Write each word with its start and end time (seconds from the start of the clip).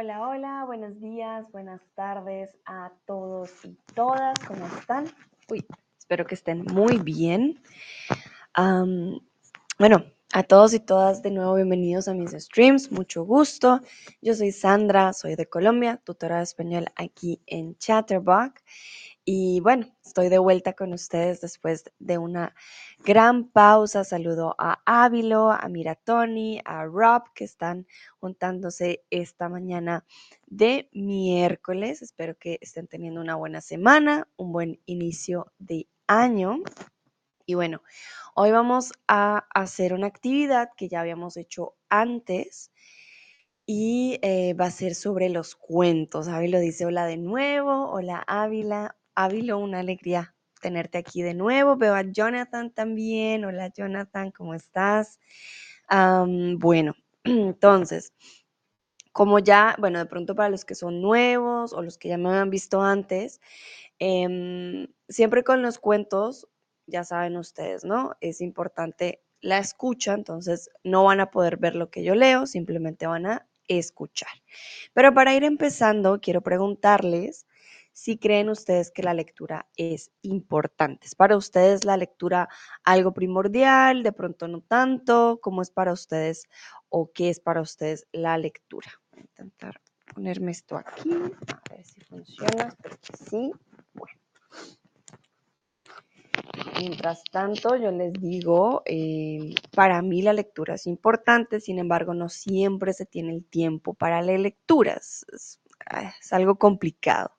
Hola, 0.00 0.28
hola, 0.28 0.64
buenos 0.64 1.00
días, 1.00 1.50
buenas 1.50 1.80
tardes 1.96 2.56
a 2.66 2.92
todos 3.04 3.50
y 3.64 3.76
todas, 3.96 4.38
¿cómo 4.46 4.64
están? 4.78 5.06
Uy, 5.50 5.66
espero 5.98 6.24
que 6.24 6.36
estén 6.36 6.62
muy 6.66 6.98
bien. 6.98 7.60
bueno, 9.76 10.04
a 10.32 10.42
todos 10.44 10.72
y 10.74 10.78
todas 10.78 11.20
de 11.20 11.32
nuevo 11.32 11.56
bienvenidos 11.56 12.06
a 12.06 12.14
mis 12.14 12.30
streams, 12.30 12.92
mucho 12.92 13.24
gusto. 13.24 13.80
Yo 14.22 14.34
soy 14.34 14.52
Sandra, 14.52 15.12
soy 15.12 15.34
de 15.34 15.46
Colombia, 15.46 16.00
tutora 16.04 16.36
de 16.36 16.44
español 16.44 16.86
aquí 16.94 17.42
en 17.46 17.76
Chatterbox. 17.78 18.62
Y 19.30 19.60
bueno, 19.60 19.86
estoy 20.06 20.30
de 20.30 20.38
vuelta 20.38 20.72
con 20.72 20.94
ustedes 20.94 21.42
después 21.42 21.84
de 21.98 22.16
una 22.16 22.54
gran 23.04 23.50
pausa. 23.50 24.02
Saludo 24.02 24.54
a 24.56 24.80
Ávilo, 24.86 25.50
a 25.50 25.68
Miratoni, 25.68 26.62
a 26.64 26.86
Rob, 26.86 27.24
que 27.34 27.44
están 27.44 27.86
juntándose 28.20 29.04
esta 29.10 29.50
mañana 29.50 30.06
de 30.46 30.88
miércoles. 30.94 32.00
Espero 32.00 32.38
que 32.38 32.56
estén 32.62 32.86
teniendo 32.86 33.20
una 33.20 33.34
buena 33.34 33.60
semana, 33.60 34.26
un 34.38 34.50
buen 34.50 34.80
inicio 34.86 35.52
de 35.58 35.88
año. 36.06 36.62
Y 37.44 37.52
bueno, 37.52 37.82
hoy 38.34 38.50
vamos 38.50 38.94
a 39.08 39.46
hacer 39.52 39.92
una 39.92 40.06
actividad 40.06 40.70
que 40.74 40.88
ya 40.88 41.02
habíamos 41.02 41.36
hecho 41.36 41.74
antes 41.90 42.72
y 43.66 44.18
eh, 44.22 44.54
va 44.54 44.64
a 44.64 44.70
ser 44.70 44.94
sobre 44.94 45.28
los 45.28 45.54
cuentos. 45.54 46.28
Ávilo 46.28 46.58
dice 46.58 46.86
hola 46.86 47.04
de 47.04 47.18
nuevo, 47.18 47.90
hola 47.90 48.24
Ávila, 48.26 48.96
Ávilo, 49.20 49.58
una 49.58 49.80
alegría 49.80 50.36
tenerte 50.60 50.96
aquí 50.96 51.22
de 51.22 51.34
nuevo. 51.34 51.76
Veo 51.76 51.92
a 51.92 52.02
Jonathan 52.02 52.70
también. 52.70 53.44
Hola 53.44 53.72
Jonathan, 53.76 54.30
¿cómo 54.30 54.54
estás? 54.54 55.18
bueno, 56.58 56.94
entonces, 57.24 58.12
como 59.12 59.40
ya, 59.40 59.74
bueno, 59.80 59.98
de 59.98 60.06
pronto 60.06 60.36
para 60.36 60.50
los 60.50 60.64
que 60.64 60.76
son 60.76 61.02
nuevos 61.02 61.72
o 61.72 61.82
los 61.82 61.98
que 61.98 62.10
ya 62.10 62.16
me 62.16 62.28
han 62.28 62.48
visto 62.48 62.80
antes, 62.80 63.40
em, 63.98 64.86
siempre 65.08 65.42
con 65.42 65.62
los 65.62 65.80
cuentos, 65.80 66.46
ya 66.86 67.02
saben 67.02 67.36
ustedes, 67.38 67.84
¿no? 67.84 68.14
Es 68.20 68.40
importante 68.40 69.24
la 69.40 69.58
escucha, 69.58 70.14
entonces 70.14 70.70
no 70.84 71.02
van 71.02 71.18
a 71.18 71.32
poder 71.32 71.56
ver 71.56 71.74
lo 71.74 71.90
que 71.90 72.04
yo 72.04 72.14
leo, 72.14 72.46
simplemente 72.46 73.08
van 73.08 73.26
a 73.26 73.48
escuchar. 73.66 74.30
Pero 74.92 75.12
para 75.12 75.34
ir 75.34 75.42
empezando, 75.42 76.20
quiero 76.20 76.40
preguntarles 76.42 77.48
si 77.98 78.16
creen 78.16 78.48
ustedes 78.48 78.92
que 78.92 79.02
la 79.02 79.12
lectura 79.12 79.66
es 79.76 80.12
importante. 80.22 81.08
¿Es 81.08 81.16
para 81.16 81.36
ustedes 81.36 81.84
la 81.84 81.96
lectura 81.96 82.48
algo 82.84 83.12
primordial? 83.12 84.04
¿De 84.04 84.12
pronto 84.12 84.46
no 84.46 84.60
tanto? 84.60 85.40
¿Cómo 85.42 85.62
es 85.62 85.72
para 85.72 85.92
ustedes 85.92 86.44
o 86.90 87.10
qué 87.12 87.28
es 87.28 87.40
para 87.40 87.60
ustedes 87.60 88.06
la 88.12 88.38
lectura? 88.38 88.88
Voy 89.10 89.18
a 89.18 89.22
intentar 89.22 89.80
ponerme 90.14 90.52
esto 90.52 90.76
aquí, 90.76 91.10
a 91.10 91.74
ver 91.74 91.84
si 91.84 92.00
funciona, 92.02 92.72
sí. 93.28 93.50
Bueno. 93.94 94.20
Mientras 96.78 97.24
tanto, 97.24 97.74
yo 97.74 97.90
les 97.90 98.12
digo, 98.12 98.82
eh, 98.86 99.56
para 99.74 100.00
mí 100.02 100.22
la 100.22 100.32
lectura 100.32 100.74
es 100.74 100.86
importante, 100.86 101.58
sin 101.58 101.80
embargo, 101.80 102.14
no 102.14 102.28
siempre 102.28 102.92
se 102.92 103.06
tiene 103.06 103.34
el 103.34 103.44
tiempo 103.44 103.94
para 103.94 104.22
leer 104.22 104.40
lecturas. 104.40 105.26
es 105.32 106.32
algo 106.32 106.56
complicado. 106.58 107.37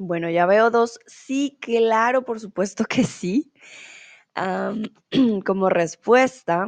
Bueno, 0.00 0.28
ya 0.30 0.46
veo 0.46 0.70
dos. 0.70 0.98
Sí, 1.06 1.56
claro, 1.60 2.24
por 2.24 2.40
supuesto 2.40 2.84
que 2.86 3.04
sí. 3.04 3.52
como 5.46 5.68
respuesta, 5.68 6.66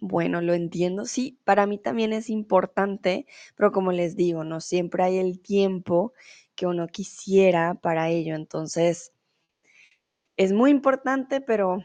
bueno, 0.00 0.40
lo 0.42 0.54
entiendo, 0.54 1.04
sí, 1.06 1.40
para 1.44 1.66
mí 1.66 1.78
también 1.78 2.12
es 2.12 2.30
importante, 2.30 3.26
pero 3.56 3.72
como 3.72 3.92
les 3.92 4.16
digo, 4.16 4.44
no 4.44 4.60
siempre 4.60 5.04
hay 5.04 5.18
el 5.18 5.40
tiempo 5.40 6.12
que 6.56 6.66
uno 6.66 6.88
quisiera 6.88 7.74
para 7.74 8.08
ello. 8.10 8.34
Entonces, 8.34 9.12
es 10.36 10.52
muy 10.52 10.70
importante, 10.70 11.40
pero 11.40 11.78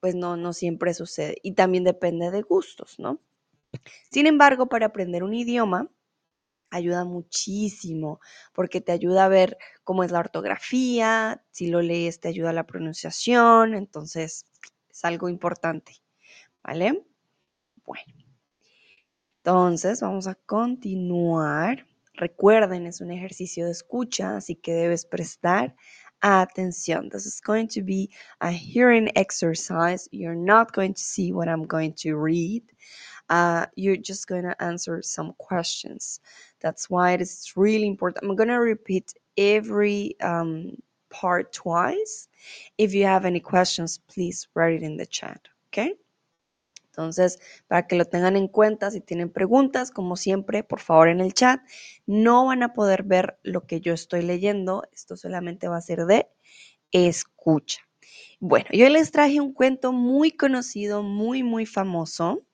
pues 0.00 0.14
no, 0.14 0.36
no 0.36 0.52
siempre 0.52 0.94
sucede. 0.94 1.36
Y 1.42 1.52
también 1.52 1.84
depende 1.84 2.30
de 2.30 2.42
gustos, 2.42 2.98
¿no? 2.98 3.20
Sin 4.10 4.26
embargo, 4.26 4.68
para 4.68 4.86
aprender 4.86 5.24
un 5.24 5.34
idioma, 5.34 5.90
ayuda 6.70 7.04
muchísimo 7.04 8.20
porque 8.52 8.80
te 8.80 8.92
ayuda 8.92 9.24
a 9.24 9.28
ver 9.28 9.58
cómo 9.84 10.04
es 10.04 10.10
la 10.10 10.20
ortografía, 10.20 11.42
si 11.50 11.68
lo 11.68 11.82
lees 11.82 12.20
te 12.20 12.28
ayuda 12.28 12.50
a 12.50 12.54
la 12.54 12.66
pronunciación, 12.66 13.74
entonces 13.74 14.46
es 14.90 15.04
algo 15.04 15.28
importante, 15.28 15.96
¿vale? 16.62 17.04
Bueno, 17.84 18.12
entonces 19.38 20.00
vamos 20.00 20.26
a 20.26 20.34
continuar. 20.34 21.86
Recuerden, 22.14 22.86
es 22.86 23.00
un 23.00 23.12
ejercicio 23.12 23.64
de 23.64 23.70
escucha, 23.70 24.36
así 24.36 24.56
que 24.56 24.74
debes 24.74 25.06
prestar 25.06 25.74
atención. 26.20 27.08
This 27.10 27.26
is 27.26 27.40
going 27.40 27.68
to 27.68 27.82
be 27.82 28.10
a 28.40 28.50
hearing 28.50 29.08
exercise. 29.14 30.08
You're 30.10 30.34
not 30.34 30.72
going 30.74 30.94
to 30.94 31.00
see 31.00 31.32
what 31.32 31.48
I'm 31.48 31.66
going 31.66 31.94
to 32.02 32.16
read. 32.16 32.64
Uh, 33.28 33.66
you're 33.76 33.96
just 33.96 34.26
going 34.26 34.44
to 34.44 34.62
answer 34.62 35.02
some 35.02 35.34
questions. 35.38 36.20
That's 36.60 36.90
why 36.90 37.12
it 37.12 37.20
is 37.20 37.52
really 37.56 37.86
important. 37.86 38.24
I'm 38.24 38.36
going 38.36 38.48
to 38.48 38.60
repeat 38.60 39.14
every 39.36 40.16
um, 40.20 40.76
part 41.10 41.52
twice. 41.52 42.28
If 42.76 42.94
you 42.94 43.04
have 43.06 43.24
any 43.24 43.40
questions, 43.40 43.98
please 44.08 44.48
write 44.54 44.74
it 44.74 44.82
in 44.82 44.96
the 44.96 45.06
chat, 45.06 45.40
okay? 45.68 45.94
Entonces, 46.90 47.38
para 47.68 47.86
que 47.86 47.96
lo 47.96 48.04
tengan 48.04 48.36
en 48.36 48.48
cuenta, 48.48 48.90
si 48.90 49.00
tienen 49.00 49.30
preguntas, 49.30 49.92
como 49.92 50.16
siempre, 50.16 50.64
por 50.64 50.80
favor 50.80 51.08
en 51.08 51.20
el 51.20 51.32
chat, 51.32 51.60
no 52.06 52.46
van 52.46 52.64
a 52.64 52.74
poder 52.74 53.04
ver 53.04 53.38
lo 53.44 53.66
que 53.66 53.80
yo 53.80 53.94
estoy 53.94 54.22
leyendo. 54.22 54.82
Esto 54.92 55.16
solamente 55.16 55.68
va 55.68 55.76
a 55.76 55.80
ser 55.80 56.06
de 56.06 56.28
escucha. 56.90 57.82
Bueno, 58.40 58.66
yo 58.72 58.88
les 58.88 59.12
traje 59.12 59.40
un 59.40 59.52
cuento 59.52 59.92
muy 59.92 60.32
conocido, 60.32 61.04
muy, 61.04 61.44
muy 61.44 61.66
famoso, 61.66 62.44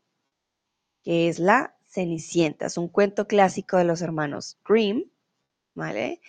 que 1.03 1.28
es 1.28 1.38
La 1.38 1.73
Cenicienta. 1.94 2.66
Es 2.66 2.77
un 2.78 2.88
cuento 2.88 3.27
clásico 3.28 3.77
de 3.77 3.84
los 3.84 4.03
hermanos 4.03 4.59
Grimm, 4.65 5.05
¿vale? 5.75 6.21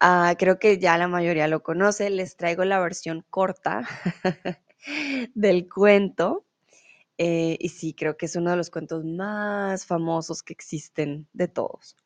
Ah, 0.00 0.34
creo 0.38 0.58
que 0.58 0.78
ya 0.78 0.98
la 0.98 1.08
mayoría 1.08 1.48
lo 1.48 1.62
conoce. 1.62 2.10
Les 2.10 2.36
traigo 2.36 2.64
la 2.64 2.80
versión 2.80 3.24
corta 3.30 3.82
del 5.34 5.68
cuento. 5.68 6.46
Eh, 7.18 7.56
y 7.60 7.70
sí, 7.70 7.94
creo 7.94 8.16
que 8.16 8.26
es 8.26 8.36
uno 8.36 8.50
de 8.50 8.56
los 8.56 8.70
cuentos 8.70 9.04
más 9.04 9.86
famosos 9.86 10.42
que 10.42 10.54
existen 10.54 11.28
de 11.34 11.48
todos. 11.48 11.96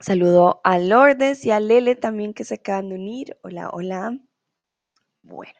Saludo 0.00 0.60
a 0.64 0.80
Lourdes 0.80 1.44
y 1.44 1.52
a 1.52 1.60
Lele 1.60 1.94
también 1.94 2.34
que 2.34 2.42
se 2.42 2.54
acaban 2.54 2.88
de 2.88 2.96
unir. 2.96 3.38
Hola, 3.44 3.70
hola. 3.70 4.18
Bueno, 5.28 5.52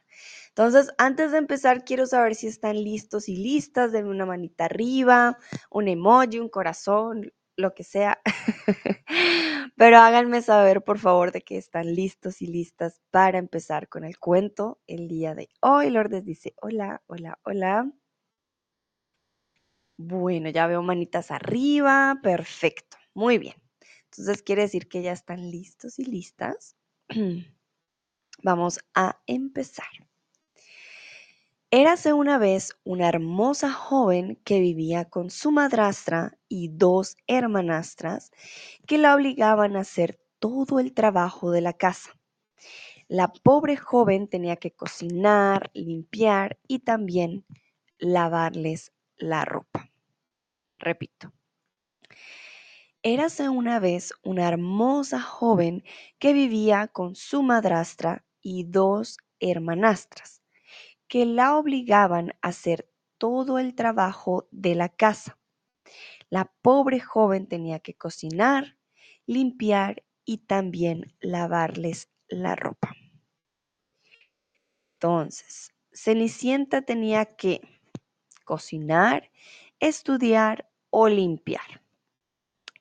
entonces, 0.49 0.91
antes 0.99 1.33
de 1.33 1.39
empezar, 1.39 1.85
quiero 1.85 2.07
saber 2.07 2.35
si 2.35 2.47
están 2.49 2.83
listos 2.83 3.29
y 3.29 3.37
listas. 3.37 3.93
Denme 3.93 4.11
una 4.11 4.27
manita 4.27 4.65
arriba, 4.65 5.39
un 5.71 5.89
emoji, 5.89 6.39
un 6.41 6.49
corazón, 6.49 7.33
lo 7.57 7.75
que 7.75 7.85
sea. 7.85 8.19
Pero 9.77 9.99
háganme 9.99 10.41
saber, 10.43 10.83
por 10.83 10.99
favor, 10.99 11.33
de 11.33 11.43
que 11.43 11.59
están 11.59 11.95
listos 11.95 12.41
y 12.43 12.47
listas 12.47 13.01
para 13.11 13.39
empezar 13.39 13.89
con 13.89 14.05
el 14.05 14.19
cuento 14.19 14.81
el 14.87 15.07
día 15.09 15.35
de 15.35 15.51
hoy. 15.61 15.91
Lourdes 15.91 16.25
dice, 16.25 16.55
hola, 16.63 17.03
hola, 17.07 17.39
hola. 17.45 17.91
Bueno, 19.99 20.49
ya 20.51 20.67
veo 20.67 20.83
manitas 20.83 21.31
arriba. 21.31 22.19
Perfecto. 22.23 22.97
Muy 23.15 23.39
bien. 23.39 23.55
Entonces, 24.05 24.43
quiere 24.43 24.63
decir 24.63 24.89
que 24.89 25.03
ya 25.03 25.13
están 25.13 25.51
listos 25.51 25.99
y 25.99 26.05
listas. 26.05 26.77
Vamos 28.43 28.79
a 28.95 29.21
empezar. 29.27 29.89
Érase 31.71 32.13
una 32.13 32.39
vez 32.39 32.73
una 32.85 33.09
hermosa 33.09 33.73
joven 33.73 34.41
que 34.45 34.61
vivía 34.61 35.05
con 35.05 35.29
su 35.29 35.51
madrastra 35.51 36.39
y 36.49 36.69
dos 36.69 37.17
hermanastras 37.27 38.31
que 38.87 38.97
la 38.97 39.15
obligaban 39.15 39.77
a 39.77 39.81
hacer 39.81 40.21
todo 40.39 40.79
el 40.79 40.95
trabajo 40.95 41.51
de 41.51 41.61
la 41.61 41.73
casa. 41.73 42.13
La 43.09 43.29
pobre 43.29 43.77
joven 43.77 44.29
tenía 44.29 44.57
que 44.57 44.71
cocinar, 44.71 45.71
limpiar 45.75 46.59
y 46.69 46.79
también 46.79 47.45
lavarles 47.99 48.93
la 49.17 49.45
ropa. 49.45 49.91
Repito. 50.79 51.33
Érase 53.03 53.49
una 53.49 53.81
vez 53.81 54.13
una 54.23 54.47
hermosa 54.49 55.21
joven 55.21 55.85
que 56.19 56.33
vivía 56.33 56.89
con 56.89 57.15
su 57.15 57.43
madrastra 57.43 58.25
y 58.43 58.65
dos 58.65 59.19
hermanastras 59.41 60.43
que 61.09 61.27
la 61.27 61.57
obligaban 61.57 62.31
a 62.43 62.49
hacer 62.49 62.89
todo 63.19 63.59
el 63.59 63.75
trabajo 63.75 64.49
de 64.51 64.75
la 64.75 64.89
casa. 64.89 65.39
La 66.31 66.53
pobre 66.63 67.01
joven 67.01 67.47
tenía 67.47 67.81
que 67.81 67.95
cocinar, 67.95 68.77
limpiar 69.27 70.05
y 70.25 70.39
también 70.39 71.15
lavarles 71.21 72.11
la 72.29 72.55
ropa. 72.55 72.95
Entonces, 74.95 75.73
Cenicienta 75.93 76.83
tenía 76.83 77.25
que 77.25 77.61
cocinar 78.45 79.31
estudiar 79.81 80.69
o 80.91 81.09
limpiar. 81.09 81.83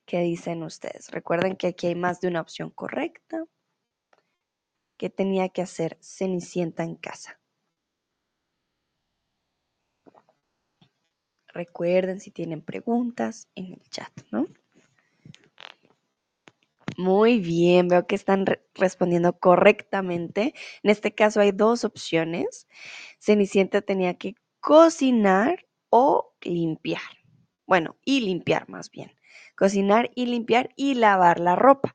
¿Qué 0.06 0.20
dicen 0.20 0.62
ustedes? 0.62 1.10
Recuerden 1.10 1.56
que 1.56 1.68
aquí 1.68 1.86
hay 1.86 1.94
más 1.94 2.20
de 2.20 2.28
una 2.28 2.40
opción 2.40 2.70
correcta. 2.70 3.44
¿Qué 4.98 5.10
tenía 5.10 5.48
que 5.48 5.62
hacer 5.62 5.96
Cenicienta 6.02 6.82
en 6.82 6.96
casa? 6.96 7.40
Recuerden 11.54 12.20
si 12.20 12.32
tienen 12.32 12.62
preguntas 12.62 13.48
en 13.54 13.74
el 13.74 13.82
chat, 13.90 14.12
¿no? 14.32 14.46
Muy 16.96 17.38
bien, 17.38 17.86
veo 17.86 18.08
que 18.08 18.16
están 18.16 18.44
respondiendo 18.74 19.38
correctamente. 19.38 20.52
En 20.82 20.90
este 20.90 21.14
caso 21.14 21.40
hay 21.40 21.52
dos 21.52 21.84
opciones. 21.84 22.66
Cenicienta 23.20 23.82
tenía 23.82 24.14
que 24.14 24.34
cocinar 24.58 25.64
o 25.90 26.34
limpiar. 26.40 27.02
Bueno, 27.66 27.96
y 28.04 28.20
limpiar 28.20 28.68
más 28.68 28.90
bien. 28.90 29.12
Cocinar 29.56 30.10
y 30.16 30.26
limpiar 30.26 30.70
y 30.74 30.94
lavar 30.94 31.38
la 31.38 31.54
ropa. 31.54 31.94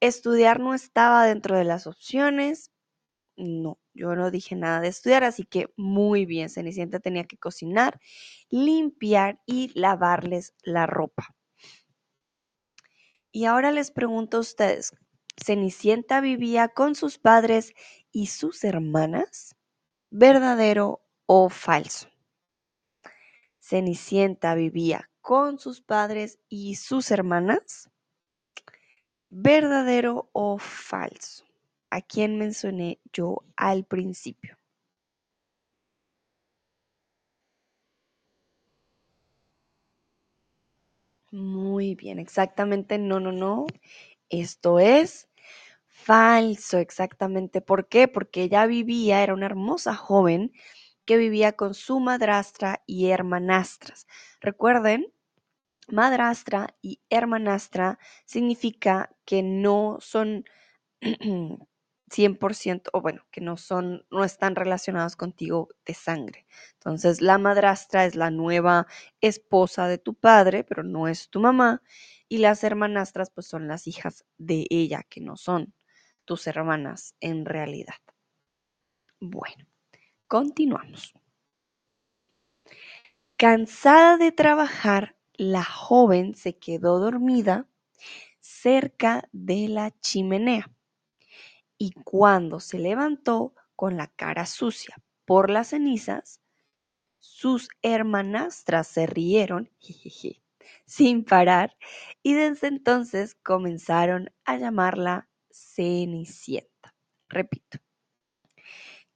Estudiar 0.00 0.60
no 0.60 0.74
estaba 0.74 1.26
dentro 1.26 1.56
de 1.56 1.64
las 1.64 1.86
opciones. 1.86 2.70
No, 3.36 3.78
yo 3.94 4.14
no 4.14 4.30
dije 4.30 4.54
nada 4.54 4.80
de 4.80 4.88
estudiar, 4.88 5.24
así 5.24 5.44
que 5.44 5.72
muy 5.76 6.26
bien. 6.26 6.50
Cenicienta 6.50 7.00
tenía 7.00 7.24
que 7.24 7.38
cocinar, 7.38 8.00
limpiar 8.50 9.40
y 9.46 9.72
lavarles 9.78 10.54
la 10.62 10.86
ropa. 10.86 11.34
Y 13.32 13.46
ahora 13.46 13.72
les 13.72 13.90
pregunto 13.90 14.36
a 14.36 14.40
ustedes, 14.40 14.92
¿Cenicienta 15.36 16.20
vivía 16.20 16.68
con 16.68 16.94
sus 16.94 17.18
padres 17.18 17.74
y 18.12 18.28
sus 18.28 18.62
hermanas? 18.62 19.56
¿Verdadero 20.10 21.02
o 21.26 21.48
falso? 21.48 22.08
Cenicienta 23.58 24.54
vivía 24.54 25.10
con 25.20 25.58
sus 25.58 25.80
padres 25.80 26.38
y 26.48 26.76
sus 26.76 27.10
hermanas. 27.10 27.90
¿Verdadero 29.36 30.30
o 30.32 30.58
falso? 30.58 31.44
¿A 31.90 32.00
quién 32.00 32.38
mencioné 32.38 33.00
yo 33.12 33.42
al 33.56 33.84
principio? 33.84 34.56
Muy 41.32 41.94
bien, 41.94 42.18
exactamente, 42.18 42.98
no, 42.98 43.20
no, 43.20 43.32
no. 43.32 43.66
Esto 44.30 44.78
es 44.80 45.28
falso, 45.86 46.78
exactamente. 46.78 47.60
¿Por 47.62 47.88
qué? 47.88 48.08
Porque 48.08 48.42
ella 48.44 48.66
vivía, 48.66 49.22
era 49.22 49.34
una 49.34 49.46
hermosa 49.46 49.94
joven 49.96 50.52
que 51.06 51.18
vivía 51.18 51.54
con 51.54 51.74
su 51.74 52.00
madrastra 52.00 52.82
y 52.86 53.08
hermanastras. 53.10 54.08
Recuerden, 54.42 55.06
madrastra 55.88 56.74
y 56.82 57.00
hermanastra 57.10 57.98
significa 58.24 59.10
que 59.24 59.42
no 59.42 59.98
son 60.00 60.44
100% 62.10 62.90
o 62.92 63.00
bueno, 63.00 63.26
que 63.30 63.40
no 63.40 63.56
son 63.56 64.06
no 64.10 64.24
están 64.24 64.56
relacionados 64.56 65.16
contigo 65.16 65.68
de 65.86 65.94
sangre. 65.94 66.46
Entonces, 66.74 67.20
la 67.20 67.38
madrastra 67.38 68.06
es 68.06 68.14
la 68.14 68.30
nueva 68.30 68.86
esposa 69.20 69.88
de 69.88 69.98
tu 69.98 70.14
padre, 70.14 70.64
pero 70.64 70.82
no 70.84 71.08
es 71.08 71.30
tu 71.30 71.40
mamá, 71.40 71.82
y 72.28 72.38
las 72.38 72.64
hermanastras 72.64 73.30
pues 73.30 73.46
son 73.46 73.68
las 73.68 73.86
hijas 73.86 74.24
de 74.38 74.66
ella, 74.70 75.02
que 75.08 75.20
no 75.20 75.36
son 75.36 75.74
tus 76.24 76.46
hermanas 76.46 77.14
en 77.20 77.44
realidad. 77.44 77.94
Bueno, 79.20 79.66
continuamos. 80.28 81.14
Cansada 83.36 84.16
de 84.16 84.32
trabajar, 84.32 85.16
la 85.36 85.64
joven 85.64 86.34
se 86.34 86.58
quedó 86.58 86.98
dormida 86.98 87.68
cerca 88.40 89.28
de 89.32 89.68
la 89.68 89.90
chimenea 90.00 90.70
y 91.78 91.92
cuando 92.04 92.60
se 92.60 92.78
levantó 92.78 93.54
con 93.76 93.96
la 93.96 94.06
cara 94.08 94.46
sucia 94.46 94.96
por 95.24 95.50
las 95.50 95.68
cenizas, 95.68 96.40
sus 97.18 97.68
hermanastras 97.82 98.86
se 98.86 99.06
rieron 99.06 99.70
sin 100.86 101.24
parar 101.24 101.76
y 102.22 102.34
desde 102.34 102.68
entonces 102.68 103.34
comenzaron 103.34 104.30
a 104.44 104.56
llamarla 104.56 105.28
Cenicienta. 105.50 106.94
Repito, 107.28 107.78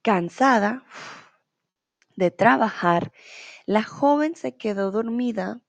cansada 0.01 0.83
de 2.15 2.31
trabajar, 2.31 3.11
la 3.65 3.83
joven 3.83 4.35
se 4.35 4.57
quedó 4.57 4.91
dormida 4.91 5.61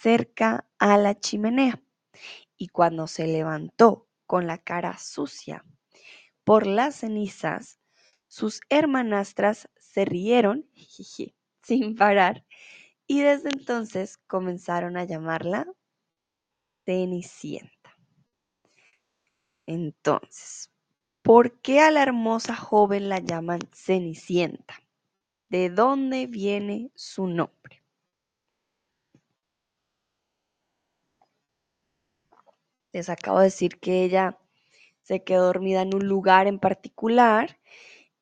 cerca 0.00 0.66
a 0.78 0.96
la 0.96 1.18
chimenea 1.18 1.82
y 2.56 2.68
cuando 2.68 3.06
se 3.06 3.26
levantó 3.26 4.08
con 4.26 4.46
la 4.46 4.56
cara 4.56 4.96
sucia 4.96 5.64
por 6.42 6.66
las 6.66 6.96
cenizas, 6.96 7.78
sus 8.26 8.62
hermanastras 8.70 9.68
se 9.78 10.04
rieron 10.06 10.66
sin 11.62 11.96
parar 11.96 12.46
y 13.06 13.20
desde 13.20 13.50
entonces 13.50 14.16
comenzaron 14.26 14.96
a 14.96 15.04
llamarla 15.04 15.66
Cenicienta. 16.86 17.96
Entonces, 19.66 20.72
¿por 21.22 21.60
qué 21.60 21.80
a 21.80 21.90
la 21.90 22.02
hermosa 22.02 22.56
joven 22.56 23.10
la 23.10 23.18
llaman 23.18 23.60
Cenicienta? 23.74 24.80
¿De 25.50 25.68
dónde 25.68 26.26
viene 26.26 26.90
su 26.94 27.26
nombre? 27.26 27.79
Les 32.92 33.08
acabo 33.08 33.38
de 33.38 33.44
decir 33.44 33.78
que 33.80 34.04
ella 34.04 34.38
se 35.02 35.22
quedó 35.24 35.46
dormida 35.46 35.82
en 35.82 35.94
un 35.94 36.06
lugar 36.06 36.46
en 36.46 36.58
particular 36.58 37.58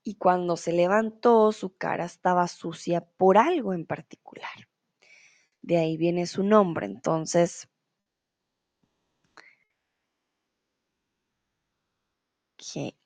y 0.02 0.14
cuando 0.16 0.56
se 0.56 0.72
levantó 0.72 1.52
su 1.52 1.76
cara 1.76 2.04
estaba 2.04 2.48
sucia 2.48 3.02
por 3.02 3.38
algo 3.38 3.74
en 3.74 3.86
particular. 3.86 4.68
De 5.62 5.76
ahí 5.78 5.96
viene 5.96 6.26
su 6.26 6.42
nombre. 6.42 6.86
Entonces, 6.86 7.68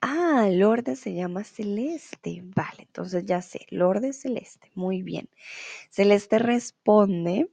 ah, 0.01 0.49
Lourdes 0.51 1.01
se 1.01 1.15
llama 1.15 1.45
Celeste. 1.45 2.43
Vale, 2.45 2.83
entonces 2.83 3.25
ya 3.25 3.43
sé, 3.43 3.67
Lourdes 3.71 4.21
Celeste. 4.21 4.71
Muy 4.75 5.03
bien. 5.03 5.29
Celeste 5.91 6.39
responde 6.39 7.51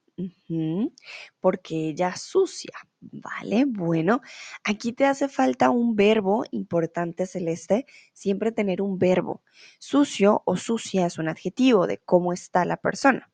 porque 1.40 1.90
ella 1.90 2.16
sucia, 2.16 2.74
¿vale? 3.02 3.66
Bueno, 3.66 4.22
aquí 4.64 4.94
te 4.94 5.06
hace 5.06 5.30
falta 5.30 5.70
un 5.70 5.96
verbo 5.96 6.44
importante, 6.52 7.26
Celeste, 7.26 7.86
siempre 8.14 8.52
tener 8.52 8.82
un 8.82 8.98
verbo. 8.98 9.44
Sucio 9.80 10.42
o 10.46 10.58
sucia 10.58 11.06
es 11.06 11.18
un 11.18 11.30
adjetivo 11.30 11.88
de 11.88 12.00
cómo 12.00 12.34
está 12.34 12.66
la 12.66 12.78
persona, 12.78 13.32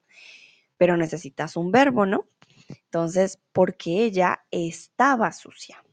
pero 0.78 0.98
necesitas 0.98 1.58
un 1.58 1.72
verbo, 1.72 2.06
¿no? 2.06 2.28
Entonces, 2.70 3.40
porque 3.52 4.04
ella 4.04 4.46
estaba 4.52 5.32
sucia. 5.32 5.84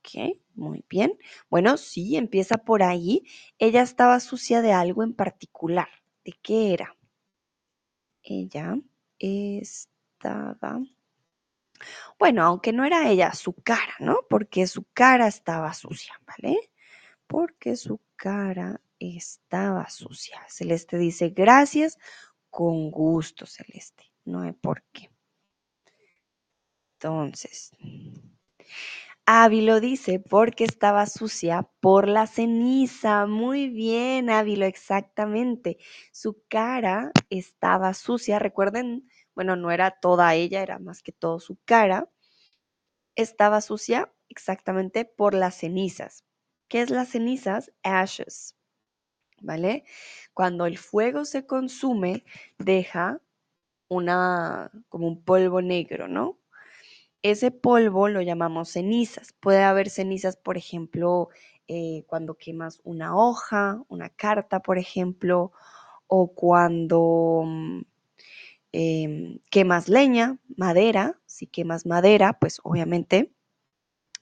Ok, 0.00 0.38
muy 0.54 0.84
bien. 0.88 1.18
Bueno, 1.50 1.76
sí, 1.76 2.16
empieza 2.16 2.58
por 2.58 2.82
ahí. 2.82 3.24
Ella 3.58 3.82
estaba 3.82 4.18
sucia 4.20 4.62
de 4.62 4.72
algo 4.72 5.02
en 5.02 5.14
particular. 5.14 5.88
¿De 6.24 6.32
qué 6.42 6.72
era? 6.72 6.96
Ella 8.22 8.78
estaba 10.20 10.80
bueno, 12.18 12.44
aunque 12.44 12.72
no 12.72 12.84
era 12.84 13.08
ella, 13.08 13.32
su 13.32 13.54
cara, 13.54 13.94
¿no? 14.00 14.18
Porque 14.28 14.66
su 14.66 14.84
cara 14.92 15.26
estaba 15.26 15.72
sucia, 15.72 16.20
¿vale? 16.26 16.70
Porque 17.26 17.76
su 17.76 18.00
cara 18.16 18.80
estaba 18.98 19.88
sucia. 19.88 20.38
Celeste 20.48 20.98
dice, 20.98 21.30
gracias, 21.30 21.98
con 22.50 22.90
gusto, 22.90 23.46
Celeste. 23.46 24.12
No 24.26 24.42
hay 24.42 24.52
por 24.52 24.82
qué. 24.92 25.10
Entonces, 26.98 27.72
Ávilo 29.24 29.80
dice, 29.80 30.18
porque 30.20 30.64
estaba 30.64 31.06
sucia 31.06 31.66
por 31.80 32.06
la 32.08 32.26
ceniza. 32.26 33.26
Muy 33.26 33.68
bien, 33.68 34.28
Ávilo, 34.28 34.66
exactamente. 34.66 35.78
Su 36.12 36.42
cara 36.48 37.12
estaba 37.30 37.94
sucia. 37.94 38.38
Recuerden 38.38 39.08
bueno, 39.40 39.56
no 39.56 39.70
era 39.70 39.90
toda 39.90 40.34
ella, 40.34 40.62
era 40.62 40.78
más 40.78 41.02
que 41.02 41.12
todo 41.12 41.40
su 41.40 41.56
cara, 41.64 42.10
estaba 43.14 43.62
sucia 43.62 44.12
exactamente 44.28 45.06
por 45.06 45.32
las 45.32 45.54
cenizas. 45.54 46.26
¿Qué 46.68 46.82
es 46.82 46.90
las 46.90 47.08
cenizas? 47.08 47.72
Ashes, 47.82 48.54
¿vale? 49.40 49.84
Cuando 50.34 50.66
el 50.66 50.76
fuego 50.76 51.24
se 51.24 51.46
consume, 51.46 52.22
deja 52.58 53.22
una, 53.88 54.70
como 54.90 55.08
un 55.08 55.24
polvo 55.24 55.62
negro, 55.62 56.06
¿no? 56.06 56.38
Ese 57.22 57.50
polvo 57.50 58.08
lo 58.08 58.20
llamamos 58.20 58.68
cenizas. 58.68 59.32
Puede 59.40 59.62
haber 59.62 59.88
cenizas, 59.88 60.36
por 60.36 60.58
ejemplo, 60.58 61.30
eh, 61.66 62.04
cuando 62.08 62.34
quemas 62.34 62.82
una 62.84 63.16
hoja, 63.16 63.82
una 63.88 64.10
carta, 64.10 64.60
por 64.60 64.76
ejemplo, 64.76 65.52
o 66.08 66.34
cuando 66.34 67.46
em, 68.72 69.40
quemas 69.50 69.88
leña, 69.88 70.38
madera, 70.56 71.20
si 71.26 71.46
quemas 71.46 71.86
madera, 71.86 72.38
pues 72.38 72.60
obviamente 72.62 73.32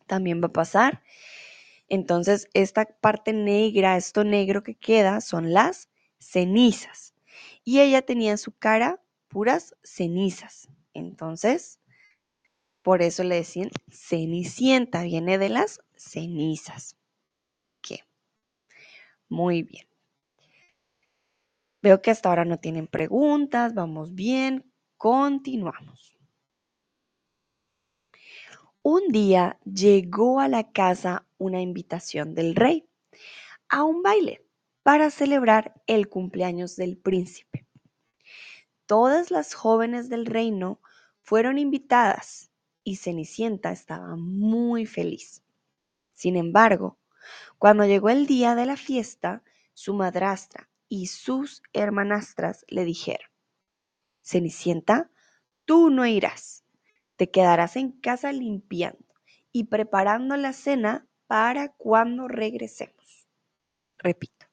también 0.06 0.42
va 0.42 0.46
a 0.48 0.52
pasar. 0.52 1.02
Entonces, 1.88 2.48
esta 2.54 2.84
parte 2.86 3.32
negra, 3.32 3.96
esto 3.96 4.24
negro 4.24 4.62
que 4.62 4.74
queda, 4.74 5.20
son 5.20 5.52
las 5.52 5.88
cenizas. 6.18 7.14
Y 7.64 7.80
ella 7.80 8.02
tenía 8.02 8.32
en 8.32 8.38
su 8.38 8.52
cara 8.52 9.02
puras 9.28 9.74
cenizas. 9.82 10.68
Entonces, 10.94 11.78
por 12.82 13.02
eso 13.02 13.24
le 13.24 13.36
decían 13.36 13.70
cenicienta, 13.90 15.02
viene 15.02 15.38
de 15.38 15.48
las 15.48 15.80
cenizas. 15.96 16.96
¿Qué? 17.80 18.00
Muy 19.28 19.62
bien. 19.62 19.87
Veo 21.88 22.02
que 22.02 22.10
hasta 22.10 22.28
ahora 22.28 22.44
no 22.44 22.58
tienen 22.58 22.86
preguntas, 22.86 23.72
vamos 23.72 24.14
bien, 24.14 24.70
continuamos. 24.98 26.18
Un 28.82 29.08
día 29.08 29.58
llegó 29.64 30.38
a 30.40 30.48
la 30.48 30.70
casa 30.70 31.26
una 31.38 31.62
invitación 31.62 32.34
del 32.34 32.56
rey 32.56 32.86
a 33.70 33.84
un 33.84 34.02
baile 34.02 34.44
para 34.82 35.10
celebrar 35.10 35.80
el 35.86 36.10
cumpleaños 36.10 36.76
del 36.76 36.98
príncipe. 36.98 37.66
Todas 38.84 39.30
las 39.30 39.54
jóvenes 39.54 40.10
del 40.10 40.26
reino 40.26 40.82
fueron 41.22 41.56
invitadas 41.56 42.50
y 42.84 42.96
Cenicienta 42.96 43.72
estaba 43.72 44.14
muy 44.14 44.84
feliz. 44.84 45.42
Sin 46.12 46.36
embargo, 46.36 46.98
cuando 47.56 47.86
llegó 47.86 48.10
el 48.10 48.26
día 48.26 48.54
de 48.54 48.66
la 48.66 48.76
fiesta, 48.76 49.42
su 49.72 49.94
madrastra 49.94 50.67
y 50.88 51.06
sus 51.06 51.62
hermanastras 51.72 52.64
le 52.68 52.84
dijeron, 52.84 53.28
Cenicienta, 54.22 55.10
tú 55.64 55.90
no 55.90 56.06
irás, 56.06 56.64
te 57.16 57.30
quedarás 57.30 57.76
en 57.76 57.92
casa 57.92 58.32
limpiando 58.32 59.04
y 59.52 59.64
preparando 59.64 60.36
la 60.36 60.52
cena 60.52 61.06
para 61.26 61.68
cuando 61.68 62.28
regresemos. 62.28 63.28
Repito. 63.98 64.46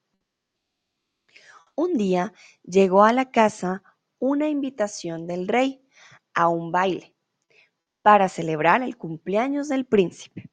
Un 1.75 1.97
día 1.97 2.33
llegó 2.63 3.03
a 3.03 3.13
la 3.13 3.31
casa 3.31 3.83
una 4.17 4.47
invitación 4.47 5.27
del 5.27 5.47
rey 5.47 5.85
a 6.33 6.47
un 6.47 6.71
baile 6.71 7.15
para 8.01 8.29
celebrar 8.29 8.81
el 8.81 8.97
cumpleaños 8.97 9.67
del 9.67 9.85
príncipe. 9.85 10.49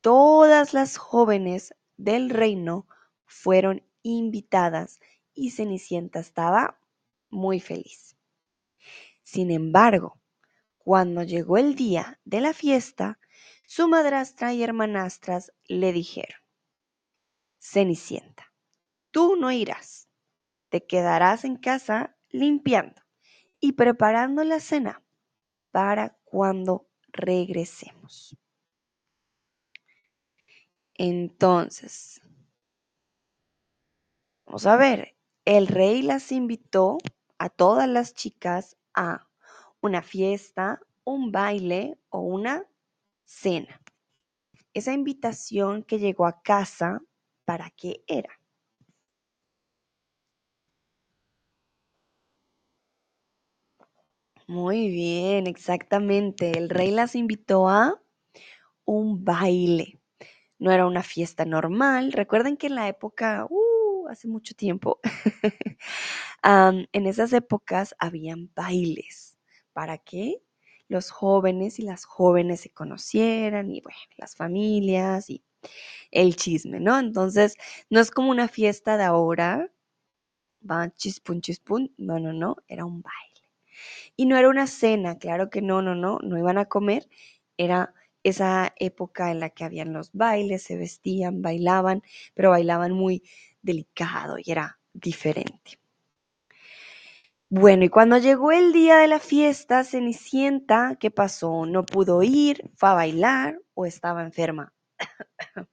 Todas 0.00 0.74
las 0.74 0.96
jóvenes 0.96 1.74
del 1.96 2.30
reino 2.30 2.86
fueron 3.24 3.87
invitadas 4.02 5.00
y 5.34 5.50
Cenicienta 5.50 6.20
estaba 6.20 6.80
muy 7.30 7.60
feliz. 7.60 8.16
Sin 9.22 9.50
embargo, 9.50 10.20
cuando 10.78 11.22
llegó 11.22 11.58
el 11.58 11.74
día 11.74 12.18
de 12.24 12.40
la 12.40 12.54
fiesta, 12.54 13.18
su 13.66 13.88
madrastra 13.88 14.54
y 14.54 14.62
hermanastras 14.62 15.52
le 15.66 15.92
dijeron, 15.92 16.40
Cenicienta, 17.60 18.52
tú 19.10 19.36
no 19.36 19.52
irás, 19.52 20.08
te 20.70 20.86
quedarás 20.86 21.44
en 21.44 21.56
casa 21.56 22.16
limpiando 22.30 23.02
y 23.60 23.72
preparando 23.72 24.44
la 24.44 24.60
cena 24.60 25.04
para 25.70 26.16
cuando 26.24 26.88
regresemos. 27.08 28.38
Entonces, 30.94 32.20
vamos 34.48 34.66
a 34.66 34.76
ver, 34.76 35.14
el 35.44 35.66
rey 35.66 36.00
las 36.00 36.32
invitó 36.32 36.96
a 37.38 37.50
todas 37.50 37.86
las 37.86 38.14
chicas 38.14 38.78
a 38.94 39.28
una 39.82 40.00
fiesta, 40.00 40.80
un 41.04 41.30
baile 41.32 41.98
o 42.08 42.20
una 42.20 42.66
cena. 43.26 43.82
Esa 44.72 44.94
invitación 44.94 45.82
que 45.82 45.98
llegó 45.98 46.24
a 46.24 46.40
casa, 46.40 47.02
¿para 47.44 47.68
qué 47.70 48.02
era? 48.06 48.40
Muy 54.46 54.88
bien, 54.88 55.46
exactamente. 55.46 56.56
El 56.56 56.70
rey 56.70 56.90
las 56.90 57.14
invitó 57.14 57.68
a 57.68 58.00
un 58.86 59.24
baile. 59.24 60.00
No 60.58 60.72
era 60.72 60.86
una 60.86 61.02
fiesta 61.02 61.44
normal. 61.44 62.12
Recuerden 62.12 62.56
que 62.56 62.68
en 62.68 62.76
la 62.76 62.88
época, 62.88 63.46
uh, 63.50 63.67
hace 64.08 64.28
mucho 64.28 64.54
tiempo, 64.54 65.00
en 66.44 67.06
esas 67.06 67.32
épocas 67.32 67.94
habían 67.98 68.50
bailes 68.54 69.36
para 69.72 69.98
que 69.98 70.42
los 70.88 71.10
jóvenes 71.10 71.78
y 71.78 71.82
las 71.82 72.04
jóvenes 72.04 72.60
se 72.62 72.70
conocieran 72.70 73.70
y 73.70 73.80
bueno, 73.82 73.98
las 74.16 74.36
familias 74.36 75.28
y 75.30 75.44
el 76.10 76.36
chisme, 76.36 76.80
¿no? 76.80 76.98
Entonces, 76.98 77.56
no 77.90 78.00
es 78.00 78.10
como 78.10 78.30
una 78.30 78.48
fiesta 78.48 78.96
de 78.96 79.04
ahora, 79.04 79.70
va 80.70 80.90
chispun 80.90 81.40
chispun, 81.40 81.92
no, 81.98 82.18
no, 82.20 82.32
no, 82.32 82.56
era 82.68 82.84
un 82.84 83.02
baile. 83.02 83.48
Y 84.16 84.26
no 84.26 84.36
era 84.36 84.48
una 84.48 84.66
cena, 84.66 85.18
claro 85.18 85.50
que 85.50 85.62
no, 85.62 85.82
no, 85.82 85.94
no, 85.94 86.18
no 86.22 86.38
iban 86.38 86.58
a 86.58 86.66
comer, 86.66 87.08
era 87.56 87.94
esa 88.24 88.72
época 88.78 89.30
en 89.30 89.40
la 89.40 89.50
que 89.50 89.64
habían 89.64 89.92
los 89.92 90.12
bailes, 90.12 90.62
se 90.64 90.76
vestían, 90.76 91.42
bailaban, 91.42 92.02
pero 92.34 92.50
bailaban 92.50 92.92
muy 92.92 93.22
delicado 93.62 94.36
y 94.38 94.50
era 94.50 94.78
diferente. 94.92 95.78
Bueno, 97.50 97.84
y 97.84 97.88
cuando 97.88 98.18
llegó 98.18 98.52
el 98.52 98.72
día 98.74 98.98
de 98.98 99.08
la 99.08 99.18
fiesta, 99.20 99.82
Cenicienta, 99.82 100.96
¿qué 101.00 101.10
pasó? 101.10 101.64
No 101.64 101.86
pudo 101.86 102.22
ir, 102.22 102.70
fue 102.76 102.90
a 102.90 102.94
bailar 102.94 103.58
o 103.72 103.86
estaba 103.86 104.22
enferma. 104.22 104.74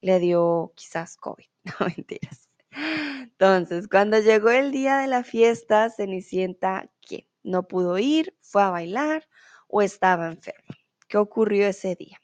Le 0.00 0.20
dio 0.20 0.72
quizás 0.76 1.16
COVID, 1.16 1.46
no 1.80 1.86
mentiras. 1.86 2.48
Entonces, 3.22 3.88
cuando 3.88 4.20
llegó 4.20 4.50
el 4.50 4.70
día 4.70 4.98
de 4.98 5.08
la 5.08 5.24
fiesta, 5.24 5.90
Cenicienta, 5.90 6.88
¿qué? 7.00 7.28
No 7.42 7.66
pudo 7.66 7.98
ir, 7.98 8.36
fue 8.40 8.62
a 8.62 8.70
bailar 8.70 9.28
o 9.66 9.82
estaba 9.82 10.28
enferma. 10.28 10.76
¿Qué 11.08 11.18
ocurrió 11.18 11.66
ese 11.66 11.96
día? 11.96 12.20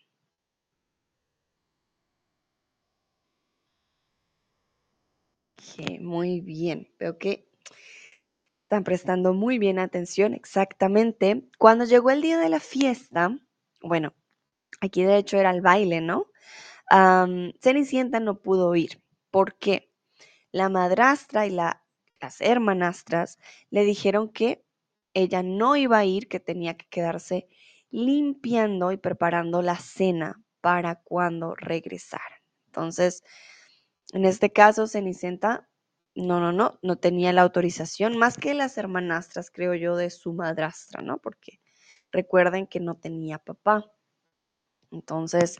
Muy 6.00 6.40
bien, 6.40 6.92
veo 6.98 7.18
que 7.18 7.48
están 8.62 8.84
prestando 8.84 9.34
muy 9.34 9.58
bien 9.58 9.78
atención, 9.78 10.32
exactamente. 10.34 11.44
Cuando 11.58 11.84
llegó 11.84 12.10
el 12.10 12.22
día 12.22 12.38
de 12.38 12.48
la 12.48 12.60
fiesta, 12.60 13.36
bueno, 13.82 14.14
aquí 14.80 15.02
de 15.02 15.16
hecho 15.16 15.38
era 15.38 15.50
el 15.50 15.60
baile, 15.60 16.00
¿no? 16.00 16.26
Cenicienta 17.60 18.20
no 18.20 18.40
pudo 18.40 18.74
ir. 18.76 19.02
¿Por 19.30 19.56
qué? 19.56 19.92
La 20.52 20.68
madrastra 20.68 21.46
y 21.46 21.50
las 21.50 22.40
hermanastras 22.40 23.38
le 23.70 23.84
dijeron 23.84 24.28
que 24.28 24.64
ella 25.14 25.42
no 25.42 25.76
iba 25.76 25.98
a 25.98 26.04
ir, 26.04 26.28
que 26.28 26.40
tenía 26.40 26.76
que 26.76 26.86
quedarse 26.86 27.48
limpiando 27.90 28.92
y 28.92 28.96
preparando 28.96 29.62
la 29.62 29.76
cena 29.76 30.40
para 30.60 30.96
cuando 30.96 31.54
regresaran. 31.56 32.38
Entonces, 32.66 33.24
en 34.12 34.24
este 34.24 34.52
caso, 34.52 34.86
Cenicienta 34.86 35.68
no, 36.14 36.40
no, 36.40 36.52
no, 36.52 36.78
no 36.82 36.96
tenía 36.96 37.32
la 37.32 37.42
autorización, 37.42 38.16
más 38.18 38.36
que 38.36 38.54
las 38.54 38.76
hermanastras, 38.76 39.50
creo 39.50 39.74
yo, 39.74 39.96
de 39.96 40.10
su 40.10 40.32
madrastra, 40.32 41.02
¿no? 41.02 41.18
Porque 41.18 41.60
recuerden 42.10 42.66
que 42.66 42.80
no 42.80 42.96
tenía 42.96 43.38
papá. 43.38 43.90
Entonces, 44.90 45.58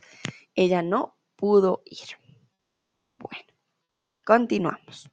ella 0.55 0.81
no 0.81 1.17
pudo 1.35 1.83
ir. 1.85 2.17
Bueno, 3.17 3.47
continuamos. 4.25 5.09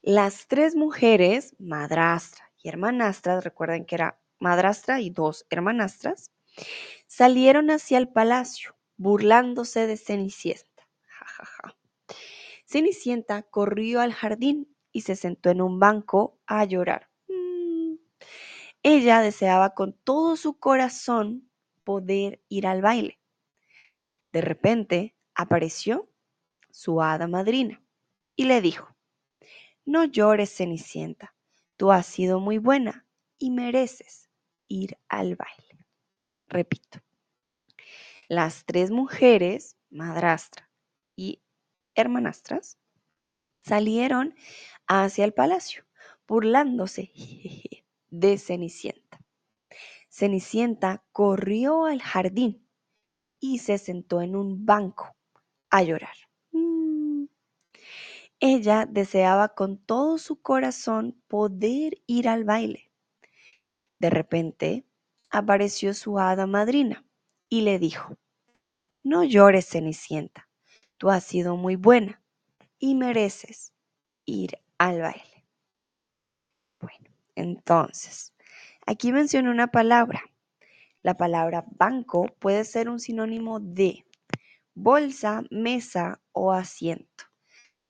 Las 0.00 0.48
tres 0.48 0.74
mujeres, 0.74 1.54
madrastra 1.58 2.50
y 2.62 2.68
hermanastras, 2.68 3.44
recuerden 3.44 3.84
que 3.84 3.96
era 3.96 4.20
madrastra 4.40 5.00
y 5.00 5.10
dos 5.10 5.46
hermanastras, 5.50 6.32
salieron 7.06 7.70
hacia 7.70 7.98
el 7.98 8.08
palacio, 8.08 8.74
burlándose 9.02 9.86
de 9.86 9.96
Cenicienta. 9.96 10.88
Ja, 11.06 11.26
ja, 11.26 11.44
ja. 11.44 11.76
Cenicienta 12.64 13.42
corrió 13.42 14.00
al 14.00 14.12
jardín 14.12 14.74
y 14.92 15.02
se 15.02 15.16
sentó 15.16 15.50
en 15.50 15.60
un 15.60 15.78
banco 15.78 16.38
a 16.46 16.64
llorar. 16.64 17.10
Mm. 17.28 17.96
Ella 18.82 19.20
deseaba 19.20 19.74
con 19.74 19.92
todo 19.92 20.36
su 20.36 20.58
corazón 20.58 21.50
poder 21.84 22.42
ir 22.48 22.66
al 22.66 22.80
baile. 22.80 23.18
De 24.32 24.40
repente 24.40 25.14
apareció 25.34 26.08
su 26.70 27.02
hada 27.02 27.26
madrina 27.26 27.82
y 28.36 28.44
le 28.44 28.60
dijo, 28.60 28.88
no 29.84 30.04
llores, 30.04 30.56
Cenicienta, 30.56 31.34
tú 31.76 31.90
has 31.90 32.06
sido 32.06 32.40
muy 32.40 32.58
buena 32.58 33.06
y 33.38 33.50
mereces 33.50 34.30
ir 34.68 34.96
al 35.08 35.36
baile. 35.36 35.86
Repito, 36.46 37.00
las 38.32 38.64
tres 38.64 38.90
mujeres, 38.90 39.76
madrastra 39.90 40.70
y 41.14 41.42
hermanastras, 41.94 42.78
salieron 43.62 44.34
hacia 44.86 45.26
el 45.26 45.34
palacio, 45.34 45.84
burlándose 46.26 47.12
de 48.08 48.38
Cenicienta. 48.38 49.20
Cenicienta 50.08 51.04
corrió 51.12 51.84
al 51.84 52.00
jardín 52.00 52.66
y 53.38 53.58
se 53.58 53.76
sentó 53.76 54.22
en 54.22 54.34
un 54.34 54.64
banco 54.64 55.14
a 55.68 55.82
llorar. 55.82 56.16
Mm. 56.52 57.24
Ella 58.40 58.86
deseaba 58.88 59.50
con 59.50 59.76
todo 59.76 60.16
su 60.16 60.40
corazón 60.40 61.22
poder 61.28 62.00
ir 62.06 62.30
al 62.30 62.44
baile. 62.44 62.90
De 63.98 64.08
repente 64.08 64.86
apareció 65.28 65.92
su 65.92 66.18
hada 66.18 66.46
madrina 66.46 67.04
y 67.50 67.60
le 67.60 67.78
dijo, 67.78 68.16
no 69.02 69.24
llores, 69.24 69.68
Cenicienta, 69.68 70.48
tú 70.96 71.10
has 71.10 71.24
sido 71.24 71.56
muy 71.56 71.76
buena 71.76 72.22
y 72.78 72.94
mereces 72.94 73.72
ir 74.24 74.58
al 74.78 75.00
baile. 75.00 75.46
Bueno, 76.80 77.10
entonces, 77.34 78.32
aquí 78.86 79.12
menciono 79.12 79.50
una 79.50 79.68
palabra. 79.68 80.22
La 81.02 81.16
palabra 81.16 81.64
banco 81.70 82.26
puede 82.38 82.64
ser 82.64 82.88
un 82.88 83.00
sinónimo 83.00 83.58
de 83.60 84.04
bolsa, 84.74 85.42
mesa 85.50 86.20
o 86.32 86.52
asiento. 86.52 87.24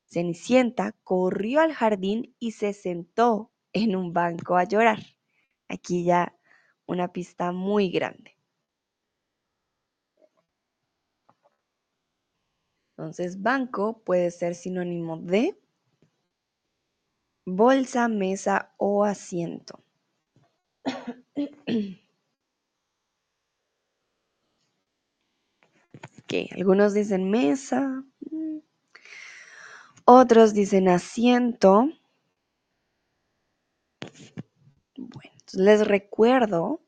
Cenicienta 0.06 0.94
corrió 1.04 1.60
al 1.60 1.72
jardín 1.72 2.34
y 2.38 2.52
se 2.52 2.72
sentó 2.72 3.50
en 3.72 3.96
un 3.96 4.12
banco 4.12 4.56
a 4.56 4.64
llorar. 4.64 4.98
Aquí 5.68 6.04
ya 6.04 6.36
una 6.86 7.12
pista 7.12 7.52
muy 7.52 7.90
grande. 7.90 8.36
Entonces, 13.02 13.42
banco 13.42 14.00
puede 14.04 14.30
ser 14.30 14.54
sinónimo 14.54 15.16
de 15.16 15.58
bolsa, 17.44 18.06
mesa 18.06 18.72
o 18.76 19.02
asiento. 19.02 19.82
algunos 26.52 26.94
dicen 26.94 27.28
mesa, 27.28 28.04
mm, 28.30 28.58
otros 30.04 30.54
dicen 30.54 30.88
asiento. 30.88 31.88
Bueno, 34.96 35.32
les 35.54 35.84
recuerdo 35.88 36.80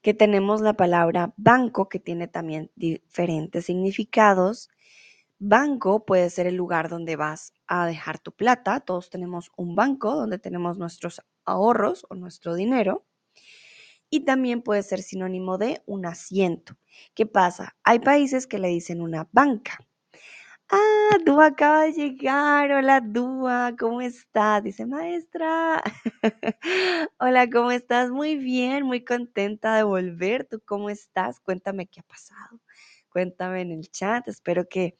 que 0.00 0.14
tenemos 0.14 0.60
la 0.60 0.74
palabra 0.74 1.34
banco 1.36 1.88
que 1.88 1.98
tiene 1.98 2.28
también 2.28 2.70
diferentes 2.76 3.64
significados. 3.64 4.70
Banco 5.42 6.04
puede 6.04 6.28
ser 6.30 6.46
el 6.46 6.54
lugar 6.54 6.90
donde 6.90 7.16
vas 7.16 7.54
a 7.66 7.86
dejar 7.86 8.18
tu 8.18 8.30
plata. 8.30 8.80
Todos 8.80 9.08
tenemos 9.08 9.50
un 9.56 9.74
banco 9.74 10.14
donde 10.14 10.38
tenemos 10.38 10.76
nuestros 10.78 11.22
ahorros 11.46 12.06
o 12.10 12.14
nuestro 12.14 12.54
dinero. 12.54 13.06
Y 14.10 14.24
también 14.24 14.62
puede 14.62 14.82
ser 14.82 15.02
sinónimo 15.02 15.56
de 15.58 15.82
un 15.86 16.04
asiento. 16.06 16.76
¿Qué 17.14 17.26
pasa? 17.26 17.76
Hay 17.84 18.00
países 18.00 18.46
que 18.46 18.58
le 18.58 18.68
dicen 18.68 19.00
una 19.00 19.28
banca. 19.32 19.78
Ah, 20.70 21.18
Dúa 21.24 21.46
acaba 21.46 21.82
de 21.84 21.92
llegar. 21.92 22.72
Hola, 22.72 23.00
Dúa, 23.00 23.74
¿cómo 23.78 24.00
estás? 24.02 24.62
Dice, 24.64 24.86
maestra. 24.86 25.82
Hola, 27.20 27.50
¿cómo 27.50 27.70
estás? 27.72 28.10
Muy 28.10 28.36
bien, 28.36 28.84
muy 28.86 29.04
contenta 29.04 29.76
de 29.76 29.82
volver. 29.84 30.46
¿Tú 30.46 30.60
cómo 30.64 30.90
estás? 30.90 31.40
Cuéntame 31.40 31.86
qué 31.88 32.00
ha 32.00 32.04
pasado. 32.04 32.60
Cuéntame 33.10 33.62
en 33.62 33.72
el 33.72 33.90
chat. 33.90 34.26
Espero 34.28 34.68
que 34.68 34.96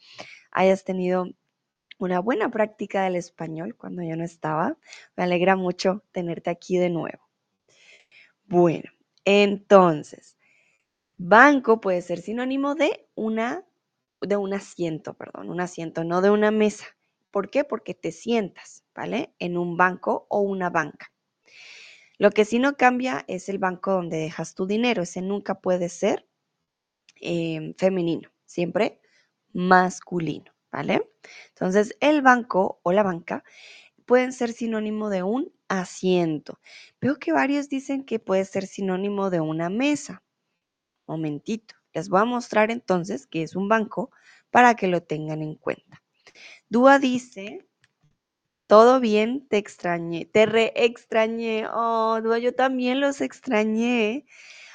hayas 0.50 0.84
tenido 0.84 1.26
una 1.99 2.20
buena 2.20 2.50
práctica 2.50 3.04
del 3.04 3.16
español 3.16 3.76
cuando 3.76 4.02
yo 4.02 4.16
no 4.16 4.25
estaba. 4.25 4.76
Me 5.16 5.25
alegra 5.25 5.56
mucho 5.56 6.04
tenerte 6.12 6.50
aquí 6.50 6.78
de 6.78 6.90
nuevo. 6.90 7.28
Bueno, 8.44 8.90
entonces, 9.25 10.36
banco 11.16 11.80
puede 11.80 12.02
ser 12.02 12.20
sinónimo 12.20 12.75
de 12.75 13.08
una 13.14 13.64
de 14.23 14.36
un 14.36 14.52
asiento, 14.52 15.14
perdón, 15.14 15.49
un 15.50 15.60
asiento, 15.60 16.04
no 16.04 16.20
de 16.20 16.30
una 16.30 16.50
mesa. 16.50 16.84
¿Por 17.30 17.50
qué? 17.50 17.64
Porque 17.64 17.94
te 17.94 18.12
sientas, 18.12 18.84
¿vale? 18.94 19.34
En 19.38 19.56
un 19.56 19.76
banco 19.76 20.26
o 20.28 20.40
una 20.40 20.68
banca. 20.68 21.12
Lo 22.18 22.30
que 22.30 22.44
sí 22.44 22.58
no 22.58 22.76
cambia 22.76 23.25
es 23.28 23.49
el 23.49 23.58
banco 23.58 23.92
donde 23.92 24.18
dejas 24.18 24.54
tu 24.54 24.66
dinero. 24.66 25.02
Ese 25.02 25.23
nunca 25.23 25.60
puede 25.60 25.88
ser 25.88 26.26
em, 27.21 27.75
femenino, 27.75 28.30
siempre 28.45 29.00
masculino, 29.52 30.52
¿vale? 30.73 31.09
Entonces, 31.49 31.97
el 32.00 32.23
banco 32.23 32.80
o 32.83 32.93
la 32.93 33.02
banca 33.02 33.45
pueden 34.06 34.33
ser 34.33 34.52
sinónimo 34.52 35.11
de 35.11 35.23
un 35.23 35.52
asiento. 35.69 36.61
Veo 37.00 37.17
que 37.19 37.33
varios 37.33 37.69
dicen 37.69 38.04
que 38.04 38.19
puede 38.19 38.45
ser 38.45 38.67
sinónimo 38.67 39.30
de 39.30 39.41
una 39.41 39.71
mesa. 39.71 40.23
Momentito. 41.06 41.76
Les 41.93 42.09
voy 42.09 42.21
a 42.21 42.25
mostrar 42.25 42.71
entonces 42.71 43.26
que 43.26 43.43
es 43.43 43.56
un 43.56 43.69
banco 43.69 44.11
para 44.50 44.75
que 44.75 44.89
lo 44.89 45.02
tengan 45.02 45.43
en 45.43 45.56
cuenta. 45.56 46.02
Dúa 46.69 46.99
dice, 46.99 47.67
todo 48.67 49.00
bien, 49.00 49.47
te 49.49 49.59
extrañé, 49.59 50.26
te 50.26 50.47
re 50.47 50.73
extrañé. 50.76 51.67
Oh, 51.73 52.21
Dúa, 52.23 52.39
yo 52.39 52.54
también 52.54 53.00
los 53.00 53.21
extrañé. 53.21 54.26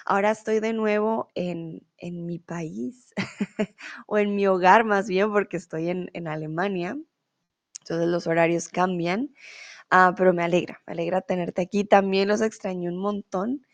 Ahora 0.05 0.31
estoy 0.31 0.59
de 0.59 0.73
nuevo 0.73 1.29
en, 1.35 1.81
mi 1.99 2.39
país 2.39 3.13
o 4.07 4.17
en 4.17 4.35
mi 4.35 4.47
hogar 4.47 4.85
más 4.85 5.07
bien 5.07 5.31
porque 5.31 5.57
estoy 5.57 5.89
en, 5.89 6.09
en 6.13 6.27
Alemania. 6.27 6.97
Entonces 7.81 8.07
los 8.07 8.27
horarios 8.27 8.69
cambian. 8.69 9.33
Ah, 9.89 10.13
pero 10.17 10.33
me 10.33 10.43
alegra, 10.43 10.81
me 10.87 10.93
alegra 10.93 11.21
tenerte 11.21 11.61
aquí. 11.61 11.85
También 11.85 12.27
los 12.27 12.41
extrañé 12.41 12.89
un 12.89 12.97
montón 12.97 13.65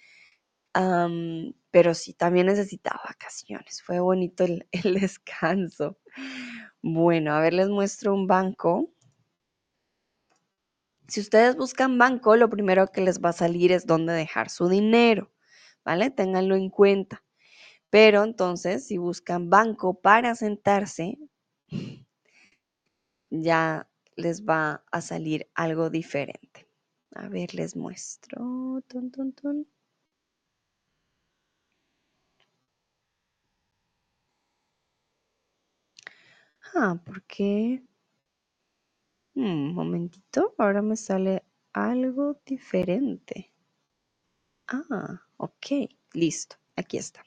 pero 1.72 1.94
sí, 1.94 2.14
también 2.14 2.48
necesitaba 2.48 3.02
vacaciones. 3.08 3.82
Fue 3.82 4.00
bonito 4.00 4.44
el, 4.44 4.68
el 4.72 4.96
descanso. 4.96 5.98
Bueno, 6.82 7.34
a 7.34 7.42
ver, 7.42 7.54
les 7.54 7.70
muestro 7.70 8.14
un 8.14 8.28
banco. 8.28 8.90
Si 11.08 11.20
ustedes 11.20 11.56
buscan 11.58 11.98
banco, 11.98 12.36
lo 12.38 12.50
primero 12.50 12.88
que 12.88 13.02
les 13.02 13.22
va 13.22 13.30
a 13.30 13.34
salir 13.34 13.72
es 13.72 13.86
dónde 13.86 14.14
dejar 14.14 14.50
su 14.50 14.70
dinero, 14.70 15.30
¿vale? 15.86 16.12
Ténganlo 16.12 16.56
en 16.56 16.70
cuenta. 16.70 17.24
Pero 17.90 18.24
entonces, 18.24 18.88
si 18.88 18.98
buscan 18.98 19.50
banco 19.50 19.96
para 20.02 20.36
sentarse, 20.36 21.18
ya 23.30 23.88
les 24.16 24.44
va 24.46 24.84
a 24.92 25.02
salir 25.02 25.50
algo 25.56 25.90
diferente. 25.90 26.68
A 27.16 27.28
ver, 27.30 27.54
les 27.56 27.76
muestro. 27.76 28.82
Ton, 28.88 29.12
ton, 29.12 29.34
ton. 29.34 29.68
Ah, 36.74 36.96
¿por 37.06 37.22
qué? 37.24 37.84
Un 39.36 39.44
mm, 39.72 39.74
momentito, 39.76 40.54
ahora 40.58 40.82
me 40.82 40.96
sale 40.96 41.44
algo 41.74 42.40
diferente. 42.46 43.52
Ah, 44.68 45.22
ok, 45.42 45.90
listo, 46.14 46.56
aquí 46.76 46.98
está. 46.98 47.24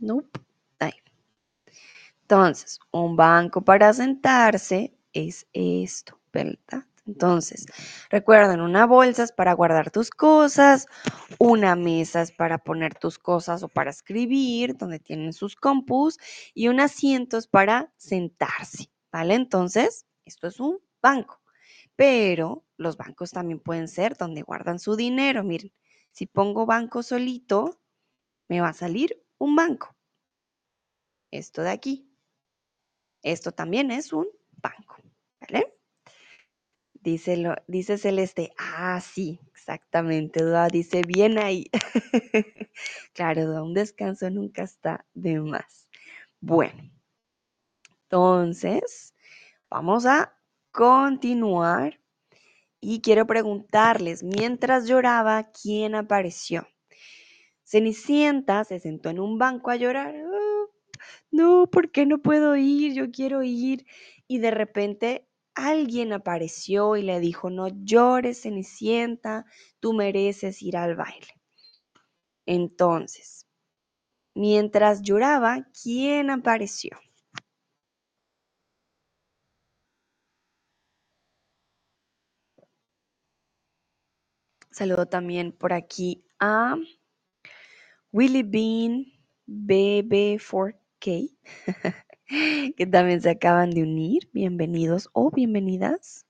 Nope, 0.00 0.40
ahí. 0.78 0.92
Entonces, 2.22 2.78
un 2.92 3.16
banco 3.16 3.62
para 3.62 3.92
sentarse 3.92 4.94
es 5.12 5.46
esto, 5.52 6.20
¿verdad? 6.32 6.84
Entonces, 7.06 7.64
recuerden, 8.10 8.60
una 8.60 8.86
bolsa 8.86 9.22
es 9.22 9.32
para 9.32 9.54
guardar 9.54 9.90
tus 9.90 10.10
cosas, 10.10 10.86
una 11.38 11.74
mesa 11.74 12.20
es 12.20 12.32
para 12.32 12.58
poner 12.58 12.94
tus 12.94 13.18
cosas 13.18 13.62
o 13.62 13.68
para 13.68 13.90
escribir, 13.90 14.76
donde 14.76 14.98
tienen 15.00 15.32
sus 15.32 15.56
compus, 15.56 16.18
y 16.54 16.68
un 16.68 16.80
asiento 16.80 17.38
es 17.38 17.46
para 17.46 17.90
sentarse, 17.96 18.90
¿vale? 19.10 19.34
Entonces, 19.34 20.04
esto 20.26 20.48
es 20.48 20.60
un 20.60 20.78
banco, 21.00 21.40
pero 21.98 22.64
los 22.76 22.96
bancos 22.96 23.32
también 23.32 23.58
pueden 23.58 23.88
ser 23.88 24.16
donde 24.16 24.42
guardan 24.42 24.78
su 24.78 24.94
dinero. 24.94 25.42
Miren, 25.42 25.72
si 26.12 26.26
pongo 26.26 26.64
banco 26.64 27.02
solito, 27.02 27.80
me 28.46 28.60
va 28.60 28.68
a 28.68 28.72
salir 28.72 29.20
un 29.36 29.56
banco. 29.56 29.96
Esto 31.32 31.62
de 31.62 31.70
aquí. 31.70 32.08
Esto 33.24 33.50
también 33.50 33.90
es 33.90 34.12
un 34.12 34.28
banco, 34.62 35.02
¿vale? 35.40 35.76
Dice, 36.92 37.36
lo, 37.36 37.56
dice 37.66 37.98
Celeste, 37.98 38.52
ah, 38.58 39.00
sí, 39.00 39.40
exactamente, 39.48 40.40
dice 40.70 41.02
bien 41.02 41.36
ahí. 41.36 41.68
claro, 43.12 43.64
un 43.64 43.74
descanso 43.74 44.30
nunca 44.30 44.62
está 44.62 45.04
de 45.14 45.40
más. 45.40 45.88
Bueno, 46.40 46.92
entonces, 48.04 49.16
vamos 49.68 50.06
a 50.06 50.37
continuar 50.72 52.00
y 52.80 53.00
quiero 53.00 53.26
preguntarles, 53.26 54.22
mientras 54.22 54.86
lloraba, 54.86 55.50
¿quién 55.50 55.94
apareció? 55.94 56.68
Cenicienta 57.64 58.64
se 58.64 58.80
sentó 58.80 59.10
en 59.10 59.20
un 59.20 59.38
banco 59.38 59.70
a 59.70 59.76
llorar. 59.76 60.14
no, 61.30 61.66
¿por 61.70 61.90
qué 61.90 62.06
no 62.06 62.18
puedo 62.18 62.56
ir? 62.56 62.94
Yo 62.94 63.10
quiero 63.10 63.42
ir. 63.42 63.86
Y 64.26 64.38
de 64.38 64.50
repente 64.50 65.28
alguien 65.54 66.12
apareció 66.12 66.96
y 66.96 67.02
le 67.02 67.20
dijo, 67.20 67.50
no 67.50 67.68
llores, 67.68 68.42
Cenicienta, 68.42 69.44
tú 69.80 69.92
mereces 69.92 70.62
ir 70.62 70.76
al 70.76 70.96
baile. 70.96 71.28
Entonces, 72.46 73.46
mientras 74.34 75.02
lloraba, 75.02 75.66
¿quién 75.82 76.30
apareció? 76.30 76.98
Saludo 84.78 85.06
también 85.06 85.50
por 85.50 85.72
aquí 85.72 86.24
a 86.38 86.76
Willy 88.12 88.44
Bean 88.44 89.06
BB4K, 89.48 91.36
que 92.76 92.86
también 92.86 93.20
se 93.20 93.30
acaban 93.30 93.70
de 93.70 93.82
unir. 93.82 94.30
Bienvenidos 94.32 95.10
o 95.14 95.32
bienvenidas. 95.32 96.26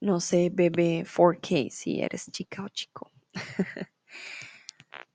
No 0.00 0.20
sé, 0.20 0.52
BB4K, 0.52 1.70
si 1.70 2.02
eres 2.02 2.30
chica 2.30 2.62
o 2.62 2.68
chico. 2.68 3.10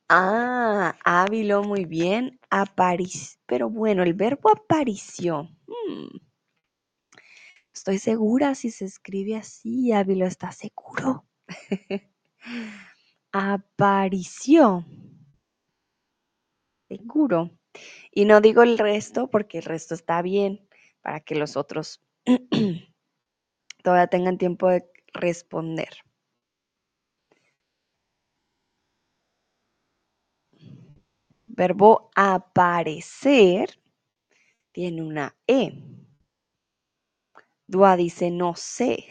ah, 0.10 0.98
Ávilo, 1.06 1.62
muy 1.62 1.86
bien. 1.86 2.40
Aparició, 2.50 3.40
pero 3.46 3.70
bueno, 3.70 4.02
el 4.02 4.16
verbo 4.16 4.50
apareció. 4.50 5.44
Hmm. 5.68 6.18
Estoy 7.72 8.00
segura 8.00 8.56
si 8.56 8.72
se 8.72 8.86
escribe 8.86 9.36
así, 9.36 9.92
Ávilo, 9.92 10.26
¿está 10.26 10.52
seguro? 10.52 11.28
Apareció. 13.32 14.86
Seguro. 16.88 17.52
Y 18.12 18.26
no 18.26 18.42
digo 18.42 18.64
el 18.64 18.78
resto 18.78 19.30
porque 19.30 19.58
el 19.58 19.64
resto 19.66 19.94
está 19.94 20.22
bien 20.22 20.68
para 21.02 21.20
que 21.20 21.36
los 21.36 21.58
otros 21.58 22.02
todavía 23.84 24.08
tengan 24.08 24.38
tiempo 24.38 24.70
de 24.70 24.90
responder. 25.14 25.90
Verbo 31.48 32.12
aparecer 32.16 33.80
tiene 34.72 35.02
una 35.02 35.36
E. 35.48 35.74
Dua 37.68 37.96
dice 37.96 38.30
no 38.30 38.56
sé. 38.56 39.06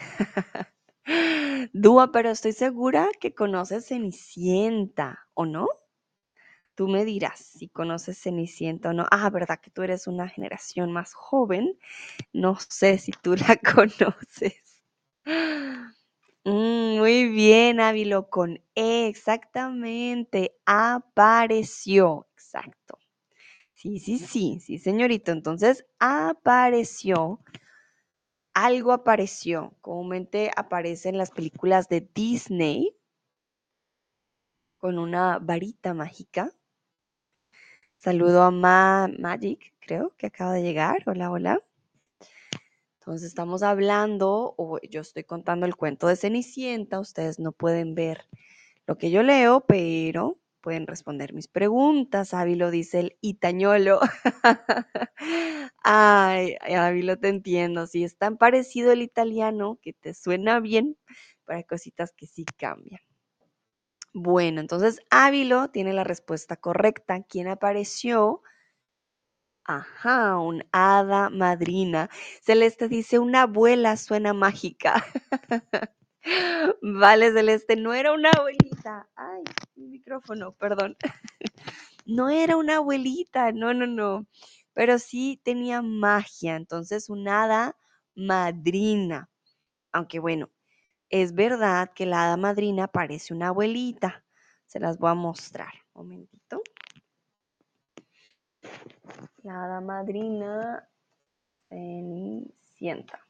Dúa, 1.72 2.11
pero 2.12 2.31
estoy 2.31 2.53
segura 2.53 3.09
que 3.20 3.35
conoces 3.35 3.87
Cenicienta, 3.88 5.27
¿o 5.35 5.44
no? 5.46 5.68
Tú 6.77 6.88
me 6.88 7.05
dirás 7.05 7.40
si 7.40 7.68
conoces 7.68 8.20
Cenicienta 8.20 8.90
o 8.90 8.92
no. 8.92 9.07
Ah, 9.11 9.29
¿verdad 9.31 9.61
que 9.61 9.70
tú 9.70 9.83
eres 9.83 10.07
una 10.07 10.29
generación 10.29 10.92
más 10.92 11.12
joven? 11.14 11.79
No 12.33 12.57
sé 12.68 12.98
si 12.98 13.12
tú 13.12 13.37
la 13.37 13.57
conoces. 13.77 14.83
Mm, 16.44 16.98
muy 16.98 17.29
bien, 17.29 17.81
Ávilo, 17.81 18.29
con 18.29 18.61
E, 18.74 19.07
exactamente. 19.09 20.55
Apareció, 20.66 22.27
exacto. 22.35 22.98
Sí, 23.74 23.98
sí, 24.00 24.18
sí, 24.18 24.61
sí, 24.61 24.79
señorito. 24.79 25.33
Entonces, 25.33 25.87
apareció 25.98 27.40
algo 28.55 28.93
apareció. 28.93 29.75
Comúnmente 29.81 30.51
aparece 30.57 31.09
en 31.09 31.19
las 31.19 31.31
películas 31.31 31.88
de 31.88 32.09
Disney 32.14 32.97
con 34.79 34.99
una 34.99 35.38
varita 35.38 35.93
mágica. 35.93 36.53
Saludo 37.99 38.43
a 38.43 38.51
Ma 38.51 39.09
Magic, 39.19 39.75
creo 39.81 40.14
que 40.17 40.27
acaba 40.27 40.53
de 40.53 40.62
llegar. 40.62 41.03
Hola, 41.07 41.31
hola. 41.31 41.62
Entonces 43.01 43.29
estamos 43.29 43.62
hablando, 43.62 44.55
o 44.57 44.79
yo 44.81 45.01
estoy 45.01 45.25
contando 45.25 45.67
el 45.67 45.77
cuento 45.77 46.07
de 46.07 46.17
Cenicienta. 46.17 47.01
Ustedes 47.01 47.38
no 47.38 47.53
pueden 47.53 47.95
ver 47.95 48.27
lo 48.87 48.97
que 48.97 49.11
yo 49.11 49.23
leo, 49.23 49.61
pero 49.61 50.38
pueden 50.64 50.87
responder 50.87 51.35
mis 51.35 51.46
preguntas. 51.46 52.33
Ávilo 52.33 52.70
dice 52.70 53.00
el 53.00 53.18
itañolo. 53.20 54.00
Ay, 55.85 56.57
Ávilo, 56.74 57.18
te 57.18 57.29
entiendo. 57.29 57.87
Si 57.87 58.03
es 58.03 58.16
tan 58.16 58.38
parecido 58.38 58.90
el 58.90 59.03
italiano 59.03 59.79
que 59.83 59.92
te 59.92 60.14
suena 60.14 60.61
bien, 60.61 60.96
para 61.44 61.62
cositas 61.64 62.14
que 62.16 62.27
sí 62.27 62.46
cambian. 62.57 63.03
Bueno, 64.14 64.62
entonces 64.62 65.00
Ávilo 65.11 65.68
tiene 65.68 65.92
la 65.92 66.03
respuesta 66.05 66.57
correcta. 66.57 67.22
¿Quién 67.29 67.48
apareció? 67.48 68.40
Ajá, 69.66 70.38
un 70.38 70.64
hada 70.72 71.29
madrina. 71.29 72.09
Celeste 72.42 72.88
dice, 72.88 73.18
una 73.18 73.42
abuela 73.42 73.96
suena 73.98 74.33
mágica. 74.33 75.05
Vale, 76.83 77.33
Celeste, 77.33 77.77
no 77.77 77.93
era 77.95 78.13
una 78.13 78.31
abuelita. 78.31 79.09
Ay, 79.17 79.43
mi 79.77 79.87
micrófono, 79.87 80.53
perdón. 80.53 80.97
No 82.07 82.29
era 82.29 82.59
una 82.59 82.77
abuelita, 82.77 83.51
no, 83.53 83.73
no, 83.73 83.87
no. 83.87 84.27
Pero 84.75 84.99
sí 84.99 85.41
tenía 85.43 85.81
magia, 85.81 86.57
entonces 86.57 87.09
un 87.09 87.27
hada 87.29 87.79
madrina. 88.15 89.31
Aunque 89.93 90.19
bueno, 90.21 90.51
es 91.11 91.35
verdad 91.35 91.93
que 91.95 92.07
la 92.07 92.25
hada 92.25 92.37
madrina 92.37 92.89
parece 92.89 93.33
una 93.35 93.49
abuelita. 93.49 94.25
Se 94.67 94.81
las 94.81 94.99
voy 94.99 95.13
a 95.13 95.15
mostrar. 95.15 95.73
Un 95.95 96.09
momentito. 96.09 96.63
La 99.43 99.65
hada 99.65 99.81
madrina 99.81 100.89
Cenicienta. 101.69 103.21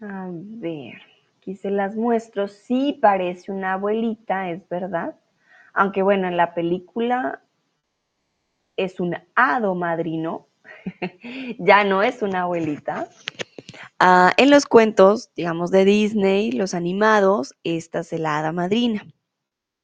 A 0.00 0.28
ver, 0.30 0.94
aquí 1.36 1.56
se 1.56 1.70
las 1.70 1.94
muestro. 1.96 2.48
Sí 2.48 2.98
parece 3.00 3.52
una 3.52 3.74
abuelita, 3.74 4.50
es 4.50 4.66
verdad. 4.68 5.16
Aunque 5.74 6.02
bueno, 6.02 6.28
en 6.28 6.36
la 6.36 6.54
película 6.54 7.42
es 8.76 9.00
un 9.00 9.16
hado 9.34 9.74
madrino, 9.74 10.46
ya 11.58 11.84
no 11.84 12.02
es 12.02 12.22
una 12.22 12.42
abuelita. 12.42 13.08
Ah, 13.98 14.32
en 14.36 14.50
los 14.50 14.66
cuentos, 14.66 15.30
digamos, 15.34 15.70
de 15.70 15.84
Disney, 15.84 16.52
los 16.52 16.74
animados, 16.74 17.54
esta 17.64 18.00
es 18.00 18.12
la 18.12 18.38
hada 18.38 18.52
madrina. 18.52 19.04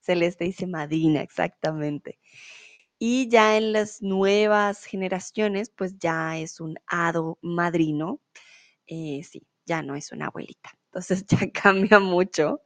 Celeste 0.04 0.44
dice 0.44 0.66
madrina, 0.66 1.22
exactamente. 1.22 2.18
Y 2.98 3.28
ya 3.28 3.56
en 3.56 3.72
las 3.72 4.02
nuevas 4.02 4.84
generaciones, 4.84 5.70
pues 5.70 5.98
ya 5.98 6.38
es 6.38 6.60
un 6.60 6.76
hado 6.86 7.38
madrino. 7.42 8.20
Eh, 8.86 9.22
sí, 9.24 9.46
ya 9.66 9.82
no 9.82 9.96
es 9.96 10.12
una 10.12 10.26
abuelita. 10.28 10.70
Entonces 10.86 11.26
ya 11.28 11.50
cambia 11.52 12.00
mucho 12.00 12.60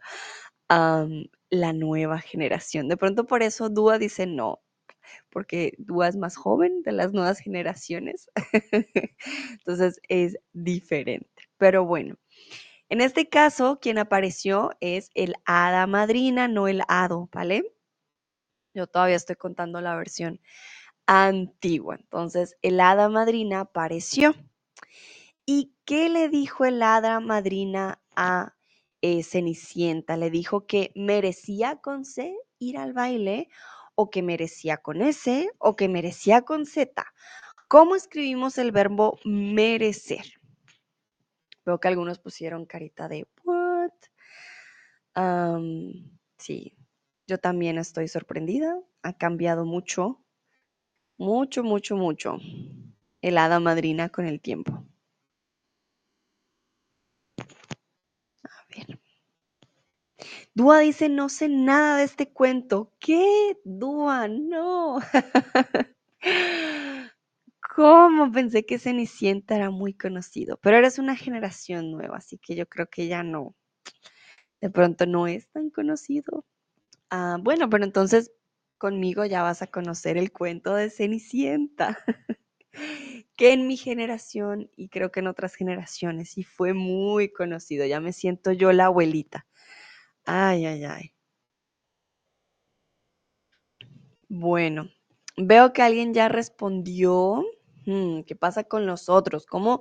la 1.51 1.72
nueva 1.72 2.18
generación. 2.20 2.88
De 2.88 2.96
pronto 2.96 3.27
por 3.27 3.42
eso 3.42 3.68
Dúa 3.68 3.98
dice 3.98 4.27
no, 4.27 4.61
porque 5.31 5.74
Dúa 5.79 6.09
es 6.09 6.16
más 6.16 6.37
joven 6.37 6.83
de 6.83 6.92
las 6.92 7.12
nuevas 7.12 7.40
generaciones. 7.40 8.31
Entonces 9.53 10.01
es 10.09 10.38
diferente. 10.53 11.29
Pero 11.59 11.85
bueno, 11.87 12.16
en 12.90 13.01
este 13.01 13.29
caso, 13.29 13.79
quien 13.81 13.98
apareció 13.98 14.70
es 14.81 15.11
el 15.14 15.35
hada 15.44 15.87
madrina, 15.87 16.48
no 16.48 16.68
el 16.68 16.83
hado, 16.88 17.29
¿vale? 17.33 17.74
Yo 18.74 18.87
todavía 18.87 19.16
estoy 19.16 19.37
contando 19.37 19.81
la 19.81 19.94
versión 19.96 20.40
antigua. 21.07 21.96
Entonces, 21.96 22.57
el 22.62 22.81
hada 22.81 23.09
madrina 23.09 23.61
apareció. 23.61 24.35
¿Y 25.44 25.74
qué 25.85 26.09
le 26.09 26.29
dijo 26.29 26.64
el 26.64 26.83
hada 26.83 27.20
madrina 27.20 28.01
a 28.14 28.55
eh, 29.03 29.22
Cenicienta? 29.22 30.16
Le 30.16 30.31
dijo 30.31 30.66
que 30.66 30.92
merecía 30.94 31.77
con 31.77 32.05
C 32.05 32.37
ir 32.59 32.79
al 32.79 32.92
baile 32.92 33.48
o 33.94 34.11
que 34.11 34.22
merecía 34.22 34.77
con 34.79 35.03
S 35.03 35.51
o 35.59 35.77
que 35.77 35.88
merecía 35.88 36.42
con 36.42 36.66
Z. 36.66 37.05
¿Cómo 37.68 37.96
escribimos 37.96 38.57
el 38.59 38.72
verbo 38.72 39.18
merecer? 39.24 40.38
Veo 41.69 41.79
que 41.81 41.89
algunos 41.89 42.19
pusieron 42.19 42.65
carita 42.65 43.09
de 43.09 43.29
what. 43.45 43.93
sí, 46.39 46.75
yo 47.27 47.37
también 47.37 47.77
estoy 47.77 48.09
sorprendida. 48.09 48.81
Ha 49.03 49.13
cambiado 49.19 49.67
mucho, 49.67 50.25
mucho, 51.19 51.63
mucho, 51.65 51.95
mucho 51.95 52.39
el 53.21 53.37
hada 53.37 53.61
madrina 53.61 54.09
con 54.09 54.25
el 54.25 54.41
tiempo. 54.41 54.87
A 58.45 58.65
ver. 58.71 58.99
Dúa 60.55 60.79
dice, 60.79 61.11
no 61.11 61.29
sé 61.29 61.51
nada 61.51 61.99
de 61.99 62.05
este 62.05 62.33
cuento. 62.33 62.95
¿Qué? 62.99 63.59
Dúa, 63.63 64.27
no. 64.27 65.01
¿Cómo? 67.79 68.33
Pensé 68.33 68.67
que 68.67 68.81
Cenicienta 68.81 69.55
era 69.55 69.71
muy 69.71 69.95
conocido, 69.95 70.59
pero 70.61 70.77
eres 70.79 70.99
una 70.99 71.14
generación 71.14 71.93
nueva, 71.93 72.17
así 72.17 72.37
que 72.37 72.57
yo 72.57 72.67
creo 72.67 72.88
que 72.91 73.07
ya 73.07 73.23
no. 73.23 73.55
De 74.61 74.71
pronto 74.71 75.07
no 75.07 75.27
es 75.27 75.49
tan 75.51 75.71
conocido. 75.71 76.45
Ah, 77.11 77.38
bueno, 77.43 77.71
pero 77.71 77.85
entonces 77.85 78.33
conmigo 78.79 79.25
ya 79.27 79.43
vas 79.43 79.62
a 79.62 79.69
conocer 79.69 80.19
el 80.19 80.33
cuento 80.33 80.75
de 80.75 80.91
Cenicienta, 80.91 81.99
que 83.37 83.53
en 83.53 83.67
mi 83.69 83.77
generación 83.77 84.71
y 84.77 84.88
creo 84.88 85.11
que 85.12 85.21
en 85.21 85.29
otras 85.29 85.55
generaciones 85.55 86.31
sí 86.31 86.45
fue 86.45 86.75
muy 86.75 87.33
conocido. 87.33 87.87
Ya 87.87 88.01
me 88.01 88.12
siento 88.12 88.53
yo 88.53 88.73
la 88.73 88.87
abuelita. 88.87 89.47
Ay, 90.27 90.67
ay, 90.67 90.85
ay. 90.85 91.12
Bueno, 94.31 94.88
veo 95.37 95.73
que 95.73 95.83
alguien 95.83 96.14
ya 96.14 96.29
respondió. 96.29 97.45
¿Qué 98.27 98.37
pasa 98.37 98.64
con 98.64 98.85
los 98.87 99.09
otros? 99.09 99.46
¿Cómo, 99.46 99.81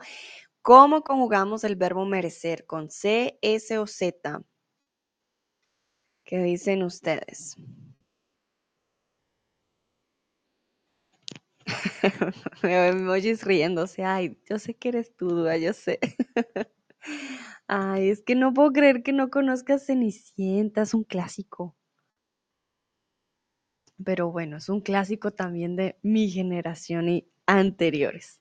¿Cómo 0.61 1.01
conjugamos 1.03 1.63
el 1.65 1.75
verbo 1.75 2.05
merecer? 2.05 2.65
¿Con 2.65 2.89
C, 2.89 3.37
S 3.41 3.77
o 3.77 3.87
Z? 3.87 4.43
¿Qué 6.23 6.37
dicen 6.43 6.83
ustedes? 6.83 7.57
Veo 12.63 12.83
emojis 12.85 13.43
riéndose. 13.43 14.03
Ay, 14.03 14.37
yo 14.49 14.57
sé 14.59 14.73
que 14.75 14.89
eres 14.89 15.15
tú, 15.15 15.29
Dua, 15.29 15.57
yo 15.57 15.73
sé. 15.73 15.99
Ay, 17.67 18.09
es 18.09 18.23
que 18.23 18.35
no 18.35 18.53
puedo 18.53 18.71
creer 18.71 19.03
que 19.03 19.13
no 19.13 19.29
conozcas 19.29 19.85
Cenicienta, 19.85 20.83
es 20.83 20.93
un 20.93 21.03
clásico. 21.03 21.75
Pero 24.03 24.31
bueno, 24.31 24.57
es 24.57 24.69
un 24.69 24.81
clásico 24.81 25.31
también 25.31 25.75
de 25.75 25.97
mi 26.01 26.29
generación 26.29 27.09
y 27.09 27.27
anteriores. 27.47 28.39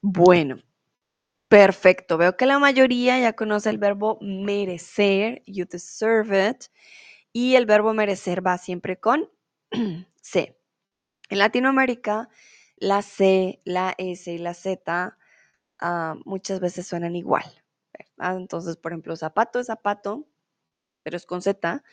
Bueno, 0.00 0.58
perfecto. 1.48 2.18
Veo 2.18 2.36
que 2.36 2.46
la 2.46 2.58
mayoría 2.58 3.20
ya 3.20 3.34
conoce 3.34 3.70
el 3.70 3.78
verbo 3.78 4.18
merecer, 4.20 5.42
you 5.46 5.66
deserve 5.66 6.50
it, 6.50 6.64
y 7.32 7.54
el 7.56 7.66
verbo 7.66 7.94
merecer 7.94 8.44
va 8.46 8.58
siempre 8.58 8.98
con 8.98 9.30
C. 10.22 10.58
En 11.30 11.38
Latinoamérica, 11.38 12.28
la 12.76 13.02
C, 13.02 13.60
la 13.64 13.94
S 13.98 14.32
y 14.32 14.38
la 14.38 14.54
Z 14.54 15.16
ah, 15.80 16.14
muchas 16.24 16.60
veces 16.60 16.86
suenan 16.86 17.16
igual. 17.16 17.44
Entonces, 18.18 18.76
por 18.76 18.92
ejemplo, 18.92 19.16
zapato 19.16 19.60
es 19.60 19.66
zapato, 19.68 20.26
pero 21.02 21.16
es 21.16 21.26
con 21.26 21.42
Z, 21.42 21.84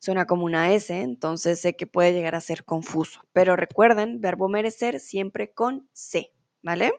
suena 0.00 0.26
como 0.26 0.44
una 0.44 0.72
S, 0.72 1.00
entonces 1.00 1.60
sé 1.60 1.76
que 1.76 1.86
puede 1.86 2.12
llegar 2.12 2.34
a 2.34 2.40
ser 2.40 2.64
confuso. 2.64 3.22
Pero 3.32 3.54
recuerden, 3.54 4.20
verbo 4.20 4.48
merecer 4.48 4.98
siempre 4.98 5.52
con 5.52 5.88
C, 5.92 6.32
¿vale? 6.62 6.92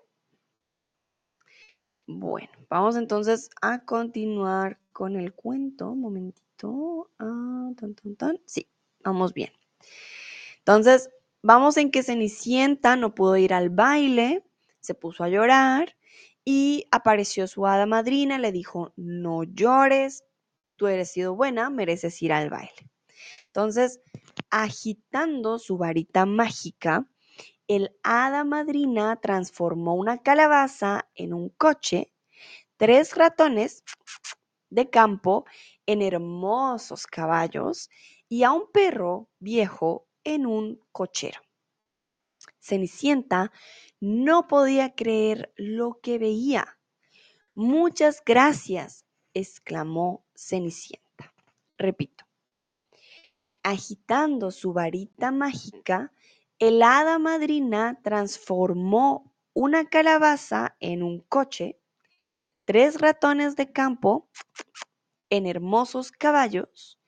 Bueno, 2.07 2.49
vamos 2.69 2.95
entonces 2.95 3.49
a 3.61 3.83
continuar 3.85 4.79
con 4.93 5.15
el 5.15 5.33
cuento. 5.33 5.91
Un 5.91 6.01
momentito. 6.01 7.09
Ah, 7.19 7.71
tan, 7.77 7.95
tan, 7.95 8.15
tan. 8.15 8.39
Sí, 8.45 8.69
vamos 9.03 9.33
bien. 9.33 9.51
Entonces, 10.59 11.09
vamos 11.41 11.77
en 11.77 11.91
que 11.91 12.03
Cenicienta 12.03 12.95
no 12.95 13.15
pudo 13.15 13.37
ir 13.37 13.53
al 13.53 13.69
baile, 13.69 14.43
se 14.79 14.93
puso 14.93 15.23
a 15.23 15.29
llorar 15.29 15.95
y 16.45 16.87
apareció 16.91 17.47
su 17.47 17.65
hada 17.65 17.85
madrina, 17.85 18.37
le 18.37 18.51
dijo, 18.51 18.93
no 18.95 19.43
llores, 19.43 20.23
tú 20.81 20.87
eres 20.87 21.11
sido 21.11 21.35
buena, 21.35 21.69
mereces 21.69 22.19
ir 22.23 22.33
al 22.33 22.49
baile. 22.49 22.89
Entonces, 23.45 24.01
agitando 24.49 25.59
su 25.59 25.77
varita 25.77 26.25
mágica, 26.25 27.07
el 27.67 27.95
hada 28.01 28.43
madrina 28.43 29.15
transformó 29.21 29.93
una 29.93 30.23
calabaza 30.23 31.07
en 31.13 31.35
un 31.35 31.49
coche, 31.49 32.11
tres 32.77 33.15
ratones 33.15 33.83
de 34.71 34.89
campo 34.89 35.45
en 35.85 36.01
hermosos 36.01 37.05
caballos 37.05 37.91
y 38.27 38.41
a 38.41 38.51
un 38.51 38.71
perro 38.71 39.29
viejo 39.37 40.07
en 40.23 40.47
un 40.47 40.79
cochero. 40.91 41.41
Cenicienta 42.59 43.51
no 43.99 44.47
podía 44.47 44.95
creer 44.95 45.53
lo 45.57 45.99
que 46.01 46.17
veía. 46.17 46.79
Muchas 47.53 48.23
gracias, 48.25 49.05
exclamó 49.33 50.25
Cenicienta. 50.35 51.33
Repito. 51.77 52.25
Agitando 53.63 54.51
su 54.51 54.73
varita 54.73 55.31
mágica, 55.31 56.11
el 56.59 56.81
hada 56.81 57.19
madrina 57.19 57.99
transformó 58.03 59.33
una 59.53 59.89
calabaza 59.89 60.75
en 60.79 61.03
un 61.03 61.19
coche, 61.21 61.79
tres 62.65 62.99
ratones 62.99 63.55
de 63.55 63.71
campo 63.71 64.29
en 65.29 65.47
hermosos 65.47 66.11
caballos 66.11 66.99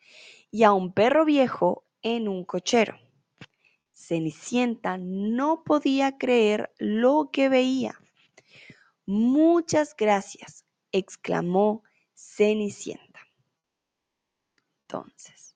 y 0.51 0.63
a 0.63 0.73
un 0.73 0.93
perro 0.93 1.25
viejo 1.25 1.85
en 2.01 2.27
un 2.27 2.45
cochero. 2.45 2.97
Cenicienta 3.91 4.97
no 4.97 5.63
podía 5.63 6.17
creer 6.17 6.73
lo 6.77 7.29
que 7.31 7.49
veía. 7.49 7.99
Muchas 9.05 9.95
gracias, 9.95 10.65
exclamó 10.91 11.83
Cenicienta. 12.35 13.19
Entonces, 14.87 15.55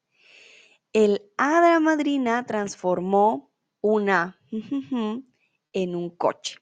el 0.94 1.32
hada 1.38 1.80
madrina 1.80 2.46
transformó 2.46 3.52
una 3.82 4.40
en 5.74 5.96
un 5.96 6.16
coche, 6.16 6.60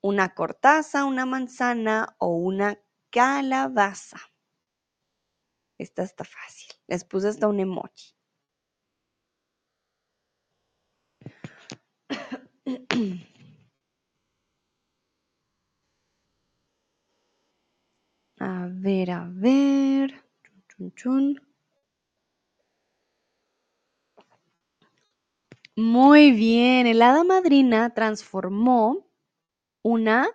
una 0.00 0.34
cortaza, 0.34 1.04
una 1.04 1.26
manzana 1.26 2.14
o 2.18 2.28
una 2.28 2.78
calabaza. 3.10 4.20
Esta 5.78 6.04
está 6.04 6.24
fácil. 6.24 6.70
Les 6.86 7.04
puse 7.04 7.28
hasta 7.28 7.48
un 7.48 7.58
emoji. 7.58 8.14
A 18.46 18.68
ver, 18.70 19.10
a 19.10 19.26
ver. 19.30 20.22
Muy 25.76 26.30
bien, 26.32 26.86
el 26.86 27.00
hada 27.00 27.24
madrina 27.24 27.94
transformó 27.94 29.06
una 29.82 30.28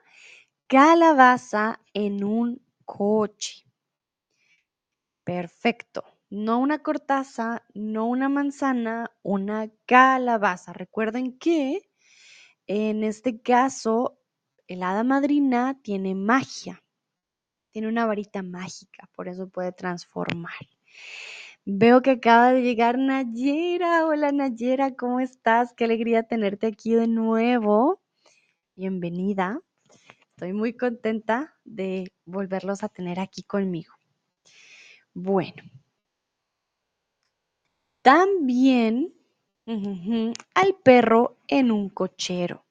calabaza 0.68 1.82
en 1.94 2.24
un 2.24 2.62
coche. 2.86 3.66
Perfecto. 5.24 6.04
No 6.32 6.60
una 6.60 6.80
cortaza, 6.80 7.64
no 7.76 8.08
una 8.08 8.28
manzana, 8.28 9.12
una 9.24 9.70
calabaza. 9.86 10.74
Recuerden 10.74 11.38
que 11.38 11.90
en 12.68 13.04
este 13.04 13.42
caso 13.42 14.20
el 14.68 14.84
hada 14.84 15.04
madrina 15.04 15.80
tiene 15.82 16.16
magia, 16.16 16.84
tiene 17.72 17.88
una 17.88 18.06
varita 18.06 18.42
mágica, 18.44 19.10
por 19.16 19.28
eso 19.28 19.50
puede 19.50 19.72
transformar. 19.72 20.54
Veo 21.66 22.02
que 22.02 22.12
acaba 22.12 22.52
de 22.54 22.62
llegar 22.62 22.98
Nayera. 22.98 24.06
Hola 24.06 24.32
Nayera, 24.32 24.96
¿cómo 24.96 25.20
estás? 25.20 25.74
Qué 25.74 25.86
alegría 25.86 26.24
tenerte 26.24 26.68
aquí 26.68 26.96
de 26.96 27.08
nuevo. 27.08 28.02
Bienvenida. 28.76 29.60
Estoy 30.32 30.54
muy 30.54 30.74
contenta 30.74 31.56
de 31.66 32.12
volverlos 32.26 32.84
a 32.84 32.90
tener 32.90 33.20
aquí 33.20 33.44
conmigo. 33.44 33.94
Bueno. 35.14 35.62
También 38.02 39.14
al 40.56 40.76
perro 40.84 41.38
en 41.48 41.72
un 41.72 41.90
cochero. 41.90 42.66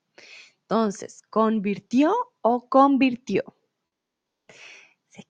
Entonces, 0.63 1.23
¿convirtió 1.31 2.15
o 2.41 2.69
convirtió? 2.69 3.58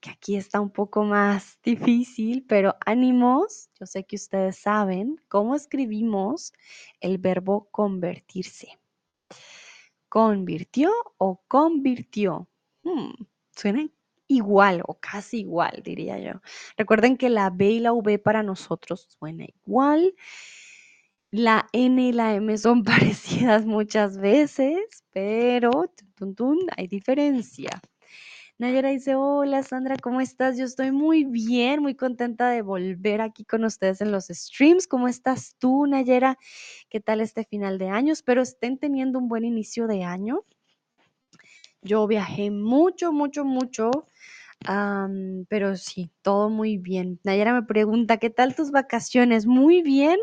Que 0.00 0.10
aquí 0.10 0.36
está 0.36 0.60
un 0.60 0.70
poco 0.70 1.04
más 1.04 1.58
difícil, 1.62 2.44
pero 2.46 2.76
ánimos. 2.84 3.70
Yo 3.78 3.86
sé 3.86 4.04
que 4.04 4.16
ustedes 4.16 4.58
saben 4.58 5.20
cómo 5.28 5.54
escribimos 5.54 6.52
el 7.00 7.18
verbo 7.18 7.68
convertirse. 7.70 8.78
¿Convirtió 10.08 10.90
o 11.18 11.42
convirtió? 11.48 12.48
Hmm, 12.82 13.12
suena 13.50 13.88
igual 14.26 14.82
o 14.86 14.94
casi 15.00 15.40
igual, 15.40 15.82
diría 15.84 16.18
yo. 16.18 16.40
Recuerden 16.76 17.16
que 17.16 17.30
la 17.30 17.50
B 17.50 17.70
y 17.70 17.80
la 17.80 17.92
V 17.92 18.18
para 18.18 18.42
nosotros 18.42 19.08
suena 19.18 19.44
igual. 19.44 20.14
La 21.30 21.66
N 21.72 22.00
y 22.02 22.12
la 22.12 22.34
M 22.34 22.56
son 22.56 22.84
parecidas 22.84 23.66
muchas 23.66 24.18
veces, 24.18 25.04
pero 25.12 25.90
hay 26.76 26.86
diferencia. 26.86 27.70
Nayera 28.60 28.88
dice, 28.88 29.14
hola 29.14 29.62
Sandra, 29.62 29.94
¿cómo 30.02 30.20
estás? 30.20 30.58
Yo 30.58 30.64
estoy 30.64 30.90
muy 30.90 31.22
bien, 31.22 31.80
muy 31.80 31.94
contenta 31.94 32.50
de 32.50 32.62
volver 32.62 33.20
aquí 33.20 33.44
con 33.44 33.64
ustedes 33.64 34.00
en 34.00 34.10
los 34.10 34.26
streams. 34.26 34.88
¿Cómo 34.88 35.06
estás 35.06 35.54
tú, 35.60 35.86
Nayera? 35.86 36.36
¿Qué 36.90 36.98
tal 36.98 37.20
este 37.20 37.44
final 37.44 37.78
de 37.78 37.88
año? 37.90 38.12
Espero 38.12 38.42
estén 38.42 38.76
teniendo 38.76 39.20
un 39.20 39.28
buen 39.28 39.44
inicio 39.44 39.86
de 39.86 40.02
año. 40.02 40.40
Yo 41.82 42.04
viajé 42.08 42.50
mucho, 42.50 43.12
mucho, 43.12 43.44
mucho, 43.44 43.92
pero 45.48 45.76
sí, 45.76 46.10
todo 46.22 46.50
muy 46.50 46.78
bien. 46.78 47.20
Nayera 47.22 47.54
me 47.54 47.62
pregunta, 47.62 48.16
¿qué 48.16 48.28
tal 48.28 48.56
tus 48.56 48.72
vacaciones? 48.72 49.46
Muy 49.46 49.82
bien. 49.82 50.18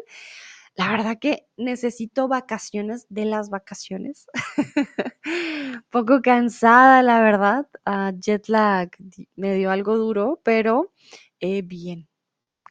La 0.77 0.89
verdad 0.91 1.17
que 1.19 1.47
necesito 1.55 2.27
vacaciones 2.27 3.05
de 3.09 3.25
las 3.25 3.49
vacaciones. 3.49 4.27
Poco 5.89 6.21
cansada, 6.21 7.01
la 7.01 7.21
verdad. 7.21 7.67
Uh, 7.85 8.11
jet 8.19 8.49
lag 8.49 8.89
me 9.37 9.55
dio 9.55 9.71
algo 9.71 9.97
duro, 9.97 10.41
pero 10.43 10.91
eh, 11.39 11.61
bien. 11.61 12.09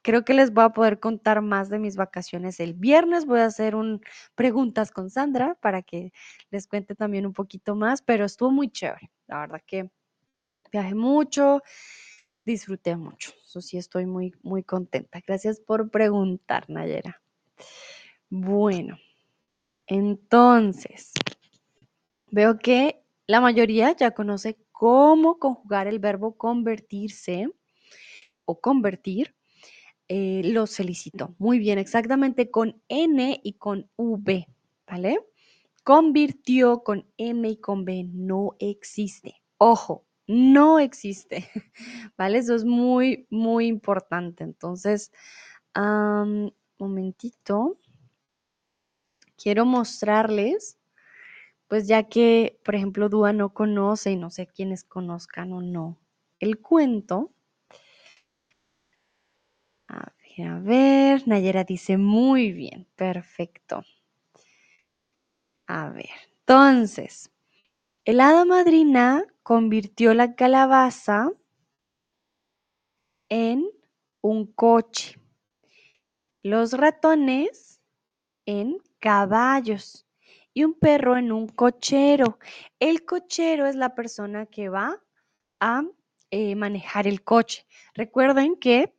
Creo 0.03 0.23
que 0.23 0.35
les 0.35 0.53
voy 0.53 0.65
a 0.65 0.71
poder 0.71 1.01
contar 1.01 1.41
más 1.41 1.71
de 1.71 1.79
mis 1.79 1.97
vacaciones 1.97 2.61
el 2.61 2.75
viernes. 2.75 3.25
Voy 3.25 3.41
a 3.41 3.47
hacer 3.47 3.75
un 3.75 4.03
preguntas 4.35 4.91
con 4.91 5.09
Sandra 5.09 5.57
para 5.63 5.81
que 5.83 6.13
les 6.51 6.67
cuente 6.67 6.95
también 6.95 7.25
un 7.25 7.33
poquito 7.33 7.75
más, 7.75 8.03
pero 8.03 8.27
estuvo 8.27 8.51
muy 8.51 8.71
chévere. 8.71 9.11
La 9.29 9.41
verdad 9.41 9.63
que 9.67 9.91
viajé 10.71 10.95
mucho, 10.95 11.63
disfruté 12.45 12.97
mucho. 12.97 13.33
Eso 13.47 13.63
sí, 13.63 13.79
estoy 13.79 14.05
muy, 14.05 14.35
muy 14.43 14.63
contenta. 14.63 15.23
Gracias 15.27 15.61
por 15.61 15.91
preguntar, 15.91 16.69
Nayera. 16.69 17.23
Bueno, 18.31 18.99
entonces, 19.87 21.13
veo 22.31 22.59
que 22.59 23.03
la 23.27 23.41
mayoría 23.41 23.97
ya 23.97 24.13
conoce 24.13 24.59
cómo 24.73 25.39
conjugar 25.39 25.87
el 25.87 25.99
verbo 25.99 26.37
convertirse 26.37 27.49
o 28.45 28.61
convertir. 28.61 29.35
Eh, 30.09 30.43
los 30.45 30.77
felicito. 30.77 31.35
Muy 31.39 31.59
bien, 31.59 31.79
exactamente 31.79 32.51
con 32.51 32.83
N 32.89 33.41
y 33.43 33.55
con 33.55 33.89
V, 33.97 34.47
¿vale? 34.87 35.19
Convirtió 35.83 36.83
con 36.83 37.07
M 37.17 37.49
y 37.49 37.57
con 37.57 37.85
B 37.85 38.05
no 38.13 38.57
existe. 38.59 39.37
Ojo, 39.57 40.05
no 40.27 40.79
existe, 40.79 41.49
¿vale? 42.19 42.39
Eso 42.39 42.55
es 42.55 42.65
muy, 42.65 43.27
muy 43.31 43.67
importante. 43.67 44.45
Entonces, 44.45 45.11
um, 45.77 46.51
momentito. 46.79 47.79
Quiero 49.45 49.67
mostrarles, 49.67 50.79
pues 51.69 51.87
ya 51.87 52.05
que, 52.05 52.59
por 52.65 52.77
ejemplo, 52.77 53.11
Dúa 53.11 53.35
no 53.35 53.53
conoce 53.53 54.13
y 54.13 54.17
no 54.17 54.31
sé 54.31 54.47
quiénes 54.47 54.85
conozcan 54.85 55.53
o 55.53 55.61
no 55.61 56.01
el 56.41 56.63
cuento. 56.63 57.31
A 59.87 60.15
ver, 60.39 60.49
a 60.49 60.59
ver, 60.61 61.29
Nayera 61.29 61.65
dice 61.65 61.99
muy 61.99 62.53
bien, 62.53 62.89
perfecto. 62.97 63.85
A 65.67 65.91
ver, 65.91 66.09
entonces, 66.39 67.31
el 68.07 68.21
hada 68.23 68.47
madrina 68.47 69.27
convirtió 69.43 70.15
la 70.15 70.37
calabaza 70.37 71.33
en 73.29 73.69
un 74.23 74.47
coche, 74.47 75.21
los 76.43 76.73
ratones 76.73 77.83
en 78.47 78.79
caballos 79.05 80.07
y 80.55 80.65
un 80.65 80.73
perro 80.73 81.19
en 81.19 81.31
un 81.31 81.47
cochero. 81.47 82.39
El 82.81 83.05
cochero 83.05 83.67
es 83.67 83.77
la 83.77 83.95
persona 83.95 84.47
que 84.47 84.71
va 84.71 84.99
a 85.61 85.83
eh, 86.31 86.57
manejar 86.57 87.07
el 87.07 87.23
coche. 87.23 87.67
Recuerden 87.93 88.57
que 88.57 88.95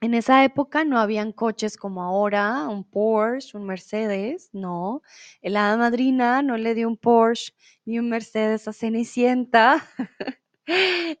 en 0.00 0.14
esa 0.14 0.42
época 0.42 0.84
no 0.84 0.98
habían 0.98 1.30
coches 1.30 1.76
como 1.76 2.02
ahora, 2.02 2.68
un 2.68 2.82
Porsche, 2.82 3.56
un 3.56 3.64
Mercedes, 3.64 4.50
no. 4.52 5.02
El 5.40 5.56
hada 5.56 5.76
madrina 5.76 6.42
no 6.42 6.56
le 6.56 6.74
dio 6.74 6.88
un 6.88 6.96
Porsche 6.96 7.52
ni 7.84 8.00
un 8.00 8.08
Mercedes 8.08 8.66
a 8.66 8.72
Cenicienta. 8.72 9.86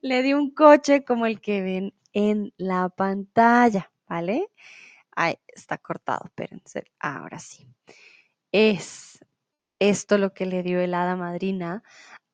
le 0.02 0.22
dio 0.24 0.38
un 0.38 0.50
coche 0.50 1.04
como 1.04 1.24
el 1.24 1.40
que 1.40 1.62
ven 1.62 1.94
en 2.12 2.52
la 2.56 2.88
pantalla, 2.88 3.92
¿vale? 4.08 4.48
Ahí 5.12 5.38
está 5.46 5.78
cortado, 5.78 6.22
espérense. 6.26 6.84
Ahora 6.98 7.38
sí. 7.38 7.68
Es 8.60 9.24
esto 9.78 10.18
lo 10.18 10.34
que 10.34 10.44
le 10.44 10.64
dio 10.64 10.80
el 10.80 10.92
hada 10.92 11.14
madrina 11.14 11.84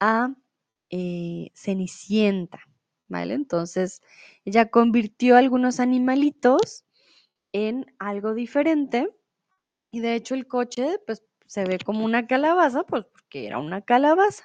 a 0.01 0.35
eh, 0.89 1.51
Cenicienta. 1.55 2.61
¿vale? 3.09 3.35
Entonces, 3.35 4.01
ella 4.47 4.71
convirtió 4.71 5.37
algunos 5.37 5.81
animalitos 5.81 6.87
en 7.53 7.85
algo 7.99 8.33
diferente 8.33 9.11
y 9.91 10.01
de 10.01 10.15
hecho 10.15 10.35
el 10.35 10.47
coche, 10.47 10.99
pues, 11.07 11.23
se 11.47 11.65
ve 11.67 11.79
como 11.79 12.07
una 12.07 12.27
calabaza, 12.27 12.85
pues, 12.85 13.05
porque 13.05 13.47
era 13.47 13.59
una 13.59 13.83
calabaza. 13.83 14.45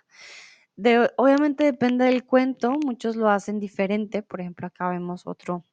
De, 0.75 1.09
obviamente 1.15 1.63
depende 1.63 2.03
del 2.03 2.25
cuento, 2.25 2.73
muchos 2.85 3.15
lo 3.15 3.29
hacen 3.29 3.57
diferente, 3.57 4.21
por 4.21 4.41
ejemplo, 4.41 4.67
acá 4.67 4.89
vemos 4.89 5.25
otro 5.25 5.63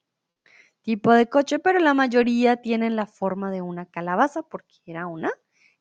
tipo 0.83 1.13
de 1.13 1.29
coche, 1.29 1.59
pero 1.59 1.81
la 1.81 1.95
mayoría 1.95 2.59
tienen 2.59 2.95
la 2.95 3.07
forma 3.07 3.51
de 3.51 3.61
una 3.61 3.87
calabaza 3.87 4.45
porque 4.45 4.77
era 4.87 5.09
una 5.09 5.33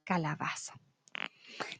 calabaza. 0.05 0.79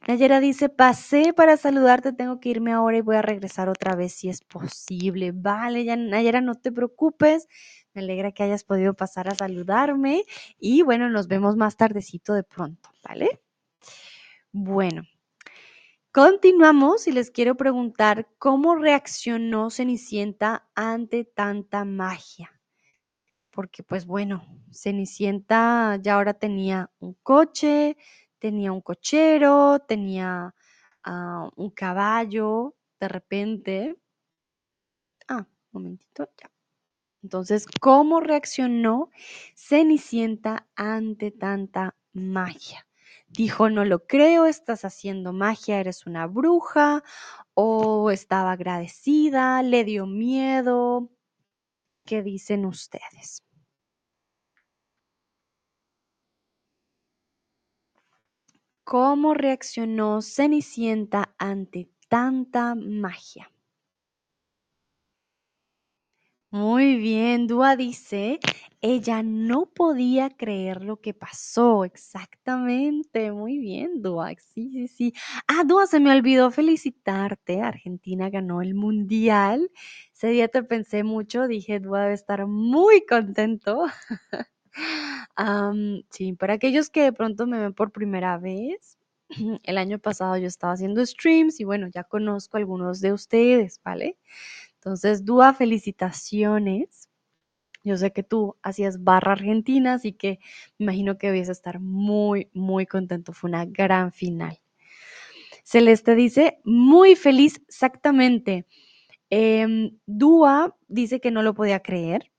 Nayera 0.08 0.40
dice, 0.40 0.68
pasé 0.68 1.32
para 1.32 1.56
saludarte, 1.56 2.12
tengo 2.12 2.40
que 2.40 2.48
irme 2.50 2.72
ahora 2.72 2.96
y 2.98 3.02
voy 3.02 3.16
a 3.16 3.22
regresar 3.22 3.68
otra 3.68 3.94
vez 3.94 4.14
si 4.14 4.28
es 4.28 4.40
posible. 4.42 5.32
Vale, 5.32 5.84
ya, 5.84 5.96
Nayera, 5.96 6.40
no 6.40 6.54
te 6.54 6.72
preocupes. 6.72 7.48
Me 7.92 8.02
alegra 8.02 8.32
que 8.32 8.42
hayas 8.42 8.64
podido 8.64 8.94
pasar 8.94 9.28
a 9.28 9.34
saludarme 9.34 10.24
y 10.58 10.82
bueno, 10.82 11.10
nos 11.10 11.28
vemos 11.28 11.56
más 11.56 11.76
tardecito 11.76 12.34
de 12.34 12.42
pronto, 12.44 12.90
¿vale? 13.02 13.40
Bueno, 14.52 15.02
continuamos 16.12 17.06
y 17.06 17.12
les 17.12 17.30
quiero 17.30 17.56
preguntar 17.56 18.28
cómo 18.38 18.76
reaccionó 18.76 19.70
Cenicienta 19.70 20.68
ante 20.74 21.24
tanta 21.24 21.84
magia 21.84 22.55
porque 23.56 23.82
pues 23.82 24.04
bueno, 24.04 24.46
Cenicienta 24.70 25.98
ya 26.02 26.16
ahora 26.16 26.34
tenía 26.34 26.90
un 27.00 27.14
coche, 27.22 27.96
tenía 28.38 28.70
un 28.70 28.82
cochero, 28.82 29.78
tenía 29.88 30.54
ah, 31.04 31.48
un 31.56 31.70
caballo, 31.70 32.76
de 33.00 33.08
repente. 33.08 33.96
Ah, 35.26 35.46
un 35.72 35.82
momentito, 35.82 36.28
ya. 36.40 36.50
Entonces, 37.22 37.66
¿cómo 37.80 38.20
reaccionó 38.20 39.10
Cenicienta 39.54 40.68
ante 40.76 41.30
tanta 41.30 41.96
magia? 42.12 42.86
Dijo, 43.28 43.70
no 43.70 43.86
lo 43.86 44.06
creo, 44.06 44.44
estás 44.44 44.84
haciendo 44.84 45.32
magia, 45.32 45.80
eres 45.80 46.06
una 46.06 46.26
bruja, 46.26 47.02
o 47.54 48.10
estaba 48.10 48.52
agradecida, 48.52 49.62
le 49.62 49.84
dio 49.84 50.06
miedo. 50.06 51.10
¿Qué 52.04 52.22
dicen 52.22 52.66
ustedes? 52.66 53.45
¿Cómo 58.88 59.34
reaccionó 59.34 60.22
Cenicienta 60.22 61.34
ante 61.38 61.90
tanta 62.08 62.76
magia? 62.76 63.50
Muy 66.52 66.96
bien, 66.96 67.48
Dúa 67.48 67.74
dice, 67.76 68.38
ella 68.80 69.22
no 69.22 69.66
podía 69.66 70.30
creer 70.30 70.84
lo 70.84 71.00
que 71.00 71.12
pasó. 71.12 71.84
Exactamente, 71.84 73.32
muy 73.32 73.58
bien, 73.58 74.00
Dúa. 74.00 74.30
Sí, 74.54 74.70
sí, 74.70 74.88
sí. 74.88 75.12
Ah, 75.48 75.64
Dúa, 75.66 75.86
se 75.88 75.98
me 76.00 76.12
olvidó 76.12 76.50
felicitarte. 76.52 77.60
Argentina 77.62 78.30
ganó 78.30 78.62
el 78.62 78.74
mundial. 78.74 79.70
Ese 80.14 80.28
día 80.28 80.48
te 80.48 80.62
pensé 80.62 81.02
mucho, 81.04 81.46
dije, 81.48 81.80
Dúa 81.80 82.02
debe 82.02 82.14
estar 82.14 82.46
muy 82.46 83.04
contento. 83.06 83.84
sí, 86.10 86.32
para 86.34 86.54
aquellos 86.54 86.90
que 86.90 87.02
de 87.02 87.12
pronto 87.12 87.46
me 87.46 87.58
ven 87.58 87.74
por 87.74 87.92
primera 87.92 88.38
vez, 88.38 88.98
el 89.62 89.78
año 89.78 89.98
pasado 89.98 90.36
yo 90.36 90.46
estaba 90.46 90.72
haciendo 90.72 91.04
streams 91.04 91.60
y 91.60 91.64
bueno, 91.64 91.88
ya 91.88 92.04
conozco 92.04 92.56
algunos 92.56 93.00
de 93.00 93.12
ustedes, 93.12 93.80
¿vale? 93.84 94.16
Entonces, 94.74 95.24
Dúa, 95.24 95.52
felicitaciones. 95.52 97.08
Yo 97.82 97.96
sé 97.96 98.12
que 98.12 98.22
tú 98.22 98.56
hacías 98.62 99.02
barra 99.04 99.32
argentina, 99.32 99.94
así 99.94 100.12
que 100.12 100.40
me 100.78 100.86
imagino 100.86 101.18
que 101.18 101.28
debías 101.28 101.48
estar 101.48 101.80
muy, 101.80 102.50
muy 102.52 102.86
contento. 102.86 103.32
Fue 103.32 103.48
una 103.48 103.64
gran 103.64 104.12
final. 104.12 104.60
Celeste 105.64 106.14
dice, 106.14 106.58
muy 106.64 107.16
feliz, 107.16 107.60
exactamente. 107.68 108.66
Em, 109.30 109.98
Dúa 110.06 110.76
dice 110.88 111.20
que 111.20 111.30
no 111.30 111.42
lo 111.42 111.54
podía 111.54 111.80
creer. 111.80 112.30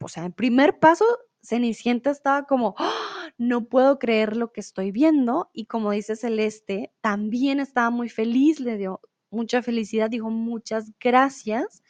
O 0.00 0.08
sea, 0.08 0.24
en 0.24 0.32
primer 0.32 0.78
paso, 0.78 1.04
Cenicienta 1.46 2.10
estaba 2.10 2.44
como, 2.44 2.74
¡Ah! 2.78 3.30
no 3.38 3.66
puedo 3.66 3.98
creer 3.98 4.36
lo 4.36 4.52
que 4.52 4.60
estoy 4.60 4.90
viendo. 4.90 5.50
Y 5.52 5.66
como 5.66 5.90
dice 5.92 6.16
Celeste, 6.16 6.92
también 7.00 7.60
estaba 7.60 7.90
muy 7.90 8.08
feliz, 8.08 8.60
le 8.60 8.76
dio 8.76 9.00
mucha 9.30 9.62
felicidad, 9.62 10.10
dijo 10.10 10.30
muchas 10.30 10.92
gracias, 11.00 11.82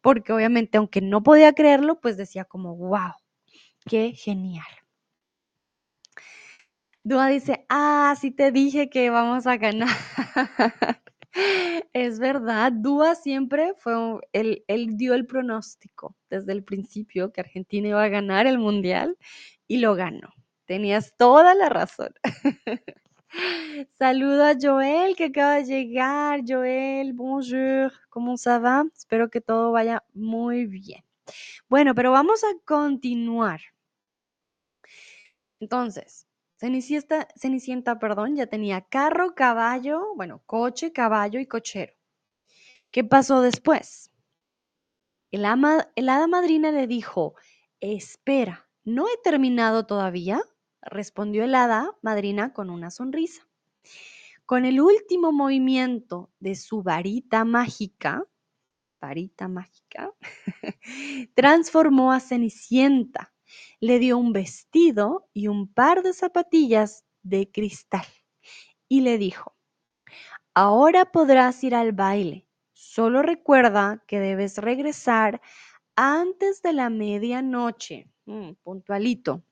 porque 0.00 0.32
obviamente 0.32 0.78
aunque 0.78 1.00
no 1.00 1.22
podía 1.22 1.52
creerlo, 1.54 2.00
pues 2.00 2.16
decía 2.16 2.44
como, 2.44 2.76
wow, 2.76 3.12
qué 3.86 4.12
genial. 4.12 4.66
Dúa 7.04 7.28
dice, 7.28 7.64
ah, 7.70 8.14
sí 8.20 8.30
te 8.30 8.52
dije 8.52 8.90
que 8.90 9.10
vamos 9.10 9.46
a 9.46 9.56
ganar. 9.56 9.88
Es 11.92 12.18
verdad, 12.18 12.72
Dúa 12.72 13.14
siempre 13.14 13.74
fue, 13.76 13.94
él, 14.32 14.64
él 14.66 14.96
dio 14.96 15.14
el 15.14 15.26
pronóstico 15.26 16.16
desde 16.30 16.52
el 16.52 16.64
principio 16.64 17.32
que 17.32 17.40
Argentina 17.40 17.88
iba 17.88 18.02
a 18.02 18.08
ganar 18.08 18.46
el 18.46 18.58
mundial 18.58 19.16
y 19.66 19.78
lo 19.78 19.94
ganó. 19.94 20.32
Tenías 20.66 21.14
toda 21.16 21.54
la 21.54 21.68
razón. 21.68 22.12
Saludo 23.98 24.44
a 24.44 24.54
Joel 24.60 25.16
que 25.16 25.26
acaba 25.26 25.56
de 25.56 25.64
llegar. 25.64 26.42
Joel, 26.46 27.12
bonjour, 27.12 27.92
¿cómo 28.10 28.36
ça 28.36 28.58
va? 28.58 28.84
Espero 28.96 29.30
que 29.30 29.40
todo 29.40 29.72
vaya 29.72 30.02
muy 30.14 30.66
bien. 30.66 31.04
Bueno, 31.68 31.94
pero 31.94 32.10
vamos 32.12 32.42
a 32.44 32.48
continuar. 32.64 33.60
Entonces, 35.60 36.27
Cenicienta, 36.58 37.98
perdón, 38.00 38.34
ya 38.34 38.48
tenía 38.48 38.80
carro, 38.80 39.36
caballo, 39.36 40.14
bueno, 40.16 40.42
coche, 40.44 40.92
caballo 40.92 41.38
y 41.38 41.46
cochero. 41.46 41.92
¿Qué 42.90 43.04
pasó 43.04 43.42
después? 43.42 44.10
El, 45.30 45.44
el 45.94 46.08
hada 46.08 46.26
madrina 46.26 46.72
le 46.72 46.88
dijo, 46.88 47.34
espera, 47.78 48.68
¿no 48.82 49.06
he 49.06 49.16
terminado 49.22 49.86
todavía? 49.86 50.40
Respondió 50.82 51.44
el 51.44 51.54
hada 51.54 51.96
madrina 52.02 52.52
con 52.52 52.70
una 52.70 52.90
sonrisa. 52.90 53.46
Con 54.44 54.64
el 54.64 54.80
último 54.80 55.30
movimiento 55.30 56.32
de 56.40 56.56
su 56.56 56.82
varita 56.82 57.44
mágica, 57.44 58.24
varita 59.00 59.46
mágica, 59.46 60.12
transformó 61.36 62.10
a 62.10 62.18
Cenicienta 62.18 63.32
le 63.80 63.98
dio 63.98 64.18
un 64.18 64.32
vestido 64.32 65.28
y 65.32 65.48
un 65.48 65.72
par 65.72 66.02
de 66.02 66.12
zapatillas 66.12 67.04
de 67.22 67.50
cristal 67.50 68.06
y 68.88 69.02
le 69.02 69.18
dijo, 69.18 69.54
ahora 70.54 71.12
podrás 71.12 71.62
ir 71.62 71.74
al 71.74 71.92
baile, 71.92 72.46
solo 72.72 73.22
recuerda 73.22 74.02
que 74.06 74.18
debes 74.18 74.58
regresar 74.58 75.40
antes 75.94 76.62
de 76.62 76.72
la 76.72 76.90
medianoche, 76.90 78.10
mm, 78.26 78.52
puntualito, 78.62 79.42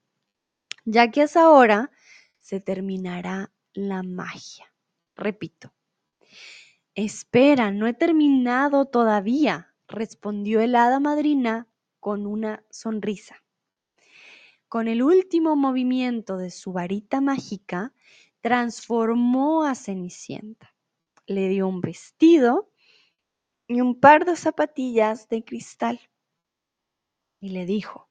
ya 0.85 1.11
que 1.11 1.22
a 1.22 1.24
esa 1.24 1.51
hora 1.51 1.91
se 2.39 2.61
terminará 2.61 3.53
la 3.74 4.03
magia. 4.03 4.72
Repito, 5.16 5.72
espera, 6.95 7.70
no 7.70 7.87
he 7.87 7.95
terminado 7.95 8.87
todavía, 8.87 9.74
respondió 9.89 10.61
el 10.61 10.74
hada 10.77 11.01
madrina 11.01 11.68
con 12.01 12.27
una 12.27 12.64
sonrisa. 12.70 13.43
Con 14.69 14.89
el 14.89 15.03
último 15.03 15.55
movimiento 15.55 16.37
de 16.37 16.51
su 16.51 16.73
varita 16.73 17.21
mágica, 17.21 17.93
transformó 18.41 19.64
a 19.64 19.75
Cenicienta. 19.75 20.75
Le 21.27 21.49
dio 21.49 21.69
un 21.69 21.81
vestido 21.81 22.73
y 23.69 23.81
un 23.81 23.99
par 23.99 24.25
de 24.25 24.37
zapatillas 24.37 25.29
de 25.29 25.45
cristal. 25.45 26.01
Y 27.41 27.51
le 27.51 27.64
dijo, 27.64 28.09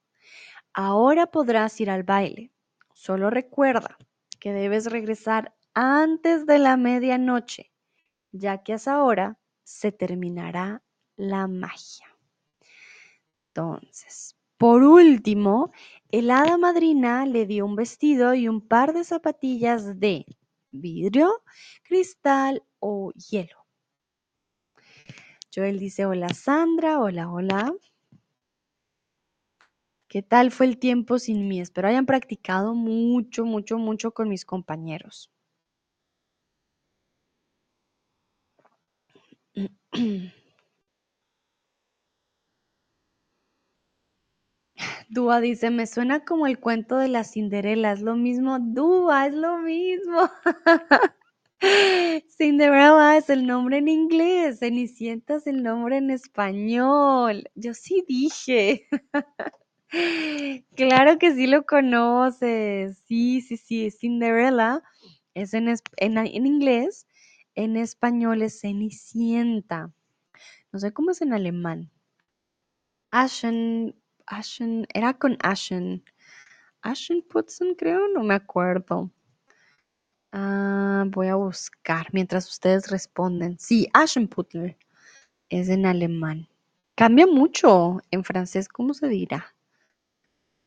ahora 0.73 1.27
podrás 1.27 1.79
ir 1.81 1.89
al 1.89 2.03
baile. 2.03 2.51
Solo 2.93 3.29
recuerda 3.29 3.97
que 4.39 4.53
debes 4.53 4.85
regresar 4.85 5.55
antes 5.73 6.45
de 6.45 6.59
la 6.59 6.77
medianoche, 6.77 7.71
ya 8.31 8.63
que 8.63 8.73
a 8.73 8.75
esa 8.75 9.03
hora 9.03 9.39
se 9.63 9.91
terminará 9.91 10.83
la 11.17 11.47
magia. 11.47 12.07
Entonces, 13.47 14.37
por 14.57 14.83
último, 14.83 15.71
el 16.19 16.31
hada 16.31 16.57
madrina 16.57 17.25
le 17.25 17.45
dio 17.45 17.65
un 17.65 17.75
vestido 17.75 18.33
y 18.35 18.47
un 18.47 18.65
par 18.65 18.93
de 18.93 19.03
zapatillas 19.03 19.99
de 19.99 20.25
vidrio, 20.71 21.43
cristal 21.83 22.63
o 22.79 23.11
hielo. 23.11 23.65
Joel 25.53 25.77
dice, 25.77 26.05
hola 26.05 26.29
Sandra, 26.29 27.01
hola, 27.01 27.29
hola. 27.29 27.73
¿Qué 30.07 30.21
tal 30.21 30.51
fue 30.51 30.67
el 30.67 30.77
tiempo 30.77 31.19
sin 31.19 31.49
mí? 31.49 31.59
Espero 31.59 31.89
hayan 31.89 32.05
practicado 32.05 32.73
mucho, 32.73 33.43
mucho, 33.43 33.77
mucho 33.77 34.13
con 34.13 34.29
mis 34.29 34.45
compañeros. 34.45 35.29
Dúa 45.09 45.39
dice, 45.39 45.69
me 45.69 45.87
suena 45.87 46.25
como 46.25 46.47
el 46.47 46.59
cuento 46.59 46.97
de 46.97 47.07
la 47.07 47.23
Cinderela, 47.23 47.91
es 47.91 48.01
lo 48.01 48.15
mismo, 48.15 48.57
Dúa, 48.59 49.27
es 49.27 49.33
lo 49.33 49.59
mismo. 49.59 50.29
Cinderella 52.37 53.17
es 53.17 53.29
el 53.29 53.47
nombre 53.47 53.77
en 53.77 53.87
inglés, 53.87 54.59
Cenicienta 54.59 55.35
es 55.35 55.47
el 55.47 55.63
nombre 55.63 55.97
en 55.97 56.11
español. 56.11 57.49
Yo 57.55 57.73
sí 57.73 58.03
dije. 58.07 58.87
claro 60.75 61.17
que 61.17 61.33
sí 61.33 61.47
lo 61.47 61.65
conoces. 61.65 62.97
Sí, 63.07 63.41
sí, 63.41 63.57
sí, 63.57 63.91
Cinderella 63.91 64.83
es 65.33 65.53
en, 65.53 65.73
en 65.97 66.45
inglés, 66.45 67.07
en 67.55 67.77
español 67.77 68.41
es 68.41 68.61
Cenicienta. 68.61 69.93
No 70.71 70.79
sé 70.79 70.91
cómo 70.91 71.11
es 71.11 71.21
en 71.21 71.33
alemán. 71.33 71.91
Ashen 73.11 73.95
Ashen, 74.27 74.87
era 74.93 75.13
con 75.13 75.37
Ashen. 75.41 76.03
Ashen 76.81 77.21
Putzen, 77.23 77.75
creo, 77.75 78.07
no 78.09 78.23
me 78.23 78.35
acuerdo. 78.35 79.11
Ah, 80.37 81.05
voy 81.07 81.27
a 81.27 81.35
buscar 81.35 82.07
mientras 82.11 82.49
ustedes 82.49 82.89
responden. 82.91 83.57
Sí, 83.57 83.87
Aschenputtel 83.93 84.75
es 85.49 85.69
en 85.69 85.85
alemán. 85.85 86.49
Cambia 86.95 87.27
mucho 87.27 88.01
en 88.11 88.23
francés, 88.23 88.67
¿cómo 88.69 88.93
se 88.93 89.07
dirá? 89.07 89.55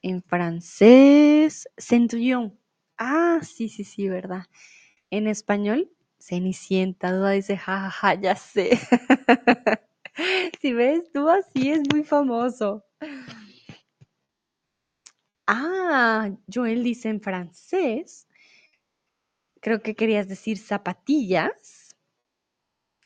En 0.02 0.22
francés, 0.22 1.68
Centurion. 1.76 2.58
Ah, 2.98 3.40
sí, 3.42 3.68
sí, 3.68 3.84
sí, 3.84 4.08
¿verdad? 4.08 4.46
En 5.10 5.26
español, 5.26 5.90
Cenicienta. 6.18 7.12
Duda 7.12 7.30
dice, 7.32 7.56
jajaja, 7.58 8.14
ya 8.14 8.36
sé. 8.36 8.78
si 10.60 10.72
ves, 10.72 11.10
tú 11.12 11.28
así 11.28 11.70
es 11.70 11.82
muy 11.92 12.04
famoso. 12.04 12.84
Ah, 15.50 16.30
Joel 16.52 16.84
dice 16.84 17.08
en 17.08 17.22
francés. 17.22 18.28
Creo 19.62 19.80
que 19.80 19.94
querías 19.94 20.28
decir 20.28 20.58
zapatillas. 20.58 21.96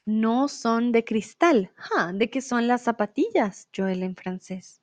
No 0.05 0.49
son 0.49 0.91
de 0.91 1.05
cristal. 1.05 1.71
¿De 2.15 2.31
qué 2.31 2.41
son 2.41 2.67
las 2.67 2.83
zapatillas, 2.83 3.69
Joel, 3.75 4.03
en 4.03 4.17
francés? 4.17 4.83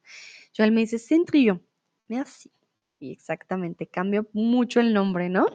Joel 0.56 0.72
me 0.72 0.80
dice 0.80 1.00
centrillo. 1.00 1.60
Merci. 2.08 2.50
Y 2.98 3.12
exactamente, 3.12 3.88
cambió 3.88 4.30
mucho 4.32 4.80
el 4.80 4.94
nombre, 4.94 5.28
¿no? 5.28 5.46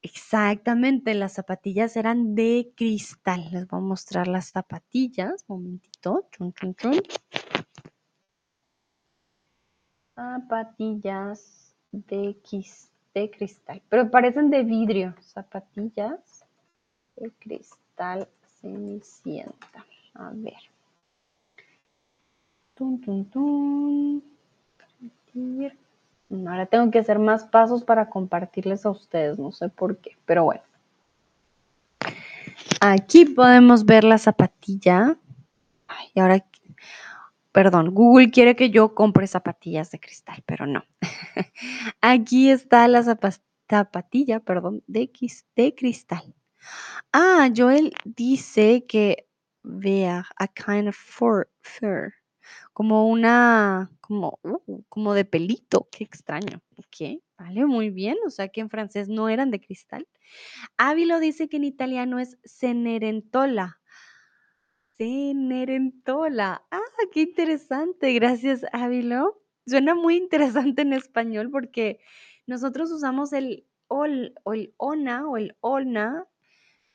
Exactamente, 0.00 1.12
las 1.12 1.34
zapatillas 1.34 1.94
eran 1.96 2.34
de 2.34 2.72
cristal. 2.74 3.50
Les 3.52 3.66
voy 3.66 3.80
a 3.80 3.82
mostrar 3.82 4.28
las 4.28 4.48
zapatillas. 4.48 5.44
Momentito. 5.46 6.26
Chun, 6.32 6.54
chun, 6.54 6.74
chun 6.74 7.02
zapatillas 10.16 11.74
de, 11.92 12.36
de 13.14 13.30
cristal, 13.30 13.82
pero 13.88 14.10
parecen 14.10 14.50
de 14.50 14.64
vidrio. 14.64 15.14
Zapatillas 15.20 16.44
de 17.16 17.30
cristal 17.38 18.26
cenicienta. 18.60 19.84
A 20.14 20.30
ver. 20.32 20.54
Tun, 22.74 23.00
tun, 23.00 23.24
tun. 23.30 24.22
Ahora 26.48 26.66
tengo 26.66 26.90
que 26.90 26.98
hacer 26.98 27.18
más 27.18 27.44
pasos 27.44 27.84
para 27.84 28.08
compartirles 28.08 28.86
a 28.86 28.90
ustedes, 28.90 29.38
no 29.38 29.52
sé 29.52 29.68
por 29.68 29.98
qué, 29.98 30.16
pero 30.24 30.44
bueno. 30.44 30.62
Aquí 32.80 33.26
podemos 33.26 33.84
ver 33.84 34.04
la 34.04 34.16
zapatilla. 34.16 35.16
y 36.14 36.20
ahora 36.20 36.44
perdón, 37.56 37.94
Google 37.94 38.30
quiere 38.30 38.54
que 38.54 38.68
yo 38.68 38.94
compre 38.94 39.26
zapatillas 39.26 39.90
de 39.90 39.98
cristal, 39.98 40.42
pero 40.44 40.66
no. 40.66 40.84
Aquí 42.02 42.50
está 42.50 42.86
la 42.86 43.02
zapatilla, 43.02 44.40
perdón, 44.40 44.84
de, 44.86 45.10
cristal. 45.74 46.34
Ah, 47.14 47.48
Joel 47.56 47.94
dice 48.04 48.84
que 48.86 49.26
vea 49.62 50.26
a 50.36 50.48
kind 50.48 50.88
of 50.88 50.96
fur, 50.96 51.48
fur 51.62 52.12
como 52.74 53.08
una, 53.08 53.90
como, 54.02 54.38
uh, 54.42 54.82
como 54.90 55.14
de 55.14 55.24
pelito, 55.24 55.88
qué 55.90 56.04
extraño. 56.04 56.60
Ok, 56.76 57.22
vale, 57.38 57.64
muy 57.64 57.88
bien, 57.88 58.18
o 58.26 58.30
sea 58.30 58.48
que 58.48 58.60
en 58.60 58.68
francés 58.68 59.08
no 59.08 59.30
eran 59.30 59.50
de 59.50 59.60
cristal. 59.60 60.06
Ávilo 60.76 61.20
dice 61.20 61.48
que 61.48 61.56
en 61.56 61.64
italiano 61.64 62.18
es 62.18 62.36
cenerentola. 62.44 63.80
Cenerentola. 64.98 66.64
Ah, 66.70 66.80
qué 67.12 67.22
interesante. 67.22 68.12
Gracias, 68.14 68.64
Ávilo. 68.72 69.42
Suena 69.66 69.94
muy 69.94 70.16
interesante 70.16 70.82
en 70.82 70.92
español 70.92 71.50
porque 71.50 72.00
nosotros 72.46 72.90
usamos 72.90 73.32
el 73.32 73.66
ol 73.88 74.34
o 74.44 74.54
el 74.54 74.74
ona 74.78 75.28
o 75.28 75.36
el 75.36 75.56
olna 75.60 76.26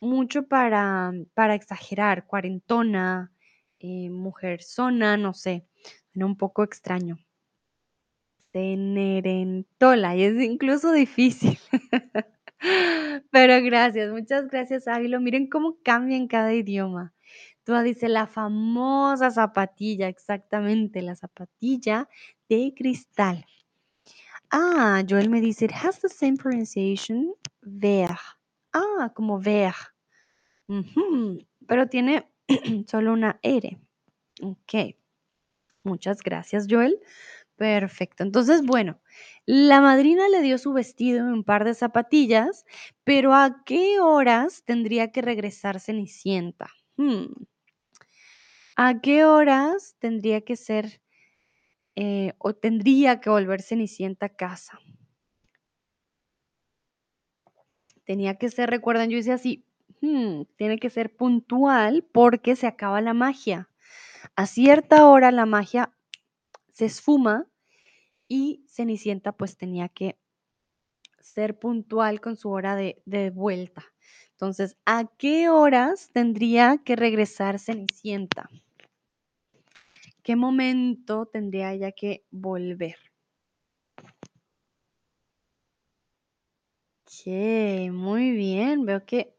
mucho 0.01 0.47
para, 0.47 1.13
para 1.35 1.55
exagerar, 1.55 2.25
cuarentona, 2.27 3.31
eh, 3.79 4.09
mujerzona, 4.09 5.17
no 5.17 5.33
sé, 5.33 5.67
suena 6.13 6.25
un 6.25 6.37
poco 6.37 6.63
extraño. 6.63 7.17
Cenerentola, 8.53 10.15
y 10.15 10.23
es 10.23 10.41
incluso 10.41 10.91
difícil. 10.91 11.57
Pero 13.31 13.61
gracias, 13.63 14.11
muchas 14.11 14.47
gracias, 14.47 14.87
Ávilo. 14.87 15.19
Miren 15.21 15.47
cómo 15.49 15.77
cambia 15.83 16.17
en 16.17 16.27
cada 16.27 16.53
idioma. 16.53 17.13
Tú 17.63 17.75
dice 17.83 18.09
la 18.09 18.25
famosa 18.27 19.29
zapatilla, 19.29 20.07
exactamente, 20.07 21.01
la 21.01 21.15
zapatilla 21.15 22.09
de 22.49 22.73
cristal. 22.75 23.45
Ah, 24.49 25.03
Joel 25.07 25.29
me 25.29 25.41
dice, 25.41 25.65
it 25.65 25.71
has 25.71 25.99
the 26.01 26.09
same 26.09 26.37
pronunciation, 26.37 27.33
ver. 27.61 28.09
Ah, 28.73 29.11
como 29.15 29.39
ver. 29.39 29.73
Pero 31.67 31.87
tiene 31.87 32.27
solo 32.87 33.13
una 33.13 33.39
R. 33.43 33.79
Ok. 34.41 34.95
Muchas 35.83 36.21
gracias, 36.21 36.67
Joel. 36.69 36.99
Perfecto. 37.55 38.23
Entonces, 38.23 38.63
bueno, 38.65 38.99
la 39.45 39.81
madrina 39.81 40.27
le 40.29 40.41
dio 40.41 40.57
su 40.57 40.73
vestido 40.73 41.29
y 41.29 41.31
un 41.31 41.43
par 41.43 41.63
de 41.63 41.73
zapatillas, 41.75 42.65
pero 43.03 43.33
¿a 43.35 43.63
qué 43.65 43.99
horas 43.99 44.63
tendría 44.65 45.11
que 45.11 45.21
regresar 45.21 45.79
Cenicienta? 45.79 46.69
Hmm, 46.97 47.25
¿A 48.77 49.01
qué 49.01 49.25
horas 49.25 49.95
tendría 49.99 50.41
que 50.41 50.55
ser 50.55 51.01
eh, 51.95 52.33
o 52.39 52.53
tendría 52.53 53.19
que 53.21 53.29
volver 53.29 53.61
Cenicienta 53.61 54.27
a 54.27 54.35
casa? 54.35 54.79
Tenía 58.05 58.35
que 58.35 58.49
ser, 58.49 58.69
recuerdan, 58.69 59.09
yo 59.09 59.17
decía 59.17 59.35
así, 59.35 59.65
"Hmm, 60.01 60.43
tiene 60.57 60.77
que 60.79 60.89
ser 60.89 61.15
puntual 61.15 62.03
porque 62.11 62.55
se 62.55 62.67
acaba 62.67 63.01
la 63.01 63.13
magia. 63.13 63.69
A 64.35 64.47
cierta 64.47 65.07
hora 65.07 65.31
la 65.31 65.45
magia 65.45 65.93
se 66.73 66.85
esfuma 66.85 67.47
y 68.27 68.65
Cenicienta 68.69 69.33
pues 69.33 69.57
tenía 69.57 69.89
que 69.89 70.17
ser 71.19 71.57
puntual 71.59 72.21
con 72.21 72.35
su 72.35 72.49
hora 72.51 72.75
de 72.75 73.29
vuelta. 73.33 73.83
Entonces, 74.41 74.75
¿a 74.87 75.05
qué 75.19 75.49
horas 75.49 76.09
tendría 76.11 76.79
que 76.83 76.95
regresar 76.95 77.59
Cenicienta? 77.59 78.49
¿Qué 80.23 80.35
momento 80.35 81.27
tendría 81.27 81.73
ella 81.73 81.91
que 81.91 82.25
volver? 82.31 82.95
Ok, 87.05 87.91
muy 87.91 88.31
bien. 88.31 88.83
Veo 88.83 89.05
que 89.05 89.35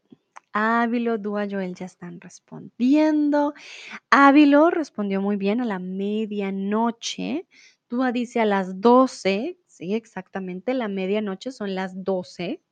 Ávilo, 0.53 1.19
Dúa, 1.19 1.49
Joel 1.51 1.75
ya 1.75 1.87
están 1.87 2.21
respondiendo. 2.21 3.55
Ávilo 4.09 4.71
respondió 4.71 5.21
muy 5.21 5.35
bien 5.35 5.61
a 5.61 5.65
la 5.65 5.81
medianoche. 5.81 7.49
Dúa 7.91 8.13
dice 8.13 8.39
a 8.39 8.45
las 8.45 8.81
12. 8.81 9.59
Sí, 9.67 9.95
exactamente. 9.95 10.75
La 10.75 10.87
medianoche 10.87 11.51
son 11.51 11.75
las 11.75 12.05
12. 12.05 12.63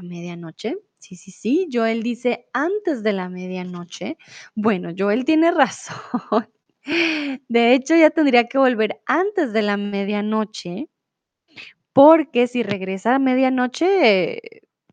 La 0.00 0.08
medianoche. 0.08 0.78
Sí, 0.98 1.14
sí, 1.14 1.30
sí. 1.30 1.68
Joel 1.70 2.02
dice 2.02 2.48
antes 2.54 3.02
de 3.02 3.12
la 3.12 3.28
medianoche. 3.28 4.16
Bueno, 4.54 4.92
Joel 4.96 5.26
tiene 5.26 5.50
razón. 5.52 6.48
De 7.48 7.74
hecho, 7.74 7.94
ya 7.94 8.08
tendría 8.08 8.44
que 8.44 8.56
volver 8.56 9.02
antes 9.04 9.52
de 9.52 9.60
la 9.60 9.76
medianoche 9.76 10.88
porque 11.92 12.46
si 12.46 12.62
regresa 12.62 13.16
a 13.16 13.18
medianoche, 13.18 14.40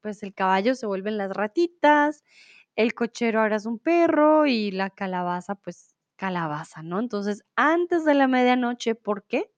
pues 0.01 0.23
el 0.23 0.33
caballo 0.33 0.75
se 0.75 0.87
vuelven 0.87 1.17
las 1.17 1.31
ratitas, 1.31 2.25
el 2.75 2.93
cochero 2.93 3.39
ahora 3.39 3.55
es 3.55 3.65
un 3.65 3.79
perro 3.79 4.45
y 4.45 4.71
la 4.71 4.89
calabaza, 4.89 5.55
pues 5.55 5.95
calabaza, 6.17 6.83
¿no? 6.83 6.99
Entonces, 6.99 7.45
antes 7.55 8.03
de 8.03 8.13
la 8.13 8.27
medianoche, 8.27 8.95
¿por 8.95 9.25
qué? 9.25 9.49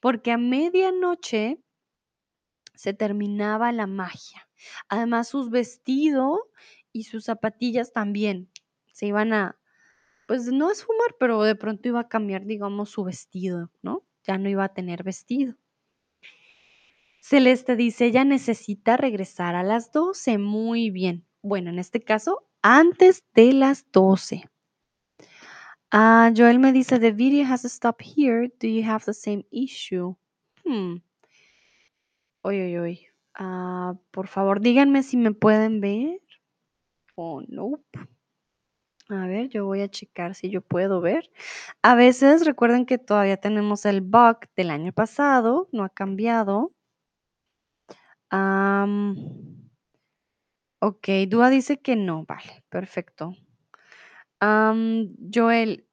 Porque 0.00 0.32
a 0.32 0.38
medianoche 0.38 1.58
se 2.74 2.92
terminaba 2.92 3.72
la 3.72 3.86
magia. 3.86 4.45
Además, 4.88 5.28
sus 5.28 5.50
vestidos 5.50 6.40
y 6.92 7.04
sus 7.04 7.24
zapatillas 7.24 7.92
también 7.92 8.50
se 8.92 9.06
iban 9.06 9.32
a, 9.32 9.58
pues 10.26 10.46
no 10.46 10.70
esfumar, 10.70 11.14
pero 11.18 11.42
de 11.42 11.54
pronto 11.54 11.88
iba 11.88 12.00
a 12.00 12.08
cambiar, 12.08 12.46
digamos, 12.46 12.90
su 12.90 13.04
vestido, 13.04 13.70
¿no? 13.82 14.04
Ya 14.24 14.38
no 14.38 14.48
iba 14.48 14.64
a 14.64 14.74
tener 14.74 15.02
vestido. 15.02 15.54
Celeste 17.20 17.74
dice, 17.74 18.06
ella 18.06 18.24
necesita 18.24 18.96
regresar 18.96 19.56
a 19.56 19.64
las 19.64 19.90
12. 19.90 20.38
Muy 20.38 20.90
bien. 20.90 21.26
Bueno, 21.42 21.70
en 21.70 21.80
este 21.80 22.00
caso, 22.00 22.46
antes 22.62 23.24
de 23.34 23.52
las 23.52 23.90
12. 23.90 24.48
Ah, 25.90 26.32
Joel 26.36 26.58
me 26.58 26.72
dice, 26.72 26.98
the 26.98 27.10
video 27.10 27.44
has 27.46 27.62
to 27.62 27.68
stop 27.68 28.00
here. 28.00 28.48
Do 28.60 28.68
you 28.68 28.84
have 28.84 29.04
the 29.04 29.14
same 29.14 29.44
issue? 29.50 30.14
Hmm. 30.64 30.98
Oye, 32.42 32.64
oye, 32.64 32.80
oye. 32.80 33.15
Ah, 33.38 33.94
por 34.10 34.28
favor, 34.28 34.60
díganme 34.60 35.02
si 35.02 35.16
me 35.16 35.32
pueden 35.32 35.80
ver. 35.80 36.20
Oh, 37.16 37.42
no. 37.48 37.82
A 39.08 39.26
ver, 39.26 39.48
yo 39.48 39.66
voy 39.66 39.82
a 39.82 39.88
checar 39.88 40.34
si 40.34 40.50
yo 40.50 40.62
puedo 40.62 41.00
ver. 41.00 41.30
A 41.82 41.94
veces 41.94 42.44
recuerden 42.44 42.86
que 42.86 42.98
todavía 42.98 43.36
tenemos 43.36 43.84
el 43.86 44.00
bug 44.00 44.38
del 44.56 44.70
año 44.70 44.92
pasado, 44.92 45.68
no 45.72 45.84
ha 45.84 45.90
cambiado. 45.90 46.72
ok, 50.80 51.08
Dúa 51.28 51.50
dice 51.50 51.78
que 51.80 51.96
no, 51.96 52.24
vale, 52.24 52.64
perfecto. 52.68 53.34
Joel, 55.32 55.86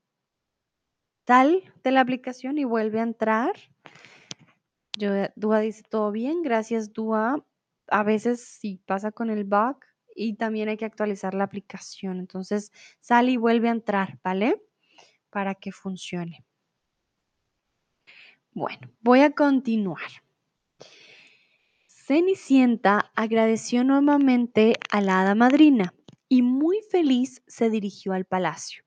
sal 1.28 1.64
de 1.84 1.92
la 1.92 2.02
aplicación 2.02 2.58
y 2.58 2.64
vuelve 2.66 3.00
a 3.00 3.04
entrar. 3.04 3.54
Yo, 4.98 5.60
dice 5.60 5.84
todo 5.90 6.12
bien, 6.12 6.44
gracias 6.44 6.94
Dúa. 6.94 7.44
A 7.88 8.04
veces 8.04 8.42
sí 8.42 8.80
pasa 8.86 9.12
con 9.12 9.30
el 9.30 9.44
bug 9.44 9.78
y 10.16 10.36
también 10.36 10.70
hay 10.70 10.78
que 10.78 10.86
actualizar 10.86 11.34
la 11.34 11.46
aplicación. 11.46 12.20
Entonces, 12.20 12.72
sal 13.00 13.30
y 13.30 13.38
vuelve 13.38 13.70
a 13.70 13.72
entrar, 13.72 14.20
¿vale? 14.24 14.62
Para 15.30 15.56
que 15.56 15.72
funcione. 15.72 16.46
Bueno, 18.52 18.92
voy 19.02 19.22
a 19.22 19.32
continuar. 19.32 20.12
Cenicienta 21.88 23.12
agradeció 23.16 23.84
nuevamente 23.84 24.76
a 24.92 25.02
la 25.02 25.22
hada 25.22 25.34
madrina 25.34 25.94
y 26.30 26.44
muy 26.44 26.82
feliz 26.92 27.42
se 27.48 27.72
dirigió 27.72 28.14
al 28.14 28.26
palacio. 28.26 28.84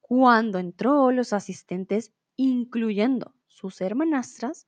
Cuando 0.00 0.58
entró, 0.58 1.10
los 1.10 1.32
asistentes, 1.32 2.12
incluyendo 2.36 3.34
sus 3.62 3.80
hermanastras, 3.80 4.66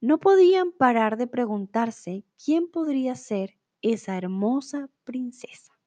no 0.00 0.18
podían 0.18 0.72
parar 0.72 1.18
de 1.18 1.26
preguntarse 1.26 2.24
quién 2.42 2.70
podría 2.70 3.14
ser 3.14 3.58
esa 3.82 4.16
hermosa 4.16 4.88
princesa. 5.04 5.78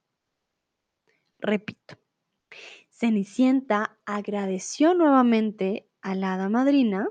Repito, 1.39 1.97
Cenicienta 2.89 3.97
agradeció 4.05 4.93
nuevamente 4.93 5.89
a 6.01 6.13
la 6.13 6.35
hada 6.35 6.47
madrina 6.47 7.09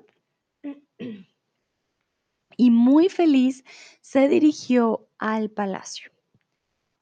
y 2.56 2.70
muy 2.70 3.08
feliz 3.08 3.64
se 4.00 4.28
dirigió 4.28 5.08
al 5.18 5.50
palacio. 5.50 6.12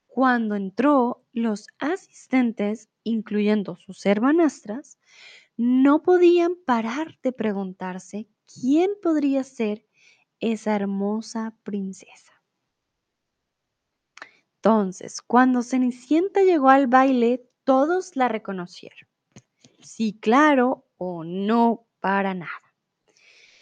Cuando 0.06 0.56
entró, 0.56 1.24
los 1.32 1.68
asistentes, 1.78 2.88
incluyendo 3.04 3.76
sus 3.76 4.04
hermanastras, 4.06 4.98
no 5.62 6.00
podían 6.00 6.56
parar 6.64 7.18
de 7.22 7.32
preguntarse 7.32 8.26
quién 8.46 8.92
podría 9.02 9.44
ser 9.44 9.86
esa 10.38 10.74
hermosa 10.74 11.54
princesa. 11.64 12.32
Entonces, 14.56 15.20
cuando 15.20 15.62
Cenicienta 15.62 16.40
llegó 16.44 16.70
al 16.70 16.86
baile, 16.86 17.46
todos 17.64 18.16
la 18.16 18.28
reconocieron. 18.28 19.06
Sí, 19.82 20.18
claro 20.18 20.86
o 20.96 21.24
no, 21.24 21.86
para 22.00 22.32
nada. 22.32 22.74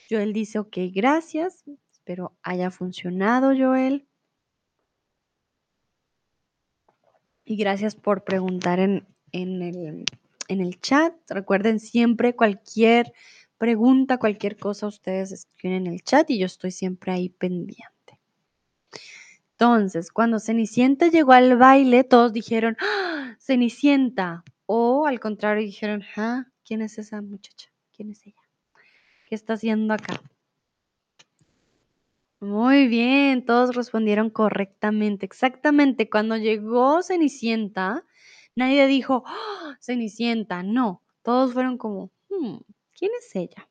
Joel 0.08 0.32
dice, 0.32 0.60
ok, 0.60 0.76
gracias. 0.94 1.64
Espero 1.90 2.38
haya 2.44 2.70
funcionado, 2.70 3.56
Joel. 3.58 4.06
Y 7.44 7.56
gracias 7.56 7.96
por 7.96 8.22
preguntar 8.22 8.78
en, 8.78 9.04
el, 9.32 10.04
en 10.48 10.60
el 10.60 10.80
chat. 10.80 11.14
Recuerden 11.28 11.78
siempre 11.78 12.34
cualquier 12.34 13.12
pregunta, 13.58 14.18
cualquier 14.18 14.56
cosa, 14.56 14.86
ustedes 14.86 15.32
escriben 15.32 15.86
en 15.86 15.92
el 15.92 16.02
chat 16.02 16.28
y 16.30 16.38
yo 16.38 16.46
estoy 16.46 16.70
siempre 16.70 17.12
ahí 17.12 17.28
pendiente. 17.28 18.18
Entonces, 19.52 20.10
cuando 20.12 20.38
Cenicienta 20.38 21.08
llegó 21.08 21.32
al 21.32 21.56
baile, 21.56 22.04
todos 22.04 22.32
dijeron, 22.32 22.76
¡Ah! 22.80 23.08
Cenicienta, 23.38 24.44
o 24.66 25.06
al 25.06 25.20
contrario 25.20 25.64
dijeron, 25.64 26.04
ah, 26.16 26.44
¿quién 26.66 26.82
es 26.82 26.98
esa 26.98 27.22
muchacha? 27.22 27.70
¿Quién 27.96 28.10
es 28.10 28.26
ella? 28.26 28.42
¿Qué 29.26 29.34
está 29.34 29.54
haciendo 29.54 29.94
acá? 29.94 30.20
Muy 32.40 32.86
bien, 32.86 33.46
todos 33.46 33.74
respondieron 33.74 34.28
correctamente. 34.28 35.24
Exactamente, 35.24 36.10
cuando 36.10 36.36
llegó 36.36 37.02
Cenicienta, 37.02 38.04
nadie 38.58 38.86
dijo, 38.86 39.22
¡Ah, 39.26 39.76
Cenicienta, 39.80 40.62
no, 40.62 41.02
todos 41.22 41.54
fueron 41.54 41.78
como, 41.78 42.10
hmm, 42.28 42.58
¿quién 42.92 43.12
es 43.18 43.34
ella? 43.34 43.68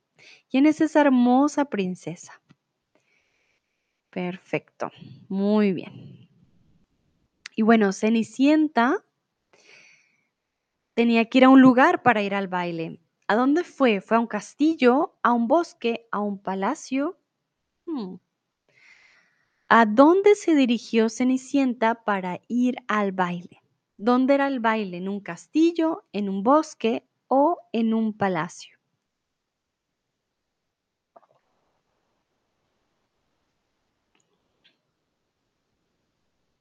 ¿Quién 0.49 0.65
es 0.65 0.81
esa 0.81 1.01
hermosa 1.01 1.65
princesa? 1.65 2.41
Perfecto, 4.09 4.89
muy 5.27 5.73
bien. 5.73 6.29
Y 7.55 7.61
bueno, 7.61 7.91
Cenicienta 7.91 9.03
tenía 10.93 11.25
que 11.25 11.39
ir 11.39 11.43
a 11.43 11.49
un 11.49 11.61
lugar 11.61 12.01
para 12.01 12.23
ir 12.23 12.33
al 12.33 12.47
baile. 12.47 12.99
¿A 13.27 13.35
dónde 13.35 13.63
fue? 13.63 13.99
¿Fue 13.99 14.17
a 14.17 14.19
un 14.21 14.27
castillo, 14.27 15.17
a 15.21 15.33
un 15.33 15.47
bosque, 15.47 16.07
a 16.11 16.19
un 16.19 16.41
palacio? 16.41 17.19
Hmm. 17.85 18.15
¿A 19.67 19.85
dónde 19.85 20.35
se 20.35 20.55
dirigió 20.55 21.09
Cenicienta 21.09 22.05
para 22.05 22.39
ir 22.47 22.77
al 22.88 23.11
baile? 23.11 23.61
¿Dónde 24.00 24.36
era 24.36 24.48
el 24.48 24.60
baile? 24.60 24.98
¿En 24.98 25.10
un 25.10 25.20
castillo, 25.20 26.04
en 26.14 26.30
un 26.30 26.43
bosque 26.43 27.04
o 27.28 27.58
en 27.72 27.95
un 27.95 28.14
palacio? 28.14 28.78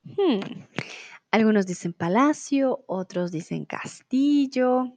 Hmm. 0.04 0.40
Algunos 1.30 1.66
dicen 1.66 1.92
palacio, 1.92 2.84
otros 2.88 3.32
dicen 3.32 3.64
castillo. 3.66 4.96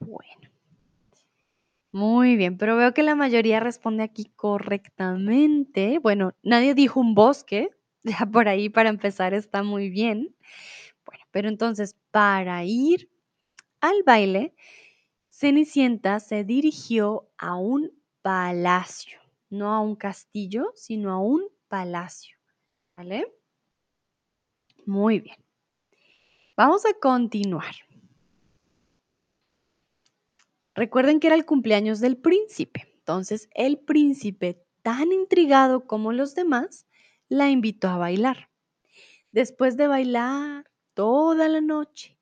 Bueno. 0.00 0.48
Muy 1.92 2.36
bien, 2.36 2.58
pero 2.58 2.76
veo 2.76 2.92
que 2.94 3.02
la 3.02 3.14
mayoría 3.14 3.60
responde 3.60 4.02
aquí 4.02 4.26
correctamente. 4.36 5.98
Bueno, 5.98 6.32
nadie 6.42 6.74
dijo 6.74 7.00
un 7.00 7.14
bosque, 7.14 7.70
ya 8.06 8.26
por 8.26 8.48
ahí 8.48 8.68
para 8.68 8.88
empezar 8.88 9.34
está 9.34 9.62
muy 9.62 9.90
bien. 9.90 10.34
Bueno, 11.04 11.24
pero 11.30 11.48
entonces 11.48 11.96
para 12.10 12.64
ir 12.64 13.10
al 13.80 14.02
baile, 14.04 14.54
Cenicienta 15.30 16.20
se 16.20 16.44
dirigió 16.44 17.28
a 17.36 17.56
un 17.56 17.92
palacio, 18.22 19.18
no 19.50 19.72
a 19.72 19.80
un 19.80 19.96
castillo, 19.96 20.72
sino 20.74 21.12
a 21.12 21.18
un 21.18 21.48
palacio. 21.68 22.36
¿Vale? 22.96 23.30
Muy 24.86 25.20
bien. 25.20 25.36
Vamos 26.56 26.86
a 26.86 26.94
continuar. 26.94 27.74
Recuerden 30.74 31.20
que 31.20 31.26
era 31.26 31.36
el 31.36 31.44
cumpleaños 31.44 32.00
del 32.00 32.16
príncipe. 32.16 32.86
Entonces 32.98 33.48
el 33.54 33.78
príncipe, 33.78 34.64
tan 34.82 35.12
intrigado 35.12 35.86
como 35.86 36.12
los 36.12 36.34
demás, 36.34 36.85
la 37.28 37.50
invitó 37.50 37.88
a 37.88 37.98
bailar. 37.98 38.50
Después 39.32 39.76
de 39.76 39.88
bailar 39.88 40.70
toda 40.94 41.48
la 41.48 41.60
noche, 41.60 42.16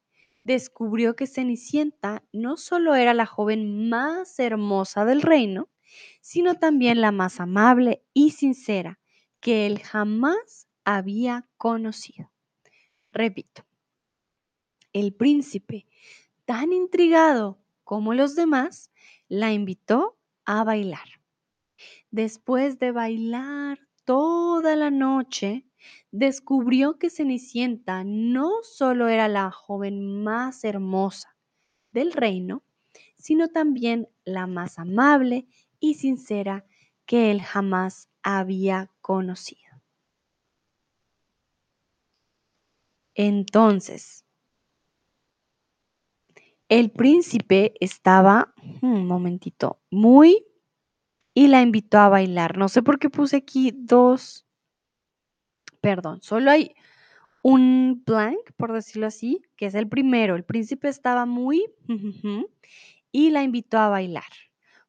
descubrió 0.44 1.16
que 1.16 1.26
Cenicienta 1.26 2.22
no 2.32 2.56
solo 2.56 2.94
era 2.94 3.14
la 3.14 3.26
joven 3.26 3.88
más 3.88 4.38
hermosa 4.38 5.04
del 5.04 5.22
reino, 5.22 5.68
sino 6.20 6.54
también 6.54 7.00
la 7.00 7.12
más 7.12 7.40
amable 7.40 8.02
y 8.12 8.30
sincera 8.30 8.98
que 9.40 9.66
él 9.66 9.80
jamás 9.80 10.68
había 10.84 11.46
conocido. 11.56 12.30
Repito, 13.12 13.64
el 14.92 15.14
príncipe, 15.14 15.86
tan 16.44 16.72
intrigado 16.72 17.58
como 17.84 18.14
los 18.14 18.34
demás, 18.34 18.90
la 19.28 19.52
invitó 19.52 20.18
a 20.44 20.64
bailar. 20.64 21.20
Después 22.10 22.78
de 22.78 22.92
bailar 22.92 23.83
toda 24.04 24.76
la 24.76 24.90
noche, 24.90 25.66
descubrió 26.10 26.98
que 26.98 27.10
Cenicienta 27.10 28.04
no 28.04 28.62
solo 28.62 29.08
era 29.08 29.28
la 29.28 29.50
joven 29.50 30.22
más 30.22 30.64
hermosa 30.64 31.36
del 31.92 32.12
reino, 32.12 32.62
sino 33.18 33.48
también 33.48 34.08
la 34.24 34.46
más 34.46 34.78
amable 34.78 35.46
y 35.80 35.94
sincera 35.94 36.66
que 37.06 37.30
él 37.30 37.42
jamás 37.42 38.08
había 38.22 38.90
conocido. 39.00 39.60
Entonces, 43.14 44.24
el 46.68 46.90
príncipe 46.90 47.74
estaba, 47.80 48.54
un 48.82 49.06
momentito, 49.06 49.80
muy 49.90 50.44
y 51.34 51.48
la 51.48 51.60
invitó 51.60 51.98
a 51.98 52.08
bailar. 52.08 52.56
No 52.56 52.68
sé 52.68 52.82
por 52.82 52.98
qué 52.98 53.10
puse 53.10 53.36
aquí 53.36 53.72
dos, 53.74 54.46
perdón, 55.80 56.22
solo 56.22 56.50
hay 56.50 56.74
un 57.42 58.02
blank, 58.06 58.52
por 58.56 58.72
decirlo 58.72 59.06
así, 59.06 59.42
que 59.56 59.66
es 59.66 59.74
el 59.74 59.88
primero. 59.88 60.36
El 60.36 60.44
príncipe 60.44 60.88
estaba 60.88 61.26
muy 61.26 61.66
y 63.12 63.30
la 63.30 63.42
invitó 63.42 63.78
a 63.78 63.88
bailar. 63.88 64.32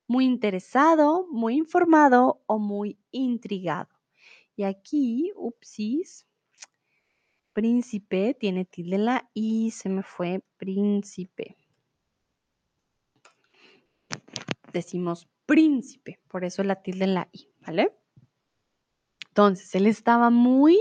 Muy 0.08 0.26
interesado, 0.26 1.28
muy 1.32 1.56
informado 1.56 2.44
o 2.46 2.60
muy 2.60 3.00
intrigado. 3.12 3.90
Y 4.56 4.64
aquí, 4.64 5.32
upsis, 5.36 6.28
príncipe 7.54 8.36
tiene 8.40 8.66
tilde 8.66 9.00
la 9.00 9.30
i, 9.34 9.72
se 9.72 9.90
me 9.90 10.04
fue 10.04 10.42
príncipe 10.58 11.58
decimos 14.76 15.28
príncipe, 15.46 16.20
por 16.28 16.44
eso 16.46 16.64
la 16.64 16.82
tilde 16.82 17.06
en 17.06 17.14
la 17.16 17.30
i, 17.32 17.50
¿vale? 17.66 17.94
Entonces, 19.30 19.76
él 19.76 19.86
estaba 19.88 20.30
muy 20.30 20.80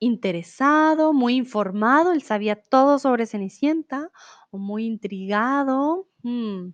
interesado, 0.00 1.12
muy 1.12 1.34
informado, 1.36 2.12
él 2.12 2.22
sabía 2.22 2.56
todo 2.56 2.98
sobre 2.98 3.26
Cenicienta, 3.26 4.10
o 4.50 4.58
muy 4.58 4.86
intrigado. 4.86 6.08
Hmm. 6.22 6.70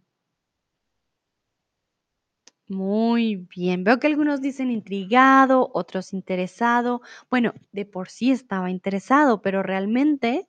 Muy 2.69 3.35
bien, 3.55 3.83
veo 3.83 3.99
que 3.99 4.07
algunos 4.07 4.41
dicen 4.41 4.71
intrigado, 4.71 5.71
otros 5.75 6.13
interesado. 6.13 7.01
Bueno, 7.29 7.53
de 7.73 7.85
por 7.85 8.09
sí 8.09 8.31
estaba 8.31 8.71
interesado, 8.71 9.43
pero 9.43 9.63
realmente 9.65 10.49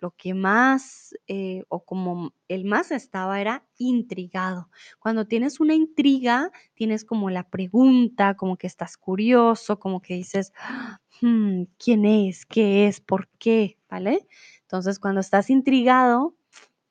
lo 0.00 0.12
que 0.12 0.34
más 0.34 1.14
eh, 1.28 1.62
o 1.68 1.84
como 1.84 2.32
el 2.48 2.64
más 2.64 2.90
estaba 2.90 3.40
era 3.40 3.66
intrigado. 3.78 4.70
Cuando 4.98 5.26
tienes 5.26 5.60
una 5.60 5.74
intriga, 5.74 6.50
tienes 6.74 7.04
como 7.04 7.30
la 7.30 7.48
pregunta, 7.48 8.34
como 8.36 8.56
que 8.56 8.66
estás 8.66 8.96
curioso, 8.96 9.78
como 9.78 10.00
que 10.00 10.14
dices, 10.14 10.52
hmm, 11.20 11.64
¿quién 11.78 12.04
es? 12.06 12.46
¿Qué 12.46 12.86
es? 12.86 13.00
¿Por 13.00 13.28
qué? 13.38 13.78
¿Vale? 13.88 14.26
Entonces, 14.62 14.98
cuando 14.98 15.20
estás 15.20 15.50
intrigado, 15.50 16.34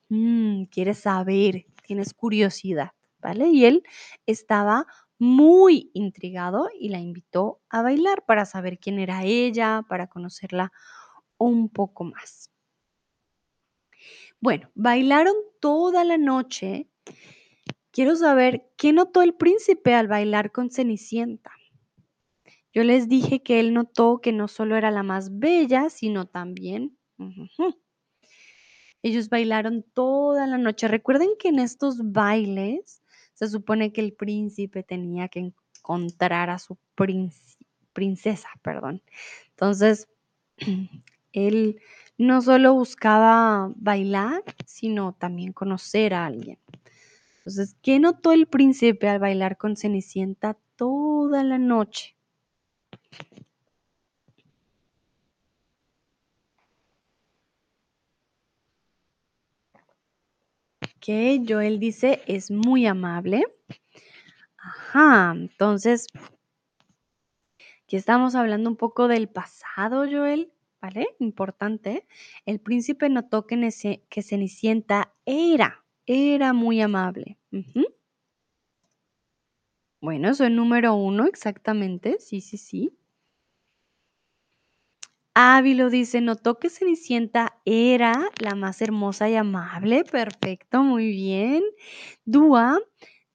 hmm, 0.08 0.64
quieres 0.64 0.98
saber, 0.98 1.66
tienes 1.86 2.14
curiosidad, 2.14 2.92
¿vale? 3.20 3.48
Y 3.48 3.64
él 3.64 3.82
estaba 4.26 4.86
muy 5.18 5.90
intrigado 5.94 6.68
y 6.78 6.88
la 6.88 6.98
invitó 6.98 7.60
a 7.68 7.82
bailar 7.82 8.24
para 8.26 8.46
saber 8.46 8.78
quién 8.78 8.98
era 8.98 9.24
ella, 9.24 9.84
para 9.88 10.06
conocerla 10.06 10.72
un 11.38 11.68
poco 11.68 12.04
más. 12.04 12.50
Bueno, 14.40 14.70
bailaron 14.74 15.34
toda 15.60 16.04
la 16.04 16.16
noche. 16.16 16.88
Quiero 17.90 18.16
saber 18.16 18.70
qué 18.76 18.92
notó 18.92 19.22
el 19.22 19.34
príncipe 19.34 19.94
al 19.94 20.08
bailar 20.08 20.50
con 20.50 20.70
Cenicienta. 20.70 21.52
Yo 22.72 22.84
les 22.84 23.08
dije 23.08 23.42
que 23.42 23.60
él 23.60 23.74
notó 23.74 24.20
que 24.22 24.32
no 24.32 24.48
solo 24.48 24.76
era 24.76 24.90
la 24.90 25.02
más 25.02 25.38
bella, 25.38 25.90
sino 25.90 26.26
también... 26.26 26.96
Ellos 29.02 29.30
bailaron 29.30 29.82
toda 29.94 30.46
la 30.46 30.58
noche. 30.58 30.86
Recuerden 30.86 31.30
que 31.38 31.48
en 31.48 31.58
estos 31.58 32.12
bailes 32.12 33.02
se 33.32 33.48
supone 33.48 33.92
que 33.92 34.02
el 34.02 34.12
príncipe 34.12 34.82
tenía 34.82 35.28
que 35.28 35.52
encontrar 35.80 36.50
a 36.50 36.58
su 36.58 36.78
princesa, 37.92 38.48
perdón. 38.62 39.02
Entonces, 39.50 40.06
él 41.32 41.80
no 42.18 42.42
solo 42.42 42.74
buscaba 42.74 43.72
bailar, 43.76 44.42
sino 44.66 45.14
también 45.14 45.52
conocer 45.52 46.14
a 46.14 46.26
alguien. 46.26 46.58
Entonces, 47.38 47.76
¿qué 47.82 47.98
notó 47.98 48.32
el 48.32 48.46
príncipe 48.46 49.08
al 49.08 49.18
bailar 49.18 49.56
con 49.56 49.76
Cenicienta 49.76 50.58
toda 50.76 51.44
la 51.44 51.58
noche? 51.58 52.16
Que 61.00 61.42
Joel 61.46 61.80
dice 61.80 62.22
es 62.26 62.50
muy 62.50 62.86
amable. 62.86 63.44
Ajá, 64.58 65.32
entonces, 65.36 66.06
aquí 67.84 67.96
estamos 67.96 68.34
hablando 68.34 68.70
un 68.70 68.76
poco 68.76 69.08
del 69.08 69.28
pasado, 69.28 70.06
Joel. 70.10 70.52
¿Vale? 70.80 71.08
Importante. 71.18 72.06
El 72.46 72.60
príncipe 72.60 73.08
notó 73.08 73.46
que, 73.46 73.56
Cenicienta 74.22 75.14
era, 75.26 75.84
era 76.06 76.52
muy 76.52 76.80
amable. 76.80 77.38
Bueno, 80.02 80.28
eso 80.30 80.44
es 80.44 80.50
número 80.50 80.94
uno, 80.94 81.24
exactamente. 81.26 82.18
Sí, 82.20 82.40
sí, 82.42 82.58
sí. 82.58 82.96
Ávilo 85.34 85.90
dice, 85.90 86.20
notó 86.20 86.58
que 86.58 86.70
Cenicienta 86.70 87.56
era 87.64 88.28
la 88.40 88.54
más 88.56 88.82
hermosa 88.82 89.28
y 89.30 89.36
amable. 89.36 90.04
Perfecto, 90.04 90.82
muy 90.82 91.08
bien. 91.10 91.62
Dúa 92.24 92.78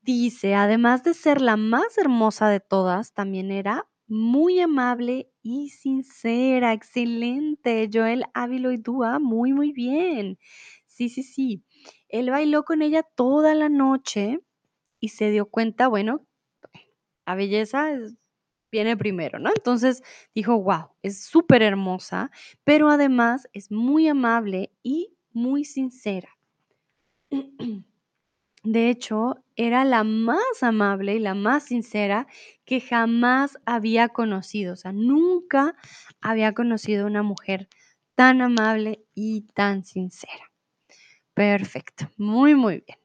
dice, 0.01 0.55
además 0.55 1.03
de 1.03 1.13
ser 1.13 1.41
la 1.41 1.57
más 1.57 1.97
hermosa 1.97 2.49
de 2.49 2.59
todas, 2.59 3.13
también 3.13 3.51
era 3.51 3.87
muy 4.07 4.59
amable 4.59 5.31
y 5.41 5.69
sincera. 5.69 6.73
Excelente. 6.73 7.89
Joel 7.91 8.25
Ávilo 8.33 8.71
y 8.71 8.77
Dúa, 8.77 9.19
muy, 9.19 9.53
muy 9.53 9.71
bien. 9.71 10.37
Sí, 10.87 11.09
sí, 11.09 11.23
sí. 11.23 11.63
Él 12.09 12.29
bailó 12.31 12.63
con 12.63 12.81
ella 12.81 13.03
toda 13.03 13.55
la 13.55 13.69
noche 13.69 14.39
y 14.99 15.09
se 15.09 15.31
dio 15.31 15.47
cuenta, 15.47 15.87
bueno, 15.87 16.25
la 17.25 17.35
belleza 17.35 17.89
viene 18.71 18.97
primero, 18.97 19.39
¿no? 19.39 19.51
Entonces 19.55 20.03
dijo, 20.35 20.61
wow, 20.61 20.89
es 21.01 21.23
súper 21.25 21.61
hermosa, 21.63 22.31
pero 22.63 22.89
además 22.89 23.47
es 23.53 23.71
muy 23.71 24.07
amable 24.07 24.71
y 24.83 25.15
muy 25.33 25.65
sincera. 25.65 26.29
De 28.65 28.89
hecho, 28.89 29.43
era 29.55 29.85
la 29.85 30.03
más 30.03 30.63
amable 30.63 31.13
y 31.15 31.19
la 31.19 31.35
más 31.35 31.65
sincera 31.65 32.25
que 32.65 32.81
jamás 32.81 33.57
había 33.65 34.09
conocido. 34.09 34.73
O 34.73 34.75
sea, 34.75 34.91
nunca 34.91 35.75
había 36.19 36.53
conocido 36.53 37.05
una 37.05 37.21
mujer 37.21 37.69
tan 38.15 38.41
amable 38.41 39.05
y 39.13 39.41
tan 39.53 39.85
sincera. 39.85 40.51
Perfecto, 41.35 42.09
muy, 42.17 42.55
muy 42.55 42.83
bien. 42.85 42.99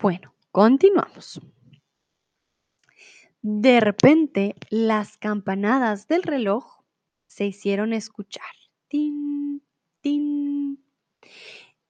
Bueno, 0.00 0.32
continuamos. 0.52 1.40
De 3.42 3.80
repente, 3.80 4.54
las 4.70 5.16
campanadas 5.16 6.08
del 6.08 6.22
reloj 6.22 6.82
se 7.26 7.46
hicieron 7.46 7.92
escuchar. 7.92 8.50
Tin, 8.88 9.62
tin. 10.00 10.84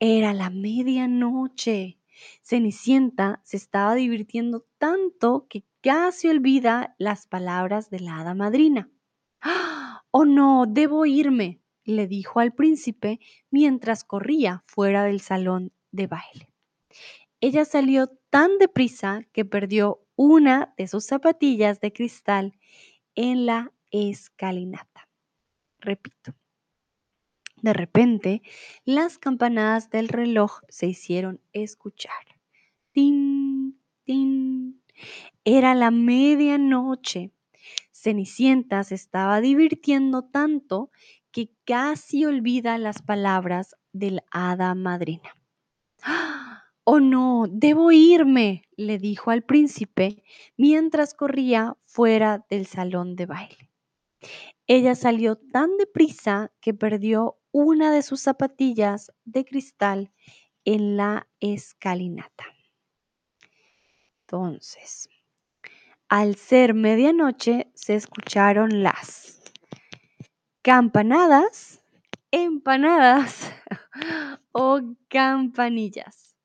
Era 0.01 0.33
la 0.33 0.51
medianoche. 0.51 1.98
Cenicienta 2.43 3.41
se 3.45 3.57
estaba 3.57 3.95
divirtiendo 3.95 4.67
tanto 4.79 5.47
que 5.49 5.65
casi 5.81 6.29
olvida 6.29 6.95
las 6.99 7.27
palabras 7.27 7.91
de 7.91 8.01
la 8.01 8.19
hada 8.19 8.35
madrina. 8.35 8.91
¡Ah! 9.41 10.03
Oh 10.11 10.25
no, 10.25 10.65
debo 10.67 11.07
irme, 11.07 11.61
le 11.85 12.07
dijo 12.07 12.41
al 12.41 12.53
príncipe 12.53 13.21
mientras 13.51 14.05
corría 14.05 14.65
fuera 14.67 15.05
del 15.05 15.21
salón 15.21 15.73
de 15.93 16.07
baile. 16.07 16.51
Ella 17.41 17.65
salió 17.65 18.09
tan 18.31 18.59
deprisa 18.59 19.23
que 19.33 19.45
perdió 19.45 20.01
una 20.17 20.75
de 20.77 20.89
sus 20.89 21.05
zapatillas 21.05 21.81
de 21.81 21.93
cristal 21.93 22.59
en 23.15 23.47
la 23.47 23.73
escalinata. 23.91 25.09
Repito. 25.79 26.35
De 27.63 27.73
repente, 27.73 28.43
las 28.85 29.19
campanadas 29.19 29.91
del 29.91 30.09
reloj 30.09 30.61
se 30.69 30.87
hicieron 30.87 31.41
escuchar. 31.53 32.13
Tin, 32.93 33.81
tin. 34.05 34.83
Era 35.45 35.75
la 35.75 35.91
medianoche. 35.91 37.33
Cenicienta 37.91 38.85
se 38.85 38.95
estaba 38.95 39.41
divirtiendo 39.41 40.23
tanto 40.23 40.91
que 41.33 41.51
casi 41.65 42.25
olvida 42.25 42.79
las 42.79 43.03
palabras 43.03 43.77
del 43.93 44.23
hada 44.31 44.75
madrina. 44.75 45.37
¡Ah! 46.03 46.65
Oh 46.85 47.01
no, 47.01 47.45
debo 47.51 47.93
irme, 47.93 48.63
le 48.77 48.99
dijo 48.99 49.31
al 49.31 49.43
príncipe 49.43 50.23
mientras 50.57 51.13
corría 51.13 51.77
fuera 51.85 52.47
del 52.49 52.67
salón 52.67 53.15
de 53.15 53.27
baile. 53.27 53.71
Ella 54.67 54.95
salió 54.95 55.37
tan 55.37 55.77
deprisa 55.77 56.51
que 56.61 56.73
perdió 56.75 57.38
una 57.53 57.93
de 57.93 58.03
sus 58.03 58.21
zapatillas 58.21 59.13
de 59.25 59.45
cristal 59.45 60.13
en 60.65 60.97
la 60.97 61.27
escalinata. 61.41 62.45
Entonces, 64.23 65.09
al 66.09 66.37
ser 66.37 66.75
medianoche 66.75 67.71
se 67.75 67.95
escucharon 67.95 68.83
las 68.83 69.41
campanadas, 70.63 71.83
empanadas 72.31 73.51
o 74.53 74.81
campanillas. 75.09 76.37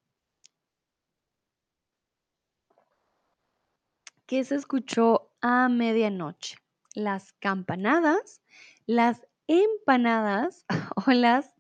¿Qué 4.25 4.43
se 4.45 4.55
escuchó 4.55 5.31
a 5.41 5.67
medianoche? 5.67 6.55
Las 6.95 7.33
campanadas, 7.33 8.41
las 8.85 9.27
empanadas 9.47 10.65
o 11.07 11.11
las 11.11 11.51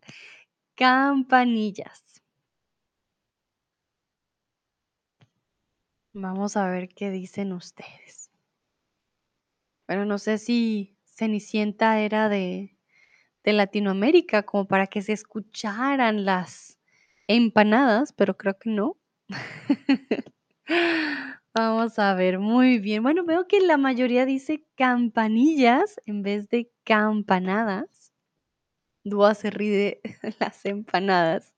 campanillas. 0.75 2.03
Vamos 6.13 6.57
a 6.57 6.67
ver 6.69 6.89
qué 6.89 7.09
dicen 7.11 7.53
ustedes. 7.53 8.31
Bueno, 9.87 10.05
no 10.05 10.17
sé 10.17 10.37
si 10.37 10.95
Cenicienta 11.05 11.99
era 11.99 12.29
de, 12.29 12.77
de 13.43 13.53
Latinoamérica, 13.53 14.43
como 14.43 14.67
para 14.67 14.87
que 14.87 15.01
se 15.01 15.13
escucharan 15.13 16.25
las 16.25 16.79
empanadas, 17.27 18.13
pero 18.13 18.37
creo 18.37 18.57
que 18.57 18.69
no. 18.69 18.97
Vamos 21.55 21.99
a 21.99 22.13
ver, 22.15 22.39
muy 22.39 22.79
bien. 22.79 23.03
Bueno, 23.03 23.23
veo 23.25 23.47
que 23.47 23.59
la 23.61 23.77
mayoría 23.77 24.25
dice 24.25 24.65
campanillas 24.75 26.01
en 26.05 26.23
vez 26.23 26.49
de 26.49 26.71
campanadas. 26.83 28.11
Dúa 29.05 29.35
se 29.35 29.49
ríe 29.51 29.71
de 29.71 30.01
las 30.39 30.65
empanadas. 30.65 31.53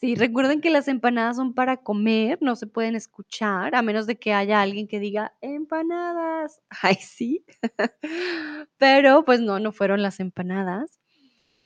Sí, 0.00 0.14
recuerden 0.16 0.60
que 0.60 0.70
las 0.70 0.88
empanadas 0.88 1.36
son 1.36 1.54
para 1.54 1.78
comer, 1.78 2.38
no 2.42 2.56
se 2.56 2.66
pueden 2.66 2.94
escuchar, 2.96 3.74
a 3.74 3.82
menos 3.82 4.06
de 4.06 4.18
que 4.18 4.34
haya 4.34 4.60
alguien 4.60 4.86
que 4.88 5.00
diga 5.00 5.34
empanadas. 5.40 6.60
Ay, 6.82 6.96
sí. 6.96 7.44
Pero 8.78 9.24
pues 9.24 9.40
no, 9.40 9.58
no 9.60 9.72
fueron 9.72 10.02
las 10.02 10.20
empanadas. 10.20 11.00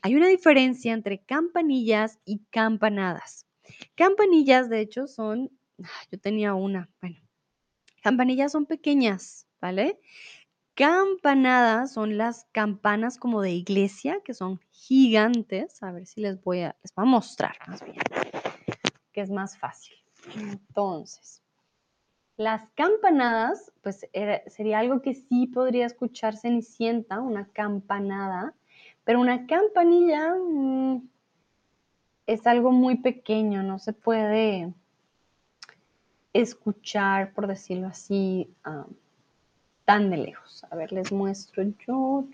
Hay 0.02 0.16
una 0.16 0.28
diferencia 0.28 0.92
entre 0.94 1.20
campanillas 1.24 2.20
y 2.26 2.40
campanadas. 2.50 3.46
Campanillas, 3.96 4.70
de 4.70 4.80
hecho, 4.80 5.06
son, 5.08 5.50
ah, 5.82 5.88
yo 6.12 6.20
tenía 6.20 6.54
una, 6.54 6.90
bueno, 7.02 7.18
Campanillas 8.04 8.52
son 8.52 8.66
pequeñas, 8.66 9.46
¿vale? 9.62 9.98
Campanadas 10.74 11.94
son 11.94 12.18
las 12.18 12.44
campanas 12.52 13.16
como 13.16 13.40
de 13.40 13.52
iglesia, 13.52 14.20
que 14.22 14.34
son 14.34 14.60
gigantes. 14.72 15.82
A 15.82 15.90
ver 15.90 16.04
si 16.04 16.20
les 16.20 16.38
voy 16.44 16.60
a, 16.60 16.76
les 16.82 16.94
voy 16.94 17.06
a 17.06 17.08
mostrar 17.08 17.56
más 17.66 17.82
bien, 17.82 17.96
que 19.10 19.22
es 19.22 19.30
más 19.30 19.56
fácil. 19.56 19.96
Entonces, 20.36 21.42
las 22.36 22.68
campanadas, 22.74 23.72
pues 23.82 24.06
sería 24.48 24.80
algo 24.80 25.00
que 25.00 25.14
sí 25.14 25.46
podría 25.46 25.86
escuchar 25.86 26.36
Cenicienta, 26.36 27.22
una 27.22 27.48
campanada, 27.54 28.54
pero 29.04 29.18
una 29.18 29.46
campanilla 29.46 30.34
mm, 30.34 31.08
es 32.26 32.46
algo 32.46 32.70
muy 32.70 32.96
pequeño, 32.96 33.62
no 33.62 33.78
se 33.78 33.94
puede 33.94 34.74
escuchar, 36.34 37.32
por 37.32 37.46
decirlo 37.46 37.86
así, 37.86 38.50
tan 39.86 40.10
de 40.10 40.18
lejos. 40.18 40.66
A 40.70 40.76
ver, 40.76 40.92
les 40.92 41.10
muestro 41.10 41.64
yo. 41.86 42.26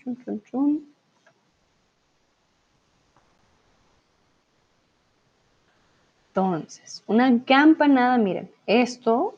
Entonces, 6.27 7.03
una 7.07 7.41
campanada, 7.45 8.17
miren, 8.17 8.51
esto 8.65 9.37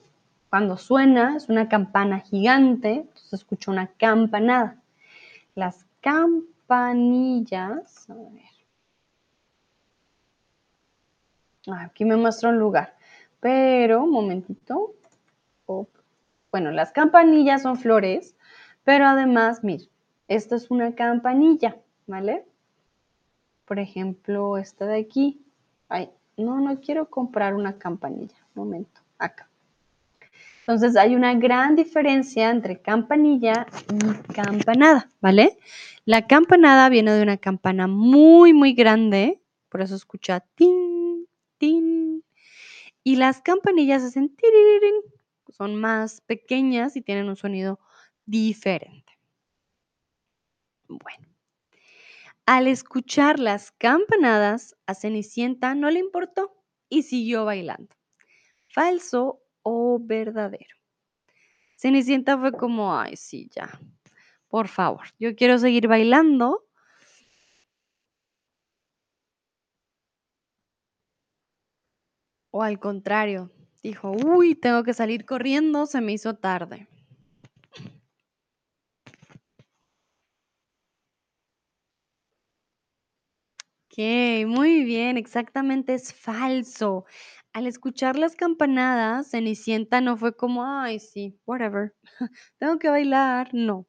cuando 0.50 0.78
suena 0.78 1.38
es 1.38 1.50
una 1.50 1.68
campana 1.68 2.20
gigante, 2.20 2.94
entonces 2.94 3.34
escucho 3.34 3.72
una 3.72 3.88
campanada. 3.88 4.78
Las 5.56 5.86
campanillas, 6.00 8.08
a 8.10 8.14
ver. 8.14 8.44
Aquí 11.80 12.06
me 12.06 12.16
muestro 12.16 12.50
un 12.50 12.60
lugar. 12.60 12.96
Pero, 13.44 14.04
un 14.04 14.12
momentito. 14.12 14.94
Bueno, 16.50 16.72
las 16.72 16.94
campanillas 16.94 17.64
son 17.64 17.78
flores, 17.78 18.38
pero 18.86 19.06
además, 19.06 19.66
miren, 19.66 19.90
esta 20.30 20.56
es 20.56 20.72
una 20.72 20.96
campanilla, 20.96 21.76
¿vale? 22.08 22.46
Por 23.66 23.80
ejemplo, 23.80 24.58
esta 24.58 24.86
de 24.86 24.98
aquí. 24.98 25.42
Ay, 25.90 26.10
no, 26.38 26.62
no 26.62 26.80
quiero 26.80 27.10
comprar 27.10 27.54
una 27.54 27.78
campanilla. 27.78 28.38
Un 28.56 28.64
momento, 28.64 29.02
acá. 29.18 29.50
Entonces 30.62 30.96
hay 30.96 31.14
una 31.14 31.34
gran 31.34 31.76
diferencia 31.76 32.50
entre 32.50 32.80
campanilla 32.80 33.68
y 33.92 34.34
campanada, 34.34 35.10
¿vale? 35.20 35.58
La 36.06 36.28
campanada 36.28 36.88
viene 36.88 37.12
de 37.12 37.22
una 37.22 37.36
campana 37.36 37.88
muy, 37.88 38.54
muy 38.54 38.72
grande, 38.74 39.42
por 39.68 39.82
eso 39.82 39.96
escucha 39.96 40.40
tin. 40.56 40.83
Y 43.04 43.18
las 43.18 43.42
campanillas 43.42 44.04
hacen 44.04 44.36
tirirín, 44.36 44.96
son 45.50 45.76
más 45.76 46.22
pequeñas 46.22 46.96
y 46.96 47.02
tienen 47.02 47.28
un 47.28 47.36
sonido 47.36 47.80
diferente. 48.26 49.14
Bueno, 50.88 51.28
al 52.46 52.68
escuchar 52.68 53.40
las 53.40 53.72
campanadas, 53.72 54.76
a 54.86 54.94
Cenicienta 54.94 55.76
no 55.76 55.90
le 55.90 56.00
importó 56.00 56.54
y 56.90 57.04
siguió 57.04 57.46
bailando. 57.46 57.96
¿Falso 58.68 59.42
o 59.62 60.00
verdadero? 60.02 60.76
Cenicienta 61.76 62.38
fue 62.38 62.52
como, 62.52 62.98
ay, 62.98 63.16
sí, 63.16 63.50
ya, 63.54 63.80
por 64.48 64.68
favor, 64.68 65.08
yo 65.20 65.36
quiero 65.36 65.58
seguir 65.58 65.88
bailando. 65.88 66.66
O 72.56 72.62
al 72.62 72.80
contrario, 72.80 73.50
dijo, 73.82 74.12
uy, 74.12 74.54
tengo 74.54 74.84
que 74.84 74.94
salir 74.94 75.26
corriendo, 75.26 75.88
se 75.88 76.02
me 76.02 76.14
hizo 76.14 76.36
tarde. 76.36 76.88
Ok, 83.90 83.98
muy 84.48 84.84
bien, 84.84 85.18
exactamente 85.18 85.96
es 85.96 86.14
falso. 86.14 87.06
Al 87.54 87.66
escuchar 87.66 88.18
las 88.18 88.36
campanadas, 88.36 89.32
Cenicienta 89.32 90.00
no 90.02 90.16
fue 90.16 90.36
como, 90.36 90.64
ay, 90.66 91.00
sí, 91.00 91.40
whatever, 91.46 91.96
tengo 92.60 92.78
que 92.80 92.90
bailar. 92.90 93.50
No. 93.54 93.88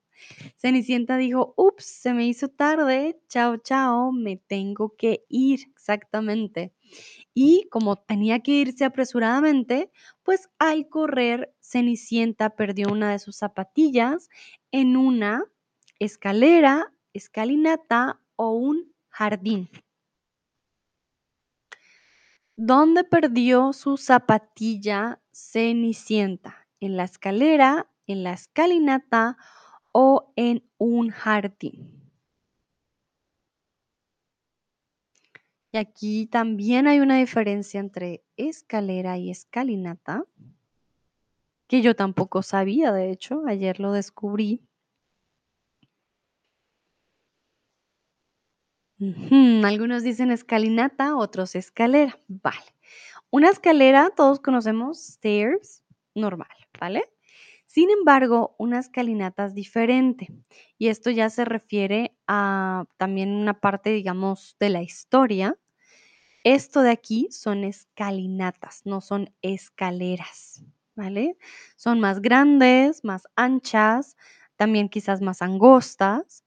Cenicienta 0.57 1.17
dijo, 1.19 1.55
ups, 1.57 1.85
se 1.87 2.15
me 2.15 2.27
hizo 2.27 2.49
tarde, 2.49 3.21
chao, 3.29 3.59
chao, 3.59 4.13
me 4.13 4.39
tengo 4.39 4.95
que 4.97 5.25
ir, 5.29 5.61
exactamente. 5.71 6.73
Y 7.35 7.69
como 7.71 7.97
tenía 7.97 8.41
que 8.41 8.53
irse 8.53 8.85
apresuradamente, 8.85 9.91
pues 10.23 10.49
al 10.59 10.89
correr, 10.89 11.53
Cenicienta 11.61 12.51
perdió 12.51 12.89
una 12.93 13.11
de 13.11 13.19
sus 13.19 13.37
zapatillas 13.37 14.29
en 14.71 14.97
una 14.97 15.45
escalera, 15.99 16.93
escalinata 17.13 18.21
o 18.37 18.51
un 18.53 18.95
jardín. 19.09 19.69
¿Dónde 22.57 23.03
perdió 23.03 23.73
su 23.73 23.97
zapatilla 23.97 25.21
Cenicienta? 25.33 26.69
¿En 26.79 26.97
la 26.97 27.03
escalera, 27.03 27.91
en 28.07 28.23
la 28.23 28.33
escalinata 28.33 29.37
o 29.91 30.33
en 30.37 30.63
un 30.79 31.11
jardín? 31.11 32.04
Y 35.75 35.77
aquí 35.77 36.27
también 36.27 36.87
hay 36.87 37.01
una 37.01 37.17
diferencia 37.19 37.81
entre 37.81 38.23
escalera 38.37 39.19
y 39.19 39.33
escalinata, 39.33 40.25
que 41.67 41.83
yo 41.83 41.97
tampoco 41.97 42.43
sabía, 42.43 42.93
de 42.93 43.11
hecho, 43.11 43.43
ayer 43.49 43.81
lo 43.81 43.91
descubrí. 43.91 44.61
Algunos 49.65 50.05
dicen 50.05 50.31
escalinata, 50.31 51.17
otros 51.17 51.57
escalera. 51.57 52.21
Vale. 52.29 52.77
Una 53.31 53.51
escalera, 53.51 54.11
todos 54.15 54.39
conocemos 54.39 55.01
stairs, 55.01 55.83
normal, 56.15 56.57
¿vale? 56.79 57.03
Sin 57.67 57.91
embargo, 57.91 58.55
una 58.61 58.79
escalinata 58.79 59.47
es 59.47 59.55
diferente. 59.55 60.29
Y 60.79 60.87
esto 60.87 61.11
ya 61.11 61.31
se 61.31 61.45
refiere 61.45 62.17
a 62.29 62.85
también 62.97 63.31
una 63.31 63.59
parte, 63.59 63.91
digamos, 63.91 64.55
de 64.61 64.69
la 64.69 64.81
historia. 64.81 65.59
Esto 66.45 66.83
de 66.83 66.91
aquí 66.91 67.29
son 67.33 67.65
escalinatas, 67.65 68.83
no 68.85 69.01
son 69.01 69.35
escaleras, 69.43 70.63
¿vale? 70.95 71.39
Son 71.77 72.01
más 72.01 72.21
grandes, 72.21 73.03
más 73.05 73.27
anchas, 73.35 74.17
también 74.57 74.89
quizás 74.91 75.23
más 75.23 75.41
angostas, 75.43 76.45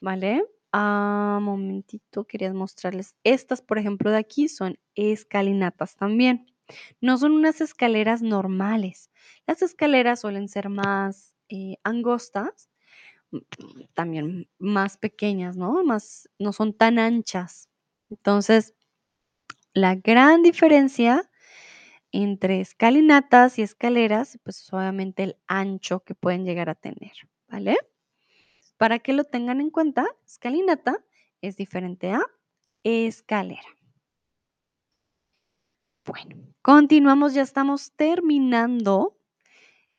¿vale? 0.00 0.44
Ah, 0.72 1.38
momentito, 1.42 2.26
quería 2.26 2.52
mostrarles. 2.54 3.14
Estas, 3.24 3.62
por 3.62 3.78
ejemplo, 3.78 4.10
de 4.10 4.18
aquí 4.18 4.48
son 4.48 4.78
escalinatas 4.94 5.96
también. 5.96 6.46
No 7.00 7.18
son 7.18 7.32
unas 7.32 7.60
escaleras 7.60 8.22
normales. 8.22 9.10
Las 9.46 9.62
escaleras 9.62 10.20
suelen 10.20 10.48
ser 10.48 10.68
más 10.70 11.34
eh, 11.50 11.76
angostas, 11.84 12.70
también 13.94 14.48
más 14.58 14.96
pequeñas, 14.96 15.56
¿no? 15.56 15.84
Más, 15.84 16.28
no 16.38 16.52
son 16.52 16.72
tan 16.74 16.98
anchas. 16.98 17.68
Entonces, 18.10 18.74
la 19.76 19.94
gran 19.94 20.42
diferencia 20.42 21.30
entre 22.10 22.62
escalinatas 22.62 23.58
y 23.58 23.62
escaleras, 23.62 24.38
pues 24.42 24.62
es 24.62 24.72
obviamente 24.72 25.22
el 25.22 25.36
ancho 25.48 26.00
que 26.00 26.14
pueden 26.14 26.46
llegar 26.46 26.70
a 26.70 26.74
tener, 26.74 27.12
¿vale? 27.46 27.76
Para 28.78 29.00
que 29.00 29.12
lo 29.12 29.24
tengan 29.24 29.60
en 29.60 29.68
cuenta, 29.68 30.06
escalinata 30.24 31.04
es 31.42 31.58
diferente 31.58 32.10
a 32.12 32.22
escalera. 32.84 33.68
Bueno, 36.06 36.36
continuamos, 36.62 37.34
ya 37.34 37.42
estamos 37.42 37.92
terminando 37.96 39.18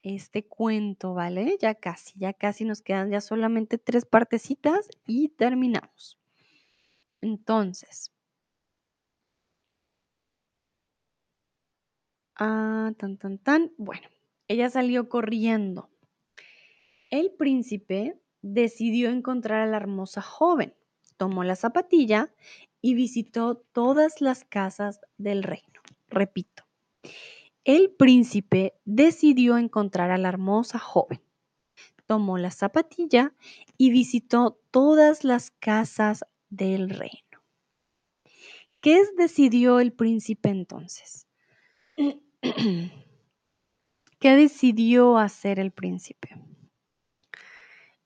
este 0.01 0.43
cuento, 0.43 1.13
¿vale? 1.13 1.55
Ya 1.61 1.75
casi, 1.75 2.17
ya 2.17 2.33
casi 2.33 2.65
nos 2.65 2.81
quedan 2.81 3.11
ya 3.11 3.21
solamente 3.21 3.77
tres 3.77 4.07
partecitas 4.07 4.89
y 5.05 5.29
terminamos. 5.29 6.17
Entonces, 7.21 8.11
ah, 12.37 12.91
tan, 12.97 13.17
tan, 13.17 13.37
tan. 13.37 13.71
Bueno, 13.77 14.07
ella 14.47 14.69
salió 14.69 15.09
corriendo. 15.09 15.89
El 17.09 17.31
príncipe 17.31 18.19
decidió 18.41 19.09
encontrar 19.09 19.61
a 19.61 19.67
la 19.67 19.77
hermosa 19.77 20.21
joven, 20.21 20.73
tomó 21.17 21.43
la 21.43 21.55
zapatilla 21.55 22.33
y 22.81 22.93
visitó 22.93 23.55
todas 23.55 24.21
las 24.21 24.43
casas 24.43 25.01
del 25.17 25.43
reino. 25.43 25.81
Repito, 26.09 26.63
el 27.63 27.91
príncipe 27.91 28.73
decidió 28.85 29.57
encontrar 29.57 30.11
a 30.11 30.17
la 30.17 30.29
hermosa 30.29 30.79
joven, 30.79 31.21
tomó 32.05 32.37
la 32.37 32.51
zapatilla 32.51 33.33
y 33.77 33.91
visitó 33.91 34.59
todas 34.71 35.23
las 35.23 35.51
casas 35.51 36.25
del 36.49 36.89
reino. 36.89 37.43
¿Qué 38.79 39.03
decidió 39.17 39.79
el 39.79 39.91
príncipe 39.91 40.49
entonces? 40.49 41.27
¿Qué 44.19 44.35
decidió 44.35 45.17
hacer 45.17 45.59
el 45.59 45.71
príncipe? 45.71 46.29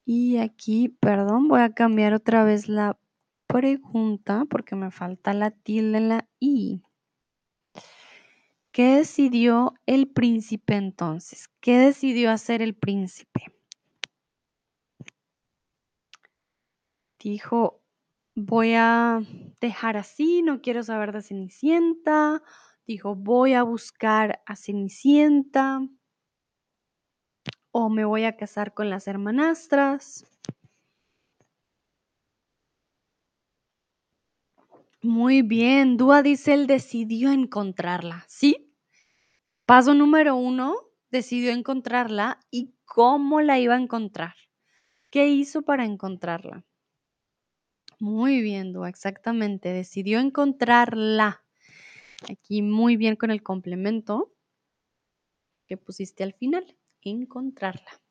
Y 0.05 0.37
aquí, 0.37 0.89
perdón, 0.89 1.47
voy 1.47 1.61
a 1.61 1.73
cambiar 1.73 2.13
otra 2.13 2.43
vez 2.43 2.67
la 2.67 2.97
pregunta 3.47 4.45
porque 4.49 4.75
me 4.75 4.91
falta 4.91 5.33
la 5.33 5.51
tilde 5.51 5.97
en 5.97 6.09
la 6.09 6.27
I. 6.39 6.81
¿Qué 8.71 8.95
decidió 8.95 9.73
el 9.85 10.07
príncipe 10.07 10.75
entonces? 10.75 11.49
¿Qué 11.59 11.77
decidió 11.77 12.31
hacer 12.31 12.61
el 12.61 12.73
príncipe? 12.73 13.45
Dijo, 17.19 17.81
voy 18.35 18.73
a 18.75 19.21
dejar 19.59 19.97
así, 19.97 20.41
no 20.41 20.61
quiero 20.61 20.83
saber 20.83 21.11
de 21.11 21.21
Cenicienta. 21.21 22.41
Dijo, 22.87 23.15
voy 23.15 23.53
a 23.53 23.63
buscar 23.63 24.41
a 24.45 24.55
Cenicienta. 24.55 25.81
O 27.71 27.89
me 27.89 28.05
voy 28.05 28.23
a 28.23 28.37
casar 28.37 28.73
con 28.73 28.89
las 28.89 29.07
hermanastras. 29.07 30.25
Muy 35.03 35.41
bien, 35.41 35.97
Dúa 35.97 36.21
dice, 36.23 36.53
él 36.53 36.67
decidió 36.67 37.31
encontrarla, 37.31 38.23
¿sí? 38.27 38.73
Paso 39.65 39.93
número 39.95 40.35
uno, 40.35 40.75
decidió 41.11 41.51
encontrarla 41.51 42.39
y 42.51 42.75
cómo 42.85 43.41
la 43.41 43.59
iba 43.59 43.75
a 43.75 43.81
encontrar. 43.81 44.35
¿Qué 45.11 45.29
hizo 45.29 45.63
para 45.63 45.85
encontrarla? 45.85 46.65
Muy 47.99 48.41
bien, 48.41 48.73
Dúa, 48.73 48.89
exactamente, 48.89 49.69
decidió 49.71 50.19
encontrarla. 50.19 51.40
Aquí 52.29 52.61
muy 52.61 52.97
bien 52.97 53.15
con 53.15 53.31
el 53.31 53.41
complemento 53.41 54.31
que 55.67 55.77
pusiste 55.77 56.23
al 56.23 56.33
final, 56.33 56.77
encontrarla. 57.01 58.01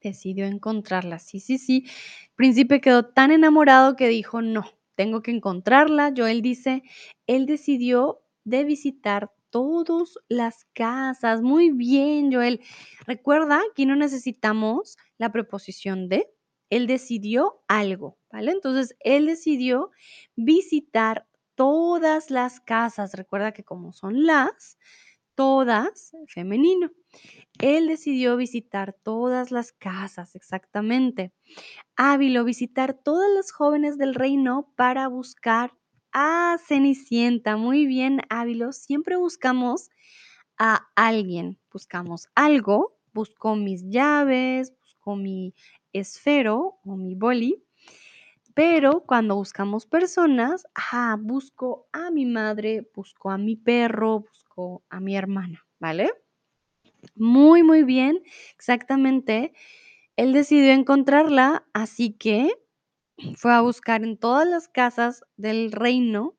Decidió 0.00 0.46
encontrarla, 0.46 1.18
sí, 1.18 1.40
sí, 1.40 1.58
sí. 1.58 1.84
El 1.86 2.34
príncipe 2.34 2.80
quedó 2.80 3.06
tan 3.06 3.30
enamorado 3.30 3.96
que 3.96 4.08
dijo, 4.08 4.42
no, 4.42 4.64
tengo 4.96 5.22
que 5.22 5.30
encontrarla. 5.30 6.12
Joel 6.16 6.42
dice, 6.42 6.82
él 7.26 7.46
decidió 7.46 8.20
de 8.44 8.64
visitar 8.64 9.32
todas 9.50 10.18
las 10.28 10.64
casas. 10.72 11.40
Muy 11.42 11.70
bien, 11.70 12.32
Joel. 12.32 12.60
Recuerda 13.06 13.60
que 13.74 13.86
no 13.86 13.96
necesitamos 13.96 14.96
la 15.18 15.30
preposición 15.32 16.08
de. 16.08 16.28
Él 16.70 16.86
decidió 16.86 17.62
algo, 17.68 18.18
¿vale? 18.30 18.50
Entonces, 18.52 18.96
él 19.00 19.26
decidió 19.26 19.90
visitar 20.36 21.26
todas 21.62 22.32
las 22.32 22.58
casas. 22.58 23.14
Recuerda 23.14 23.52
que 23.52 23.62
como 23.62 23.92
son 23.92 24.26
las, 24.26 24.78
todas, 25.36 26.10
femenino. 26.26 26.90
Él 27.60 27.86
decidió 27.86 28.36
visitar 28.36 28.96
todas 29.04 29.52
las 29.52 29.70
casas, 29.72 30.34
exactamente. 30.34 31.32
Ávilo, 31.94 32.42
visitar 32.42 32.94
todas 32.94 33.30
las 33.32 33.52
jóvenes 33.52 33.96
del 33.96 34.16
reino 34.16 34.72
para 34.74 35.06
buscar 35.06 35.72
a 36.12 36.58
Cenicienta. 36.66 37.56
Muy 37.56 37.86
bien, 37.86 38.22
Ávilo. 38.28 38.72
Siempre 38.72 39.14
buscamos 39.14 39.88
a 40.58 40.88
alguien. 40.96 41.60
Buscamos 41.72 42.26
algo. 42.34 42.98
Busco 43.12 43.54
mis 43.54 43.88
llaves, 43.88 44.72
busco 44.80 45.14
mi 45.14 45.54
esfero 45.92 46.80
o 46.84 46.96
mi 46.96 47.14
boli. 47.14 47.62
Pero 48.54 49.00
cuando 49.06 49.36
buscamos 49.36 49.86
personas, 49.86 50.66
ajá, 50.74 51.16
busco 51.18 51.88
a 51.92 52.10
mi 52.10 52.26
madre, 52.26 52.86
busco 52.94 53.30
a 53.30 53.38
mi 53.38 53.56
perro, 53.56 54.20
busco 54.20 54.82
a 54.90 55.00
mi 55.00 55.16
hermana, 55.16 55.64
¿vale? 55.80 56.12
Muy, 57.14 57.62
muy 57.62 57.82
bien, 57.84 58.22
exactamente. 58.54 59.52
Él 60.16 60.32
decidió 60.32 60.72
encontrarla, 60.72 61.64
así 61.72 62.12
que 62.12 62.52
fue 63.36 63.52
a 63.54 63.60
buscar 63.62 64.04
en 64.04 64.18
todas 64.18 64.46
las 64.48 64.68
casas 64.68 65.24
del 65.36 65.72
reino 65.72 66.36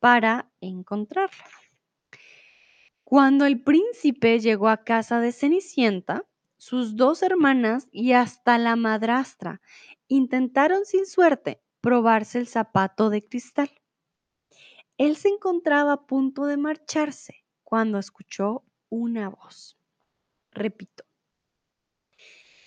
para 0.00 0.50
encontrarla. 0.60 1.44
Cuando 3.04 3.44
el 3.44 3.62
príncipe 3.62 4.40
llegó 4.40 4.68
a 4.68 4.84
casa 4.84 5.20
de 5.20 5.32
Cenicienta, 5.32 6.24
sus 6.56 6.96
dos 6.96 7.22
hermanas 7.22 7.88
y 7.92 8.12
hasta 8.12 8.56
la 8.58 8.76
madrastra 8.76 9.60
intentaron 10.16 10.84
sin 10.84 11.06
suerte 11.06 11.62
probarse 11.80 12.38
el 12.38 12.46
zapato 12.46 13.08
de 13.08 13.24
cristal. 13.24 13.70
Él 14.98 15.16
se 15.16 15.28
encontraba 15.28 15.92
a 15.94 16.06
punto 16.06 16.44
de 16.44 16.58
marcharse 16.58 17.44
cuando 17.64 17.98
escuchó 17.98 18.62
una 18.90 19.30
voz. 19.30 19.78
Repito, 20.52 21.04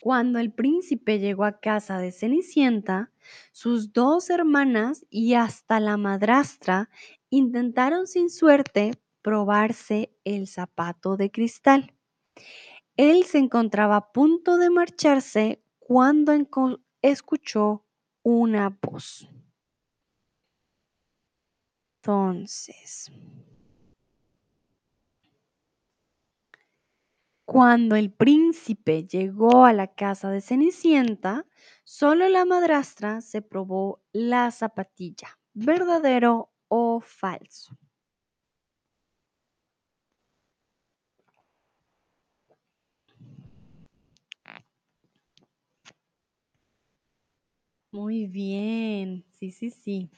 cuando 0.01 0.39
el 0.39 0.51
príncipe 0.51 1.19
llegó 1.19 1.45
a 1.45 1.59
casa 1.59 1.99
de 1.99 2.11
Cenicienta, 2.11 3.11
sus 3.51 3.93
dos 3.93 4.31
hermanas 4.31 5.05
y 5.11 5.35
hasta 5.35 5.79
la 5.79 5.97
madrastra 5.97 6.89
intentaron 7.29 8.07
sin 8.07 8.31
suerte 8.31 8.99
probarse 9.21 10.11
el 10.23 10.47
zapato 10.47 11.15
de 11.15 11.29
cristal. 11.29 11.93
Él 12.97 13.23
se 13.25 13.37
encontraba 13.37 13.97
a 13.97 14.11
punto 14.11 14.57
de 14.57 14.71
marcharse 14.71 15.61
cuando 15.77 16.33
escuchó 17.11 17.85
una 18.23 18.77
voz. 18.81 19.29
Entonces, 22.01 23.11
Cuando 27.45 27.95
el 27.95 28.11
príncipe 28.11 29.05
llegó 29.05 29.65
a 29.65 29.73
la 29.73 29.93
casa 29.93 30.31
de 30.31 30.41
Cenicienta, 30.41 31.45
solo 31.83 32.27
la 32.27 32.43
madrastra 32.43 33.21
se 33.21 33.43
probó 33.43 34.01
la 34.11 34.49
zapatilla, 34.49 35.37
verdadero 35.53 36.51
o 36.69 37.01
falso. 37.01 37.77
Muy 47.95 48.27
bien, 48.27 49.23
sí, 49.39 49.51
sí, 49.51 49.71
sí, 49.71 50.11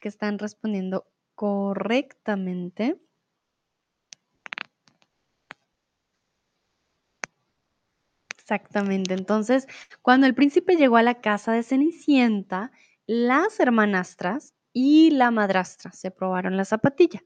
que 0.00 0.08
están 0.08 0.38
respondiendo 0.38 1.06
correctamente. 1.34 2.96
Exactamente. 8.38 9.14
Entonces, 9.14 9.66
cuando 10.02 10.26
el 10.26 10.34
príncipe 10.34 10.76
llegó 10.76 10.96
a 10.96 11.02
la 11.02 11.20
casa 11.20 11.52
de 11.52 11.62
Cenicienta, 11.62 12.70
las 13.06 13.58
hermanastras 13.60 14.54
y 14.72 15.10
la 15.10 15.30
madrastra 15.30 15.92
se 15.92 16.10
probaron 16.10 16.56
la 16.56 16.64
zapatilla, 16.64 17.22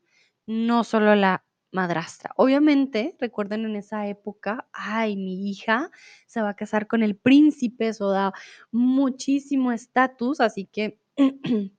no 0.46 0.84
solo 0.84 1.14
la 1.14 1.44
madrastra. 1.72 2.32
Obviamente, 2.36 3.16
recuerden 3.18 3.64
en 3.64 3.76
esa 3.76 4.06
época, 4.06 4.68
ay, 4.72 5.16
mi 5.16 5.50
hija 5.50 5.90
se 6.26 6.40
va 6.40 6.50
a 6.50 6.56
casar 6.56 6.86
con 6.86 7.02
el 7.02 7.16
príncipe, 7.16 7.88
eso 7.88 8.10
da 8.10 8.32
muchísimo 8.70 9.72
estatus, 9.72 10.40
así 10.40 10.66
que 10.66 10.98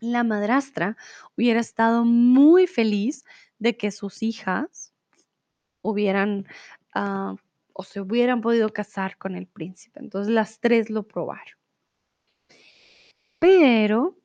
la 0.00 0.24
madrastra 0.24 0.96
hubiera 1.36 1.60
estado 1.60 2.04
muy 2.04 2.66
feliz 2.66 3.24
de 3.58 3.76
que 3.76 3.90
sus 3.90 4.22
hijas 4.22 4.92
hubieran 5.82 6.46
ah, 6.94 7.36
o 7.74 7.84
se 7.84 8.00
hubieran 8.00 8.40
podido 8.40 8.68
casar 8.70 9.16
con 9.18 9.36
el 9.36 9.46
príncipe. 9.46 10.00
Entonces 10.00 10.32
las 10.32 10.60
tres 10.60 10.90
lo 10.90 11.04
probaron. 11.04 11.56
Pero 13.38 14.16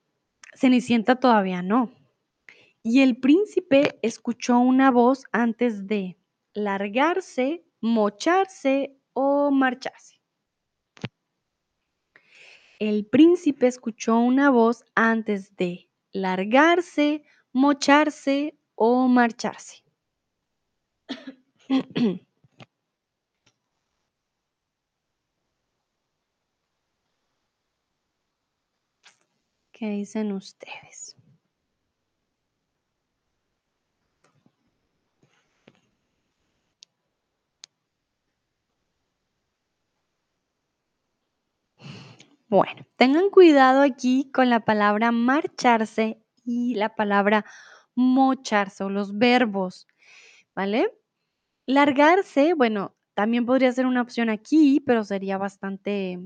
Cenicienta 0.54 1.16
todavía 1.16 1.62
no. 1.62 1.92
Y 2.90 3.02
el 3.02 3.18
príncipe 3.18 4.00
escuchó 4.02 4.60
una 4.60 4.92
voz 4.92 5.26
antes 5.34 5.88
de 5.88 6.18
largarse, 6.54 7.66
mocharse 7.82 8.98
o 9.12 9.52
marcharse. 9.52 10.22
El 12.80 13.06
príncipe 13.06 13.68
escuchó 13.68 14.18
una 14.18 14.52
voz 14.52 14.86
antes 14.96 15.54
de 15.58 15.90
largarse, 16.14 17.26
mocharse 17.52 18.58
o 18.76 19.10
marcharse. 19.10 19.84
¿Qué 29.74 29.90
dicen 29.90 30.32
ustedes? 30.32 31.17
Bueno, 42.50 42.86
tengan 42.96 43.30
cuidado 43.30 43.82
aquí 43.82 44.32
con 44.34 44.50
la 44.50 44.62
palabra 44.62 45.12
marcharse 45.12 46.22
y 46.46 46.76
la 46.76 46.96
palabra 46.96 47.46
mocharse 47.94 48.86
o 48.86 48.90
los 48.90 49.18
verbos, 49.18 49.86
¿vale? 50.56 50.90
Largarse, 51.68 52.54
bueno, 52.54 52.96
también 53.16 53.46
podría 53.46 53.72
ser 53.74 53.86
una 53.88 54.02
opción 54.02 54.30
aquí, 54.30 54.82
pero 54.86 55.04
sería 55.04 55.38
bastante 55.38 56.20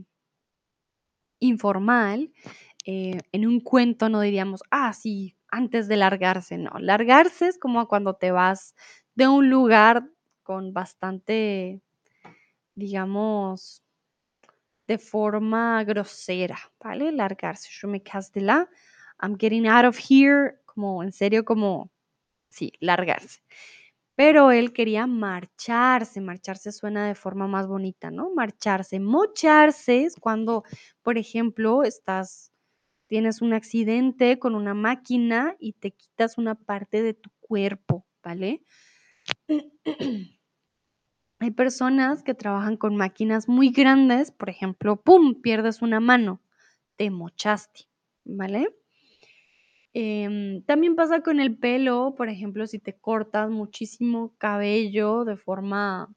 informal. 1.41 2.31
Eh, 2.85 3.19
en 3.31 3.47
un 3.47 3.59
cuento 3.61 4.09
no 4.09 4.21
diríamos, 4.21 4.61
ah, 4.71 4.93
sí, 4.93 5.35
antes 5.49 5.87
de 5.87 5.97
largarse, 5.97 6.57
no. 6.57 6.71
Largarse 6.79 7.47
es 7.47 7.59
como 7.59 7.87
cuando 7.87 8.15
te 8.15 8.31
vas 8.31 8.75
de 9.15 9.27
un 9.27 9.49
lugar 9.49 10.07
con 10.43 10.73
bastante, 10.73 11.81
digamos, 12.75 13.83
de 14.91 14.97
forma 14.97 15.81
grosera, 15.85 16.59
¿vale? 16.83 17.13
Largarse. 17.13 17.69
Yo 17.71 17.87
me 17.87 18.03
de 18.33 18.41
la, 18.41 18.69
I'm 19.21 19.37
getting 19.39 19.65
out 19.65 19.85
of 19.85 19.97
here, 19.97 20.59
como 20.65 21.01
en 21.01 21.13
serio, 21.13 21.45
como, 21.45 21.89
sí, 22.49 22.73
largarse. 22.81 23.41
Pero 24.15 24.51
él 24.51 24.73
quería 24.73 25.07
marcharse, 25.07 26.21
marcharse 26.21 26.71
suena 26.73 27.07
de 27.07 27.15
forma 27.15 27.47
más 27.47 27.67
bonita, 27.67 28.11
¿no? 28.11 28.31
Marcharse, 28.35 28.99
mocharse 28.99 30.03
es 30.03 30.15
cuando, 30.17 30.63
por 31.03 31.17
ejemplo, 31.17 31.83
estás 31.83 32.51
tienes 33.07 33.41
un 33.41 33.53
accidente 33.53 34.39
con 34.39 34.55
una 34.55 34.73
máquina 34.73 35.55
y 35.59 35.73
te 35.73 35.91
quitas 35.91 36.37
una 36.37 36.55
parte 36.55 37.03
de 37.03 37.13
tu 37.13 37.29
cuerpo, 37.41 38.05
¿vale? 38.23 38.63
Hay 41.41 41.49
personas 41.49 42.21
que 42.21 42.35
trabajan 42.35 42.77
con 42.77 42.95
máquinas 42.95 43.49
muy 43.49 43.71
grandes, 43.71 44.29
por 44.29 44.51
ejemplo, 44.51 45.01
¡pum!, 45.01 45.41
pierdes 45.41 45.81
una 45.81 45.99
mano, 45.99 46.39
te 46.97 47.09
mochaste, 47.09 47.89
¿vale? 48.23 48.69
Em, 49.95 50.61
también 50.65 50.95
pasa 50.95 51.21
con 51.21 51.39
el 51.39 51.57
pelo, 51.57 52.13
por 52.15 52.29
ejemplo, 52.29 52.67
si 52.67 52.77
te 52.77 52.93
cortas 52.93 53.49
muchísimo 53.49 54.35
cabello 54.37 55.25
de 55.25 55.35
forma 55.35 56.13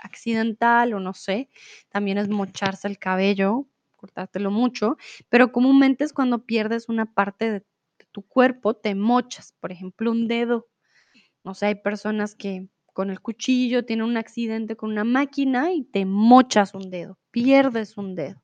accidental 0.00 0.94
o 0.94 1.00
no 1.00 1.14
sé, 1.14 1.48
también 1.90 2.18
es 2.18 2.28
mocharse 2.28 2.88
el 2.88 2.98
cabello, 2.98 3.66
cortártelo 3.96 4.50
mucho, 4.50 4.96
pero 5.28 5.52
comúnmente 5.52 6.04
es 6.04 6.12
cuando 6.12 6.44
pierdes 6.44 6.88
una 6.88 7.06
parte 7.06 7.50
de, 7.52 7.64
tu 8.12 8.22
cuerpo, 8.22 8.74
te 8.74 8.94
mochas, 8.94 9.54
por 9.60 9.72
ejemplo, 9.72 10.10
un 10.10 10.28
dedo. 10.28 10.68
No 11.44 11.54
sé, 11.54 11.66
hay 11.66 11.76
personas 11.76 12.34
que 12.34 12.68
con 12.92 13.10
el 13.10 13.20
cuchillo 13.20 13.84
tienen 13.84 14.06
un 14.06 14.16
accidente 14.16 14.76
con 14.76 14.90
una 14.92 15.04
máquina 15.04 15.72
y 15.72 15.84
te 15.84 16.04
mochas 16.06 16.74
un 16.74 16.90
dedo, 16.90 17.18
pierdes 17.30 17.96
un 17.96 18.14
dedo, 18.14 18.42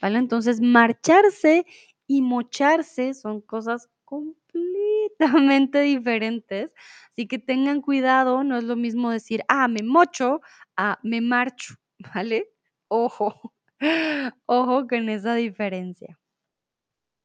¿vale? 0.00 0.18
Entonces, 0.18 0.60
marcharse 0.60 1.64
y 2.06 2.22
mocharse 2.22 3.14
son 3.14 3.40
cosas 3.40 3.88
completamente 4.04 5.80
diferentes, 5.82 6.70
así 7.12 7.26
que 7.26 7.38
tengan 7.38 7.80
cuidado, 7.80 8.44
no 8.44 8.56
es 8.58 8.64
lo 8.64 8.76
mismo 8.76 9.10
decir, 9.10 9.42
ah, 9.48 9.68
me 9.68 9.82
mocho, 9.82 10.40
a 10.76 10.98
me 11.02 11.20
marcho, 11.20 11.74
¿vale? 12.14 12.50
Ojo, 12.88 13.52
ojo 14.46 14.86
con 14.88 15.08
esa 15.08 15.34
diferencia. 15.34 16.18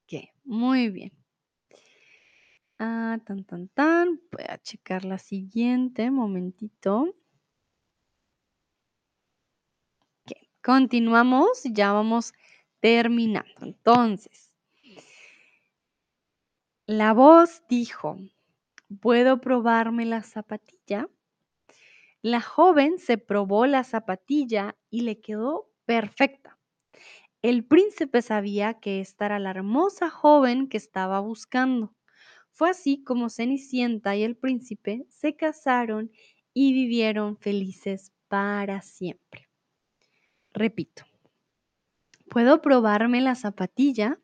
Ok, 0.07 0.29
muy 0.43 0.89
bien. 0.89 1.18
Ah, 2.79 3.17
tan, 3.25 3.43
tan, 3.45 3.67
tan. 3.69 4.19
Voy 4.31 4.45
a 4.49 4.57
checar 4.57 5.05
la 5.05 5.17
siguiente, 5.17 6.09
momentito. 6.11 7.13
Continuamos, 10.63 11.63
ya 11.63 11.91
vamos 11.93 12.33
terminando. 12.79 13.51
Entonces, 13.61 14.51
la 16.87 17.13
voz 17.13 17.63
dijo, 17.69 18.17
¿puedo 19.01 19.41
probarme 19.41 20.05
la 20.05 20.23
zapatilla? 20.23 21.07
La 22.21 22.39
joven 22.39 22.97
se 22.97 23.17
probó 23.17 23.65
la 23.65 23.83
zapatilla 23.83 24.77
y 24.89 25.01
le 25.01 25.19
quedó 25.19 25.69
perfecta. 25.85 26.57
El 27.41 27.65
príncipe 27.65 28.21
sabía 28.21 28.75
que 28.75 29.01
esta 29.01 29.25
era 29.27 29.39
la 29.39 29.51
hermosa 29.51 30.09
joven 30.09 30.69
que 30.69 30.77
estaba 30.77 31.19
buscando. 31.19 31.93
Fue 32.59 32.71
así 32.71 33.01
como 33.05 33.29
Cenicienta 33.29 34.17
y 34.17 34.23
el 34.23 34.35
príncipe 34.35 35.05
se 35.07 35.33
casaron 35.33 36.11
y 36.53 36.73
vivieron 36.73 37.37
felices 37.37 38.11
para 38.27 38.81
siempre. 38.81 39.47
Repito, 40.51 41.05
¿puedo 42.29 42.61
probarme 42.61 43.21
la 43.21 43.35
zapatilla? 43.35 44.19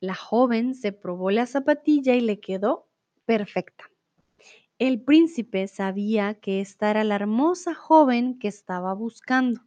La 0.00 0.16
joven 0.16 0.74
se 0.74 0.90
probó 0.90 1.30
la 1.30 1.46
zapatilla 1.46 2.16
y 2.16 2.20
le 2.20 2.40
quedó 2.40 2.88
perfecta. 3.26 3.84
El 4.80 5.00
príncipe 5.00 5.68
sabía 5.68 6.34
que 6.40 6.60
esta 6.60 6.90
era 6.90 7.04
la 7.04 7.14
hermosa 7.14 7.74
joven 7.74 8.40
que 8.40 8.48
estaba 8.48 8.92
buscando. 8.92 9.60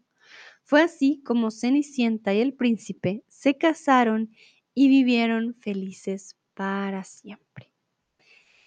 Fue 0.64 0.82
así 0.82 1.24
como 1.24 1.50
Cenicienta 1.50 2.34
y 2.34 2.42
el 2.42 2.56
príncipe 2.56 3.24
se 3.30 3.56
casaron 3.56 4.36
y 4.74 4.90
vivieron 4.90 5.56
felices 5.62 6.36
para 6.60 7.06
siempre. 7.06 7.69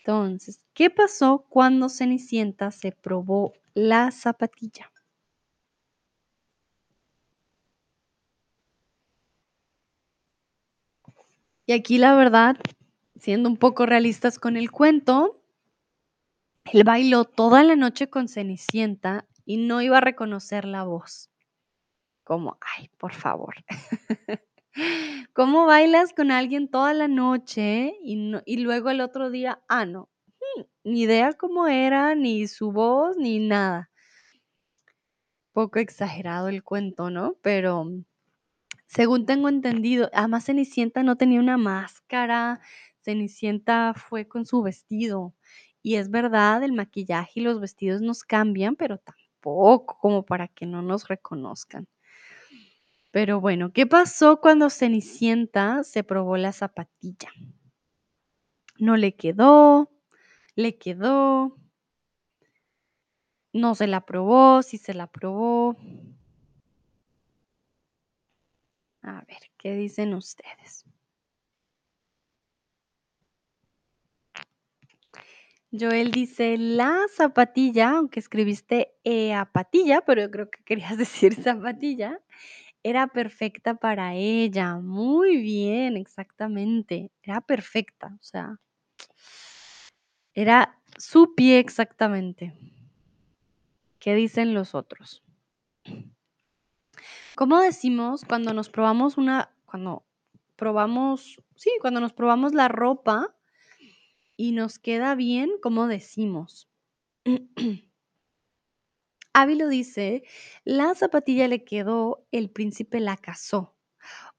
Entonces, 0.04 0.60
¿qué 0.74 0.90
pasó 0.90 1.46
cuando 1.48 1.88
Cenicienta 1.88 2.70
se 2.72 2.92
probó 2.92 3.52
la 3.74 4.10
zapatilla? 4.10 4.90
Y 11.66 11.72
aquí 11.72 11.98
la 11.98 12.14
verdad, 12.14 12.56
siendo 13.16 13.48
un 13.48 13.56
poco 13.56 13.84
realistas 13.84 14.38
con 14.38 14.56
el 14.56 14.70
cuento, 14.70 15.40
él 16.72 16.82
bailó 16.82 17.24
toda 17.24 17.62
la 17.62 17.76
noche 17.76 18.08
con 18.10 18.26
Cenicienta 18.28 19.26
y 19.44 19.58
no 19.58 19.80
iba 19.80 19.98
a 19.98 20.00
reconocer 20.00 20.64
la 20.64 20.82
voz. 20.84 21.30
Como, 22.24 22.58
ay, 22.78 22.88
por 22.98 23.14
favor. 23.14 23.54
¿Cómo 25.34 25.64
bailas 25.64 26.12
con 26.12 26.30
alguien 26.30 26.68
toda 26.68 26.92
la 26.92 27.08
noche 27.08 27.94
y, 28.02 28.58
luego 28.58 28.90
el 28.90 29.00
otro 29.00 29.30
día, 29.30 29.62
ah, 29.66 29.86
no, 29.86 30.10
hmm, 30.56 30.62
ni 30.84 31.02
idea 31.02 31.32
cómo 31.32 31.68
era, 31.68 32.14
ni 32.14 32.46
su 32.48 32.70
voz, 32.70 33.16
ni 33.16 33.38
nada. 33.38 33.90
Poco 35.54 35.78
exagerado 35.78 36.48
el 36.48 36.62
cuento, 36.62 37.08
¿no? 37.08 37.36
Pero 37.42 37.86
según 38.86 39.26
tengo 39.26 39.48
entendido, 39.48 40.10
además 40.12 40.44
Cenicienta 40.46 41.02
no 41.02 41.16
tenía 41.16 41.40
una 41.40 41.56
máscara, 41.56 42.60
Cenicienta 43.02 43.94
fue 43.94 44.28
con 44.28 44.46
su 44.46 44.62
vestido. 44.62 45.34
Y 45.82 45.96
es 45.96 46.10
verdad, 46.10 46.62
el 46.62 46.72
maquillaje 46.72 47.40
y 47.40 47.42
los 47.42 47.60
vestidos 47.60 48.02
nos 48.02 48.24
cambian, 48.24 48.76
pero 48.76 48.98
tampoco 48.98 49.98
como 49.98 50.24
para 50.24 50.48
que 50.48 50.66
no 50.66 50.82
nos 50.82 51.08
reconozcan. 51.08 51.86
Pero 53.12 53.42
bueno, 53.42 53.72
¿qué 53.74 53.86
pasó 53.86 54.40
cuando 54.40 54.70
Cenicienta 54.70 55.84
se 55.84 56.02
probó 56.02 56.38
la 56.38 56.52
zapatilla? 56.52 57.28
No 58.78 58.96
le 58.96 59.14
quedó, 59.14 59.90
le 60.56 60.78
quedó, 60.78 61.58
no 63.52 63.74
se 63.74 63.86
la 63.86 64.06
probó, 64.06 64.62
sí 64.62 64.78
se 64.78 64.94
la 64.94 65.08
probó. 65.08 65.76
A 69.02 69.22
ver, 69.28 69.50
¿qué 69.58 69.74
dicen 69.74 70.14
ustedes? 70.14 70.86
Joel 75.70 76.10
dice, 76.10 76.56
la 76.58 77.06
zapatilla, 77.14 77.90
aunque 77.90 78.20
escribiste 78.20 78.94
apatilla, 79.34 80.02
pero 80.02 80.22
yo 80.22 80.30
creo 80.30 80.50
que 80.50 80.62
querías 80.64 80.96
decir 80.98 81.34
zapatilla, 81.34 82.18
era 82.82 83.06
perfecta 83.08 83.74
para 83.74 84.14
ella. 84.14 84.76
Muy 84.76 85.38
bien, 85.38 85.96
exactamente. 85.96 87.10
Era 87.22 87.40
perfecta, 87.40 88.16
o 88.20 88.22
sea, 88.22 88.58
era 90.34 90.78
su 90.98 91.34
pie 91.34 91.58
exactamente. 91.58 92.54
¿Qué 93.98 94.14
dicen 94.14 94.54
los 94.54 94.74
otros? 94.74 95.22
¿Cómo 97.36 97.60
decimos 97.60 98.24
cuando 98.24 98.52
nos 98.52 98.68
probamos 98.68 99.16
una, 99.16 99.54
cuando 99.64 100.04
probamos, 100.56 101.40
sí, 101.56 101.70
cuando 101.80 102.00
nos 102.00 102.12
probamos 102.12 102.52
la 102.52 102.68
ropa 102.68 103.34
y 104.36 104.52
nos 104.52 104.78
queda 104.78 105.14
bien, 105.14 105.50
¿cómo 105.62 105.86
decimos? 105.86 106.68
Ávilo 109.34 109.68
dice, 109.68 110.24
la 110.64 110.94
zapatilla 110.94 111.48
le 111.48 111.64
quedó, 111.64 112.26
el 112.32 112.50
príncipe 112.50 113.00
la 113.00 113.16
casó. 113.16 113.74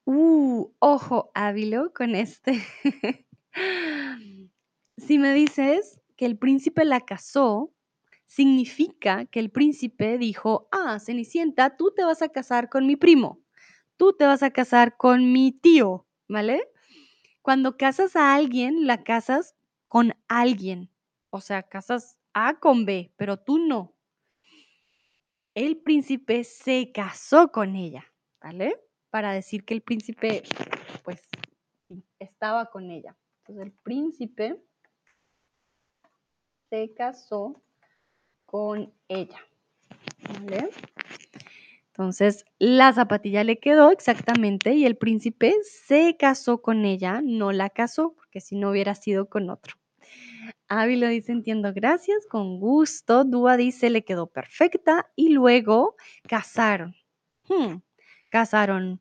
Uh, 0.05 0.71
ojo, 0.79 1.31
Ávilo, 1.33 1.93
con 1.93 2.15
este. 2.15 2.61
si 4.97 5.17
me 5.17 5.33
dices 5.33 6.01
que 6.15 6.25
el 6.25 6.37
príncipe 6.37 6.85
la 6.85 7.01
casó, 7.01 7.73
significa 8.27 9.25
que 9.25 9.39
el 9.39 9.49
príncipe 9.49 10.17
dijo, 10.17 10.67
ah, 10.71 10.99
Cenicienta, 10.99 11.77
tú 11.77 11.91
te 11.95 12.03
vas 12.03 12.21
a 12.21 12.29
casar 12.29 12.69
con 12.69 12.87
mi 12.87 12.95
primo, 12.95 13.41
tú 13.97 14.13
te 14.13 14.25
vas 14.25 14.43
a 14.43 14.51
casar 14.51 14.97
con 14.97 15.31
mi 15.31 15.51
tío, 15.51 16.07
¿vale? 16.27 16.67
Cuando 17.41 17.77
casas 17.77 18.15
a 18.15 18.35
alguien, 18.35 18.87
la 18.87 19.03
casas 19.03 19.55
con 19.87 20.13
alguien, 20.27 20.89
o 21.29 21.41
sea, 21.41 21.63
casas 21.63 22.17
A 22.33 22.59
con 22.59 22.85
B, 22.85 23.11
pero 23.17 23.37
tú 23.37 23.59
no. 23.59 23.92
El 25.55 25.77
príncipe 25.77 26.43
se 26.43 26.91
casó 26.91 27.51
con 27.51 27.75
ella, 27.75 28.05
¿vale? 28.41 28.79
Para 29.11 29.33
decir 29.33 29.63
que 29.65 29.75
el 29.75 29.81
príncipe, 29.81 30.41
pues, 31.03 31.21
estaba 32.17 32.71
con 32.71 32.89
ella. 32.89 33.15
Entonces, 33.39 33.65
el 33.67 33.71
príncipe 33.71 34.57
se 36.69 36.93
casó 36.95 37.61
con 38.47 38.91
ella. 39.07 39.39
¿Vale? 40.27 40.69
Entonces, 41.87 42.45
la 42.57 42.91
zapatilla 42.91 43.43
le 43.43 43.59
quedó 43.59 43.91
exactamente 43.91 44.73
y 44.73 44.87
el 44.87 44.97
príncipe 44.97 45.53
se 45.63 46.17
casó 46.17 46.63
con 46.63 46.85
ella, 46.85 47.21
no 47.23 47.51
la 47.51 47.69
casó, 47.69 48.13
porque 48.15 48.41
si 48.41 48.55
no 48.55 48.71
hubiera 48.71 48.95
sido 48.95 49.29
con 49.29 49.51
otro. 49.51 49.75
Ávila 50.81 51.09
dice, 51.09 51.31
entiendo, 51.31 51.71
gracias, 51.73 52.25
con 52.27 52.59
gusto. 52.59 53.23
Dúa 53.23 53.57
dice, 53.57 53.89
le 53.89 54.03
quedó 54.03 54.27
perfecta 54.27 55.07
y 55.15 55.29
luego 55.29 55.95
casaron. 56.27 56.95
Hmm, 57.47 57.77
casaron. 58.29 58.99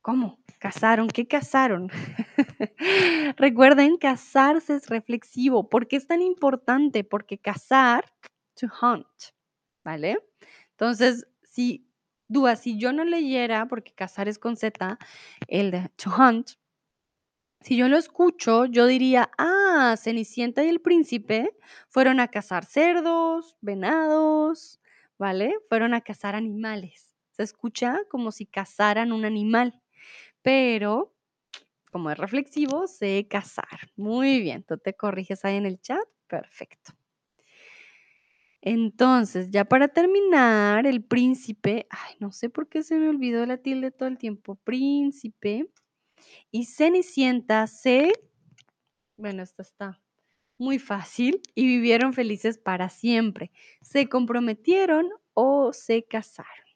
¿Cómo? 0.00 0.38
Casaron, 0.58 1.08
¿qué 1.08 1.26
casaron? 1.26 1.90
Recuerden, 3.36 3.96
casarse 3.96 4.76
es 4.76 4.88
reflexivo. 4.88 5.68
¿Por 5.68 5.88
qué 5.88 5.96
es 5.96 6.06
tan 6.06 6.22
importante? 6.22 7.02
Porque 7.04 7.38
casar, 7.38 8.04
to 8.54 8.68
hunt, 8.80 9.06
¿vale? 9.84 10.18
Entonces, 10.70 11.26
si, 11.42 11.90
Dúa, 12.28 12.56
si 12.56 12.78
yo 12.78 12.92
no 12.92 13.04
leyera, 13.04 13.66
porque 13.66 13.92
casar 13.92 14.28
es 14.28 14.38
con 14.38 14.56
Z, 14.56 14.98
el 15.48 15.70
de 15.72 15.88
to 15.96 16.10
hunt, 16.10 16.52
si 17.60 17.76
yo 17.76 17.88
lo 17.88 17.96
escucho, 17.96 18.66
yo 18.66 18.86
diría, 18.86 19.30
ah, 19.38 19.96
Cenicienta 19.98 20.64
y 20.64 20.68
el 20.68 20.80
príncipe 20.80 21.50
fueron 21.88 22.20
a 22.20 22.28
cazar 22.28 22.64
cerdos, 22.64 23.56
venados, 23.60 24.80
¿vale? 25.18 25.54
Fueron 25.68 25.94
a 25.94 26.00
cazar 26.00 26.34
animales. 26.34 27.16
Se 27.32 27.42
escucha 27.42 27.98
como 28.10 28.32
si 28.32 28.46
cazaran 28.46 29.12
un 29.12 29.24
animal, 29.24 29.80
pero 30.42 31.14
como 31.90 32.10
es 32.10 32.18
reflexivo, 32.18 32.86
sé 32.88 33.26
cazar. 33.28 33.90
Muy 33.96 34.40
bien, 34.40 34.62
tú 34.64 34.78
te 34.78 34.94
corriges 34.94 35.44
ahí 35.44 35.56
en 35.56 35.66
el 35.66 35.80
chat. 35.80 36.06
Perfecto. 36.28 36.92
Entonces, 38.62 39.50
ya 39.50 39.64
para 39.64 39.88
terminar, 39.88 40.86
el 40.86 41.04
príncipe, 41.04 41.86
ay, 41.88 42.16
no 42.20 42.32
sé 42.32 42.50
por 42.50 42.68
qué 42.68 42.82
se 42.82 42.98
me 42.98 43.08
olvidó 43.08 43.46
la 43.46 43.58
tilde 43.58 43.92
todo 43.92 44.08
el 44.08 44.18
tiempo, 44.18 44.56
príncipe 44.56 45.70
y 46.50 46.66
Cenicienta 46.66 47.66
se 47.66 48.12
bueno, 49.16 49.42
esta 49.42 49.62
está 49.62 50.00
muy 50.58 50.78
fácil 50.78 51.42
y 51.54 51.66
vivieron 51.66 52.12
felices 52.14 52.58
para 52.58 52.88
siempre. 52.88 53.50
¿Se 53.82 54.08
comprometieron 54.08 55.08
o 55.34 55.72
se 55.72 56.04
casaron? 56.04 56.66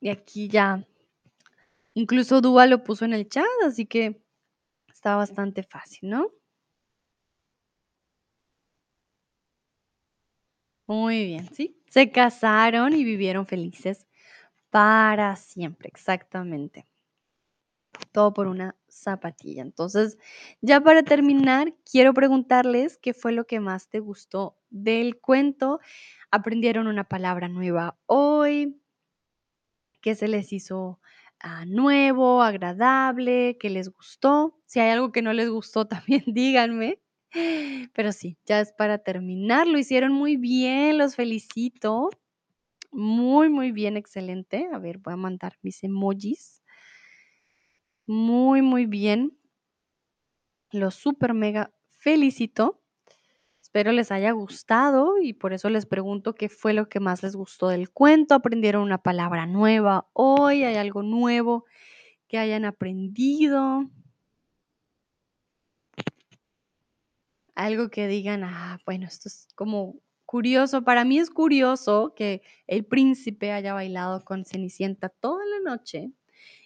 Y 0.00 0.08
aquí 0.10 0.48
ya, 0.48 0.86
incluso 1.94 2.40
Dúa 2.40 2.66
lo 2.66 2.84
puso 2.84 3.04
en 3.04 3.12
el 3.14 3.28
chat, 3.28 3.44
así 3.66 3.86
que 3.86 4.22
está 4.88 5.16
bastante 5.16 5.62
fácil, 5.62 6.10
¿no? 6.10 6.30
Muy 10.86 11.24
bien, 11.26 11.48
sí. 11.54 11.76
Se 11.94 12.10
casaron 12.10 12.92
y 12.96 13.04
vivieron 13.04 13.46
felices 13.46 14.04
para 14.70 15.36
siempre, 15.36 15.88
exactamente. 15.88 16.88
Todo 18.10 18.34
por 18.34 18.48
una 18.48 18.74
zapatilla. 18.88 19.62
Entonces, 19.62 20.18
ya 20.60 20.80
para 20.80 21.04
terminar, 21.04 21.72
quiero 21.88 22.12
preguntarles 22.12 22.98
qué 22.98 23.14
fue 23.14 23.30
lo 23.30 23.46
que 23.46 23.60
más 23.60 23.88
te 23.90 24.00
gustó 24.00 24.58
del 24.70 25.20
cuento. 25.20 25.78
¿Aprendieron 26.32 26.88
una 26.88 27.04
palabra 27.04 27.46
nueva 27.46 27.96
hoy? 28.06 28.76
¿Qué 30.00 30.16
se 30.16 30.26
les 30.26 30.52
hizo 30.52 30.98
ah, 31.38 31.64
nuevo, 31.64 32.42
agradable? 32.42 33.56
¿Qué 33.60 33.70
les 33.70 33.88
gustó? 33.88 34.58
Si 34.66 34.80
hay 34.80 34.90
algo 34.90 35.12
que 35.12 35.22
no 35.22 35.32
les 35.32 35.48
gustó, 35.48 35.86
también 35.86 36.24
díganme. 36.26 37.03
Pero 37.94 38.12
sí, 38.12 38.38
ya 38.46 38.60
es 38.60 38.72
para 38.72 38.98
terminar. 38.98 39.66
Lo 39.66 39.78
hicieron 39.78 40.12
muy 40.12 40.36
bien, 40.36 40.98
los 40.98 41.16
felicito. 41.16 42.10
Muy, 42.92 43.48
muy 43.48 43.72
bien, 43.72 43.96
excelente. 43.96 44.68
A 44.72 44.78
ver, 44.78 44.98
voy 44.98 45.14
a 45.14 45.16
mandar 45.16 45.54
mis 45.62 45.82
emojis. 45.84 46.62
Muy, 48.06 48.62
muy 48.62 48.86
bien. 48.86 49.38
Los 50.72 50.94
super 50.94 51.34
mega 51.34 51.72
felicito. 51.98 52.82
Espero 53.62 53.92
les 53.92 54.12
haya 54.12 54.30
gustado 54.32 55.18
y 55.20 55.32
por 55.32 55.52
eso 55.52 55.68
les 55.70 55.86
pregunto 55.86 56.34
qué 56.34 56.48
fue 56.48 56.74
lo 56.74 56.88
que 56.88 57.00
más 57.00 57.22
les 57.22 57.34
gustó 57.34 57.68
del 57.68 57.90
cuento. 57.90 58.34
¿Aprendieron 58.34 58.82
una 58.82 58.98
palabra 59.02 59.46
nueva 59.46 60.08
hoy? 60.12 60.64
¿Hay 60.64 60.76
algo 60.76 61.02
nuevo 61.02 61.64
que 62.28 62.38
hayan 62.38 62.64
aprendido? 62.64 63.90
Algo 67.56 67.88
que 67.88 68.08
digan, 68.08 68.42
ah, 68.44 68.78
bueno, 68.84 69.06
esto 69.06 69.28
es 69.28 69.46
como 69.54 69.96
curioso. 70.26 70.82
Para 70.82 71.04
mí 71.04 71.18
es 71.18 71.30
curioso 71.30 72.12
que 72.16 72.42
el 72.66 72.84
príncipe 72.84 73.52
haya 73.52 73.72
bailado 73.74 74.24
con 74.24 74.44
Cenicienta 74.44 75.08
toda 75.08 75.44
la 75.46 75.70
noche 75.70 76.10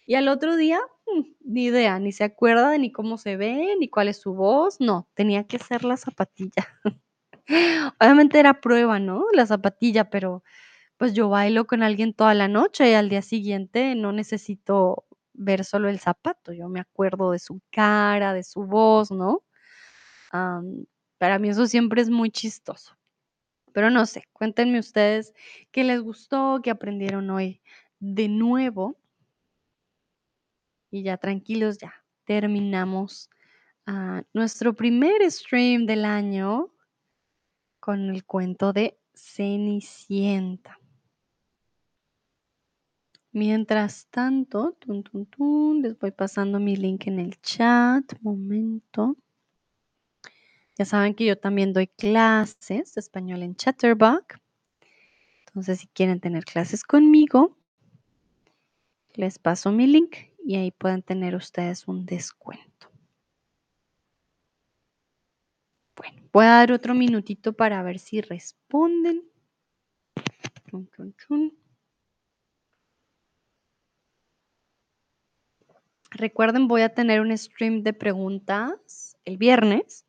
y 0.06 0.14
al 0.14 0.28
otro 0.28 0.56
día, 0.56 0.80
mm, 1.06 1.22
ni 1.44 1.64
idea, 1.66 1.98
ni 2.00 2.12
se 2.12 2.24
acuerda 2.24 2.70
de 2.70 2.78
ni 2.78 2.92
cómo 2.92 3.18
se 3.18 3.36
ve, 3.36 3.76
ni 3.80 3.88
cuál 3.90 4.08
es 4.08 4.18
su 4.20 4.34
voz. 4.34 4.80
No, 4.80 5.08
tenía 5.14 5.44
que 5.46 5.58
ser 5.58 5.84
la 5.84 5.96
zapatilla. 5.98 6.66
Obviamente 8.00 8.38
era 8.40 8.60
prueba, 8.60 8.98
¿no? 9.00 9.24
La 9.34 9.46
zapatilla, 9.46 10.10
pero 10.10 10.42
pues 10.98 11.14
yo 11.14 11.28
bailo 11.30 11.66
con 11.66 11.82
alguien 11.82 12.14
toda 12.14 12.34
la 12.34 12.48
noche 12.48 12.90
y 12.90 12.94
al 12.94 13.08
día 13.10 13.22
siguiente 13.22 13.94
no 13.96 14.12
necesito 14.12 15.06
ver 15.34 15.64
solo 15.64 15.88
el 15.90 16.00
zapato, 16.00 16.52
yo 16.52 16.68
me 16.68 16.80
acuerdo 16.80 17.32
de 17.32 17.38
su 17.40 17.60
cara, 17.72 18.34
de 18.34 18.44
su 18.44 18.64
voz, 18.64 19.10
¿no? 19.12 19.42
Para 20.30 21.38
mí 21.38 21.48
eso 21.48 21.66
siempre 21.66 22.02
es 22.02 22.10
muy 22.10 22.30
chistoso. 22.30 22.96
Pero 23.72 23.90
no 23.90 24.06
sé, 24.06 24.24
cuéntenme 24.32 24.78
ustedes 24.78 25.34
qué 25.70 25.84
les 25.84 26.00
gustó, 26.00 26.60
qué 26.62 26.70
aprendieron 26.70 27.30
hoy 27.30 27.60
de 28.00 28.28
nuevo. 28.28 28.96
Y 30.90 31.02
ya 31.02 31.18
tranquilos, 31.18 31.78
ya 31.78 31.92
terminamos 32.24 33.30
ah, 33.86 34.22
nuestro 34.32 34.74
primer 34.74 35.30
stream 35.30 35.86
del 35.86 36.04
año 36.04 36.72
con 37.80 38.10
el 38.10 38.24
cuento 38.24 38.72
de 38.72 38.98
Cenicienta. 39.14 40.78
Mientras 43.32 44.08
tanto, 44.08 44.76
les 45.82 45.98
voy 45.98 46.10
pasando 46.10 46.58
mi 46.58 46.76
link 46.76 47.06
en 47.06 47.20
el 47.20 47.40
chat. 47.40 48.04
Momento. 48.20 49.16
Ya 50.78 50.84
saben 50.84 51.14
que 51.14 51.24
yo 51.24 51.36
también 51.36 51.72
doy 51.72 51.88
clases 51.88 52.94
de 52.94 53.00
español 53.00 53.42
en 53.42 53.56
Chatterbox. 53.56 54.40
Entonces, 55.48 55.80
si 55.80 55.88
quieren 55.88 56.20
tener 56.20 56.44
clases 56.44 56.84
conmigo, 56.84 57.58
les 59.14 59.40
paso 59.40 59.72
mi 59.72 59.88
link 59.88 60.14
y 60.44 60.54
ahí 60.54 60.70
pueden 60.70 61.02
tener 61.02 61.34
ustedes 61.34 61.88
un 61.88 62.06
descuento. 62.06 62.92
Bueno, 65.96 66.22
voy 66.32 66.44
a 66.44 66.50
dar 66.50 66.70
otro 66.70 66.94
minutito 66.94 67.54
para 67.54 67.82
ver 67.82 67.98
si 67.98 68.20
responden. 68.20 69.24
Recuerden, 76.12 76.68
voy 76.68 76.82
a 76.82 76.94
tener 76.94 77.20
un 77.20 77.36
stream 77.36 77.82
de 77.82 77.92
preguntas 77.92 79.16
el 79.24 79.38
viernes. 79.38 80.07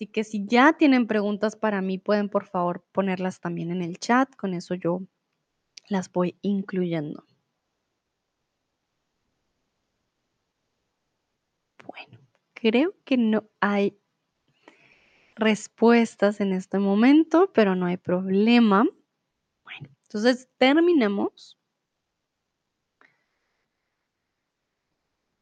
Así 0.00 0.06
que 0.06 0.24
si 0.24 0.46
ya 0.46 0.72
tienen 0.72 1.06
preguntas 1.06 1.56
para 1.56 1.82
mí, 1.82 1.98
pueden 1.98 2.30
por 2.30 2.46
favor 2.46 2.82
ponerlas 2.90 3.38
también 3.38 3.70
en 3.70 3.82
el 3.82 3.98
chat. 3.98 4.34
Con 4.34 4.54
eso 4.54 4.74
yo 4.74 5.02
las 5.90 6.10
voy 6.10 6.38
incluyendo. 6.40 7.26
Bueno, 11.86 12.18
creo 12.54 12.94
que 13.04 13.18
no 13.18 13.44
hay 13.60 14.00
respuestas 15.36 16.40
en 16.40 16.54
este 16.54 16.78
momento, 16.78 17.52
pero 17.52 17.76
no 17.76 17.84
hay 17.84 17.98
problema. 17.98 18.86
Bueno, 19.64 19.90
entonces 20.04 20.48
terminamos 20.56 21.59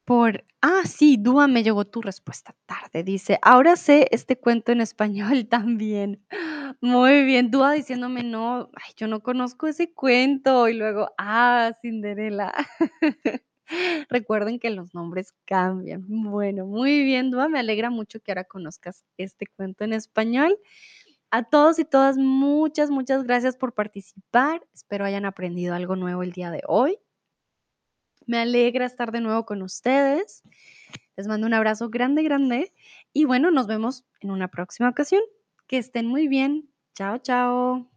por, 0.08 0.42
ah, 0.62 0.84
sí, 0.86 1.18
Dúa, 1.20 1.48
me 1.48 1.62
llegó 1.62 1.84
tu 1.84 2.00
respuesta 2.00 2.56
tarde. 2.64 3.04
Dice, 3.04 3.38
ahora 3.42 3.76
sé 3.76 4.08
este 4.10 4.38
cuento 4.38 4.72
en 4.72 4.80
español 4.80 5.46
también. 5.50 6.24
Muy 6.80 7.26
bien, 7.26 7.50
Dúa 7.50 7.72
diciéndome, 7.72 8.22
no, 8.22 8.70
ay, 8.74 8.94
yo 8.96 9.06
no 9.06 9.20
conozco 9.22 9.66
ese 9.66 9.92
cuento. 9.92 10.66
Y 10.66 10.72
luego, 10.72 11.10
ah, 11.18 11.72
Cinderela. 11.82 12.54
Recuerden 14.08 14.58
que 14.58 14.70
los 14.70 14.94
nombres 14.94 15.34
cambian. 15.44 16.06
Bueno, 16.08 16.64
muy 16.64 17.02
bien, 17.04 17.30
Dúa, 17.30 17.50
me 17.50 17.58
alegra 17.58 17.90
mucho 17.90 18.18
que 18.20 18.32
ahora 18.32 18.44
conozcas 18.44 19.04
este 19.18 19.46
cuento 19.46 19.84
en 19.84 19.92
español. 19.92 20.56
A 21.30 21.42
todos 21.44 21.78
y 21.78 21.84
todas, 21.84 22.16
muchas, 22.16 22.90
muchas 22.90 23.24
gracias 23.24 23.58
por 23.58 23.74
participar. 23.74 24.62
Espero 24.72 25.04
hayan 25.04 25.26
aprendido 25.26 25.74
algo 25.74 25.96
nuevo 25.96 26.22
el 26.22 26.32
día 26.32 26.50
de 26.50 26.62
hoy. 26.66 26.98
Me 28.28 28.38
alegra 28.38 28.84
estar 28.84 29.10
de 29.10 29.22
nuevo 29.22 29.46
con 29.46 29.62
ustedes. 29.62 30.42
Les 31.16 31.26
mando 31.26 31.46
un 31.46 31.54
abrazo 31.54 31.88
grande, 31.88 32.22
grande. 32.22 32.74
Y 33.14 33.24
bueno, 33.24 33.50
nos 33.50 33.66
vemos 33.66 34.04
en 34.20 34.30
una 34.30 34.48
próxima 34.48 34.90
ocasión. 34.90 35.22
Que 35.66 35.78
estén 35.78 36.06
muy 36.06 36.28
bien. 36.28 36.68
Chao, 36.94 37.16
chao. 37.18 37.90